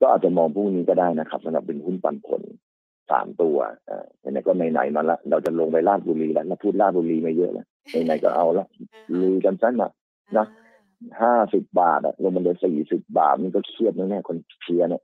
[0.02, 2.42] ก็อาจจะมองพวกนี้ก็ได้นะครับสำหรับเป็นหุ้นปันผล
[3.12, 3.58] สามตัว
[3.90, 7.66] อ่าไหนก็ไหนๆมาละ เราจะลงไปลาดบุรีแล้วเราพูดลาดบุรีมาเยอะแล้ว
[8.06, 8.66] ไหนๆก็เอาละ
[9.22, 9.92] ลุยกันสั้นนะ
[10.38, 10.46] นะ
[11.22, 15.02] ห้าสิบบาทอะลงมาเลยสี่สิบบาทมันก็เครียดแน่ๆคนเชียร์เนี่ย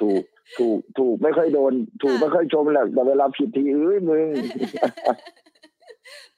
[0.00, 0.22] ถูก
[0.58, 4.26] ถูกถูกไม่ค่อยโดน ถูกไม่ค่อยชมแหละแต่เวลาผิดทีเอ้ยมึง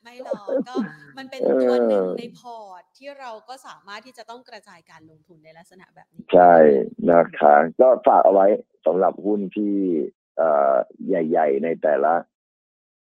[0.03, 0.75] ไม่หรอกก็
[1.19, 6.55] มันเป็นตัวหนึ่งในพอร์ต ที่เราก็สามารถที่จะต้องกระจายการลงทุนในลักษณะแบบนี้ ใช่
[7.11, 8.47] นะคะก็ฝากเอาไว้
[8.87, 9.75] สำหรับหุ้นที่
[11.07, 12.13] ใหญ่ ๆ ในแต่ละ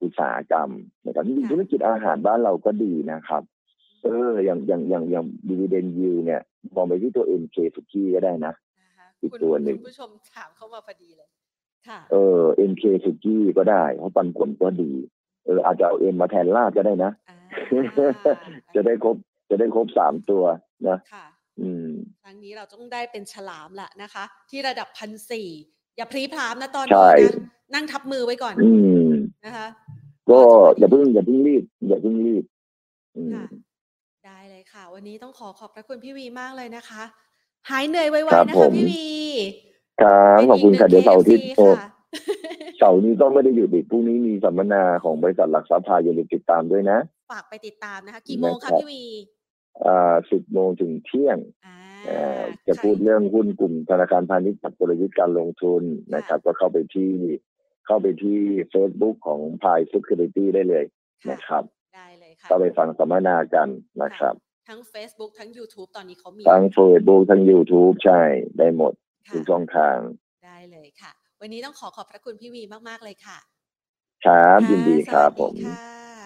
[0.03, 0.71] อุตสาหกรรม
[1.05, 3.43] นะครับจริงธุรกิจอาหารบ้านเราก็ดีนะครับ
[4.05, 6.41] เอออย่างอย่างอย่างอย่างดีเวเดนยูเนี่ย
[6.75, 8.55] มองไปที่ตัวเอ็นเคสุกี้ก็ได้นะ
[9.23, 11.29] อีกตัวหนึ่งคุณผู้ชมถามเข้ามาพอดีเลย
[11.89, 14.93] ค่ะเออเอ็นเคสุกี้ก็ได้เพราะปันผลก็ดี
[15.45, 17.13] เอออาจจะเอาเอ็นมาแทนลาดก็ได้นะ
[18.75, 19.17] จะได้ครบ
[19.51, 20.45] จะได้ครบสามตัว
[20.89, 21.27] นะค่ะ
[21.61, 21.89] อืม
[22.25, 25.49] ครั้งนี้เราต้องได้เป็นฉลามละนะคะ ที่ระดับพันสี่
[25.97, 27.33] อย่าพรีพรามนะตอนนี้นะ
[27.75, 28.71] นั่งทับมือไว้ก่อน อื
[29.09, 29.11] ม
[29.45, 29.67] นะคะ
[30.31, 30.41] ก็
[30.79, 32.45] อย่าเพิ่งอย่าเพิ่งรีบอย่าเพิ่งรีบ
[34.27, 37.03] ได้เลยค่ะ วันนี้ต้องขอขอบพระคุณพี่วีมากเลยนะคะ
[37.71, 39.07] หายเหนื่อยไวๆนะคะพี่วี
[40.03, 41.47] ครับขอบคุณค่ะเดี๋ยวเสาร์อาทิตย์
[42.79, 46.99] เสาร์นี้ต้องไม่ได้อยู่ดิพรุ่งนี้มีสัมมนาของบริษัทหลักทรัพย์พาอย่าลืมติดตามด้วยนะ
[47.33, 49.36] ฝากไปติดตามนะคะ กี่โมงคะพี่วีอ่า
[50.31, 51.39] สิบโมงถึงเที่ยง
[52.67, 55.83] จะพูดเรื่องหุ้นกลุ่มธนาคารพาณิชย์กับกลยุทธ์การลงทุน
[56.15, 57.13] นะครับ ก็เข้าไปที่
[57.87, 58.39] เข้าไปที่
[58.73, 60.85] Facebook ของพายเซคิริตี้ได้เลย
[61.31, 61.63] นะครับ
[61.97, 63.69] ได้เลยค่ะก็ไปฟังสัมมนากัน
[64.03, 64.35] นะครับ
[64.69, 68.21] ทั้ง Facebook ทั้ง YouTube ตอนนี้เขามี ทั้ง Facebook ทั้ง YouTube ใช่
[68.59, 68.93] ได้หมด
[69.33, 69.97] ทุกช่องทาง
[70.47, 73.39] ได้เลยค่ะ วันนี้ต้องขอขอบพระคุณพี่วีมาก ๆ เลยค่ะ
[74.27, 75.55] ครับ ยินดีครับผม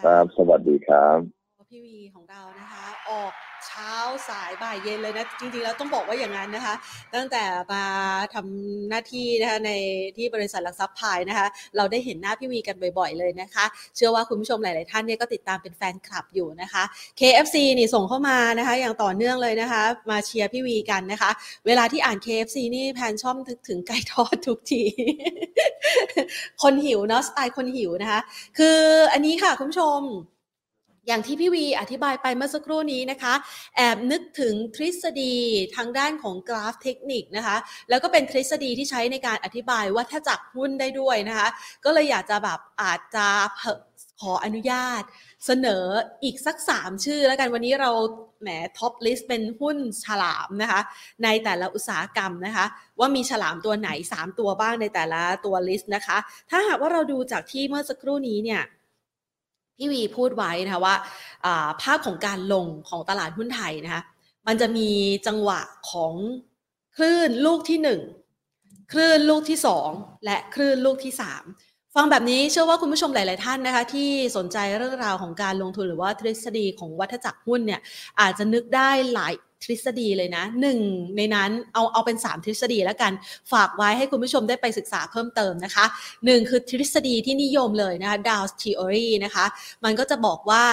[0.04, 1.39] ครับ สวัสดีครับ
[1.74, 3.32] พี่วีของเรานะคะ ออก
[3.66, 3.94] เช้า
[4.28, 6.74] สายบ่ายเย็นเลยนะ จริงๆแล้วต้องบอกว่าอย่างนั้นนะคะ
[7.14, 7.42] ตั้งแต่
[7.72, 7.84] มา
[8.34, 9.70] ทำหน้าที่นะคะใน
[10.16, 11.46] ที่บริษัทหลักทรัพย์พายนะคะ
[11.76, 13.64] เราได้เห็นหน้าพี่วีกันบ่อยๆเลยนะคะ
[13.96, 16.82] เชื่อว่าคุณผู้ชมหลายๆท่านเนี่ยก็ติดตามเป็นแฟนคลับอยู่นะคะ
[17.20, 21.30] KFC นี่ส่งเข้ามานะคะ อย่างต่อเนื่องเลยนะคะ มาเชียร์พี่วีกันนะคะ
[21.66, 24.82] เวลาที่อ่าน KFC นี่แพนชอบถึงถึงไก่ทอดทุกที
[26.62, 28.20] คนหิวเนาะสไตล์คนหิวนะคะ
[28.58, 28.78] คือ
[29.12, 30.02] อันนี้ค่ะคุณผู้ชม
[31.06, 33.34] อย่างที่พี่วีอธิบายไปเมื่อสักครู่นี้นะคะ
[33.76, 35.34] แอบนึกถึงทฤษฎี
[35.76, 37.56] ทางด้านของกราฟเทคนิคนะคะ
[37.90, 41.48] แล้วก็เป็นทฤษฎีที่ใช้ในการอธิบายว่าวัฏจักรหุ้นได้ด้วยนะคะ
[41.84, 43.26] ก็เลยอยากจะแบบอาจจะ
[44.20, 45.02] ขออนุญาต
[45.46, 45.84] เสนอ
[46.24, 47.90] อีกสักสามชื่อแล้วกันวันนี้เรา
[48.42, 48.48] แหม
[48.78, 50.80] top list เป็นหุ้นฉลามนะคะ
[51.24, 52.66] ในแต่ละอุตสาหกรรมนะคะ
[52.98, 56.18] ว่ามีฉลามตัวไหน 3 ตัวบ้างในแต่ละตัวลิสต์นะคะ
[56.50, 58.62] ถ้าหากว่าเราดูจากที่เมื่อสักครู่นี้เนี่ย
[59.80, 60.96] พี่วีพูดไว้นะคะว่า
[61.82, 64.02] ภาพของการลงของตลาดหุ้นไทยนะคะ
[64.46, 64.88] มันจะมี
[65.26, 65.60] จังหวะ
[65.90, 66.14] ของ
[66.96, 68.00] คลื่นลูกที่หนึ่ง
[68.92, 69.88] คลื่นลูกที่สอง
[70.24, 71.42] และคลื่นลูกที่สาม
[71.94, 77.80] ฟังแบบนี้เชื่อว่าคุณผู้ชมหลาย ๆ ท่านนะคะ ที่สนใจเรื่องราวของการลงทุนหรือว่าทฤษฎีของวัฏจักรหุ้นเนี่ย
[78.20, 79.34] อาจจะนึกได้หลาย
[79.64, 80.78] ทฤษฎีเลยนะหนึ่ง
[81.16, 83.12] ในนั้นเอาเอาเป็น 3 ทฤษฎีแล้วกัน
[83.52, 85.84] ฝากไว้ให้คุณผู้ชมได้ไปศึกษาเพิ่มเติมนะคะ
[86.24, 89.46] หนึ่งคือทฤษฎีที่นิยมเลยนะคะ Dow's Theory นะคะ
[89.84, 90.64] มันก็จะบอกว่า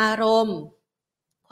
[0.00, 0.58] อารมณ์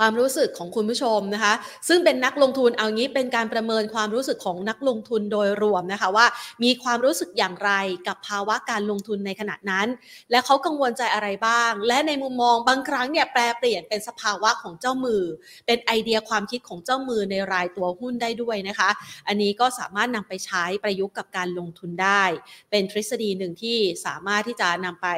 [0.01, 1.55] ความรู้สึกของคุณผู้ชมนะคะ
[1.89, 6.27] ซึ่งเป็นนักลงทุนเอางี้เป็นการประเมินความรู้สึกของนักลงทุนโดยรวมนะคะว่า
[6.65, 7.71] มีความรู้สึกอย่างไร
[8.09, 9.87] กับภาวะการลงทุนในขณะนั้น
[10.31, 15.23] และเขากังวลใจอะไรบ้าง และในมุมมองบางครั้งเนี่ยแปลเปลี่ยนเป็นสภาวะของเจ้ามือ
[15.67, 18.91] เป็นไอเดียความคิดของเจ้ามือในรายตัวหุ้นได้ด้วยนะคะ
[19.29, 22.23] อันนี้ก็สามารถนำไปใช้ประยุกต์กับการลงทุนได้
[22.71, 25.09] เป็นทฤษฎีหนึ่งที่สามารถที่จะนำไป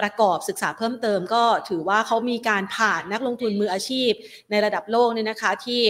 [0.00, 4.10] ประกอบศึกษาเพิ่มเติมก็ถือว่าเขามีการผ่านนักลงทุนมืออาชีพ
[4.50, 5.82] ในระดับโลกเนี่ยนะคะที่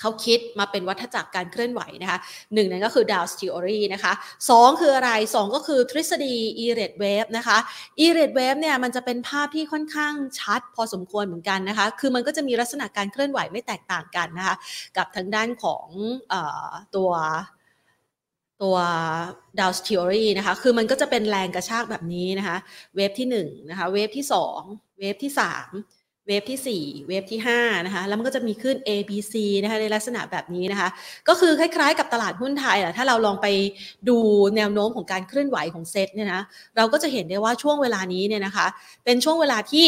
[0.00, 2.18] เขาคิดมาเป็นวัฏจักรการเคลื่อนไหวนะคะ
[2.54, 4.12] หนึ่งนั่นก็คือ Dow's Theory นะคะ
[4.50, 7.58] สองคืออะไรสองก็คือทฤษฎี e r a t Wave นะคะ
[8.04, 14.56] e r a t Wave เนี่ยมันจะเป็นภาพที่ค่อนข้างชัดพอสมควรเหมือนกันนะคะ คือมันก็จะมีลักษณะการเคลื่อนไหวไม่แตกต่างกันนะคะ
[14.96, 15.86] กับทางด้านของ
[16.32, 16.34] อ
[16.96, 17.10] ตัว
[18.64, 18.76] ตัว
[19.60, 22.56] ดาวส์ทีโอรีนะคะ คือมันก็จะเป็นแรงกระชากแบบนี้นะคะ
[22.96, 24.24] เวฟที่1นะคะ เวฟที่
[24.60, 30.88] 2 เวฟที่ 3 เวฟที่ 4 เวฟที่5นะคะ แล้วมันก็จะมีขึ้น A B C นะคะในลักษณะแบบนี้นะคะ
[31.28, 33.46] ก็คือคล้ายๆกับตลาดหุ้นไทยอะถ้าเราลองไป
[34.08, 34.16] ดู
[34.56, 36.42] แนวโน้มของการเคลื่อนไหวของเซ็ตเนี่ยนะ
[36.76, 38.66] เราก็จะเห็นได้ว่าช่วงเวลานี้เนี่ยนะคะ
[39.04, 39.86] เป็นช่วงเวลาที่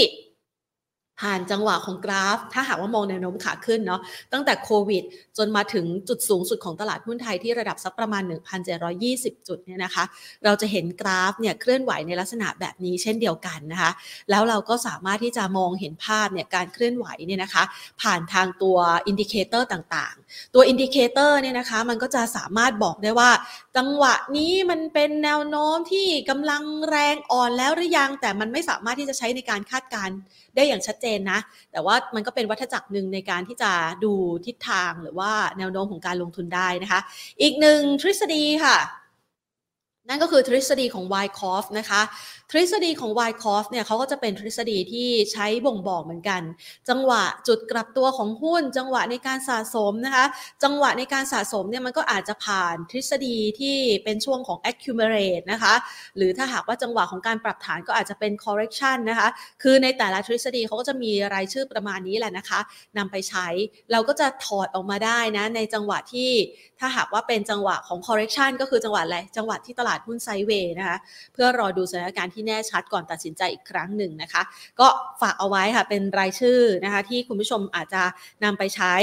[1.20, 4.00] ผ่านจังหวะของกราฟ ถ้าหากว่ามองแนวโน้มขาขึ้นเนาะ
[4.32, 5.02] ตั้งแต่โควิด
[5.38, 8.22] จนมาถึงจุดสูงสุดของตลาดหุ้นไทยที่ระดับสักประมาณ
[8.84, 10.04] 1,720 จุดเนี่ยนะคะ
[10.44, 13.90] เราจะเห็นกราฟเนี่ยเคลื่อนไหวในลักษณะแบบนี้เช่นเดียวกันนะคะ
[14.30, 17.62] แล้วเราก็สามารถที่จะมองเห็นภาพเนี่ยการเคลื่อนไหวเนี่ยนะคะ
[18.02, 23.30] ผ่านทางตัว indicator ต่างๆ ตัว indicator เนี่ยนะคะมันก็จะสามารถบอกได้ว่า
[23.76, 30.16] จังหวะนี้มันเป็นแนวโน้มที่กำลังแรงอ่อนแล้วหรือยัง แต่มันไม่สามารถที่จะใช้ในการคาดการณ์
[30.56, 31.38] ได้อย่างชัดเจนนะ
[31.72, 33.72] แต่ว่ามันก็เป็นวัฏจักรหนึ่งในการที่จะ
[34.04, 34.12] ดู
[34.46, 37.00] ทิศทางหรือว่าแนวโน้มของการลงทุนได้นะคะ
[37.42, 38.76] อีกหนึ่งทฤษฎีค่ะ
[40.08, 42.02] นั่นก็คือทฤษฎีของไวคอฟนะคะ
[42.50, 46.42] ทฤษฎีของไวคอฟเนี่ยเขาก็จะเป็นทฤษฎีที่ใช้บ่งบอกเหมือนกัน
[46.88, 50.24] จังหวะจุดกลับตัวของหุ้น จังหวะในการสะสมนะคะ
[50.64, 55.74] จังหวะในการสะสมเนี่ยมันก็อาจจะผ่านทฤษฎีที่เป็นช่วงของ accumulate นะคะ
[56.16, 59.28] หรือถ้าหากว่าจังหวะของการปรับฐานก็อาจจะเป็น correction นะคะ
[59.62, 62.60] คือในแต่ละทฤษฎีเขาก็จะมีรายชื่อประมาณนี้แหละนะคะ
[62.98, 63.46] นำไปใช้
[63.92, 66.30] เราก็จะถอดออกมาได้นะในจังหวะที่
[66.80, 70.96] ถ้าหากว่าเป็นจังหวะของ correction ก็คือจังหวะอะไรจังหวะที่ตลาดหุ้นไซเวย์นะคะ
[71.32, 74.42] เพื่อรอดูสถานการณ์ที่แน่ชัดก่อนตัดสินใจอีกครั้งหนึ่งนะคะ
[74.80, 74.88] ก็
[75.20, 78.02] ฝากเอาไว้ค่ะเป็นรายชื่อนะคะที่คุณผู้ชมอาจจะ
[78.44, 78.94] นำไปใช้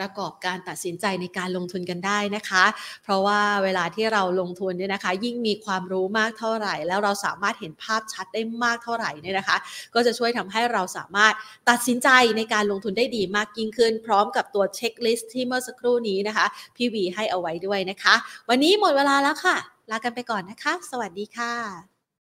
[0.00, 2.64] ประกอบการตัดสินใจในการลงทุนกันได้นะคะ
[3.02, 9.56] เพราะว่าเวลาที่เราลงทุนเนี่ยนะคะ ยิ่งมีความรู้มากเท่าไหร่ แล้วเราสามารถเห็นภาพชัดได้มากเท่าไหร่เนี่ยนะคะ
[9.94, 11.34] ก็จะช่วยทำให้เราสามารถ
[11.70, 16.46] ตัดสินใจในการลงทุนได้ดีมากยิ่งขึ้น พร้อมกับตัวเช็คลิสต์ที่เมื่อสักครู่นี้นะคะ
[16.76, 18.14] พี่วีให้เอาไว้ด้วยนะคะ
[18.48, 19.56] วันนี้หมดเวลาแล้วค่ะ
[19.90, 21.89] ลากันไปก่อนนะคะ สวัสดีค่ะ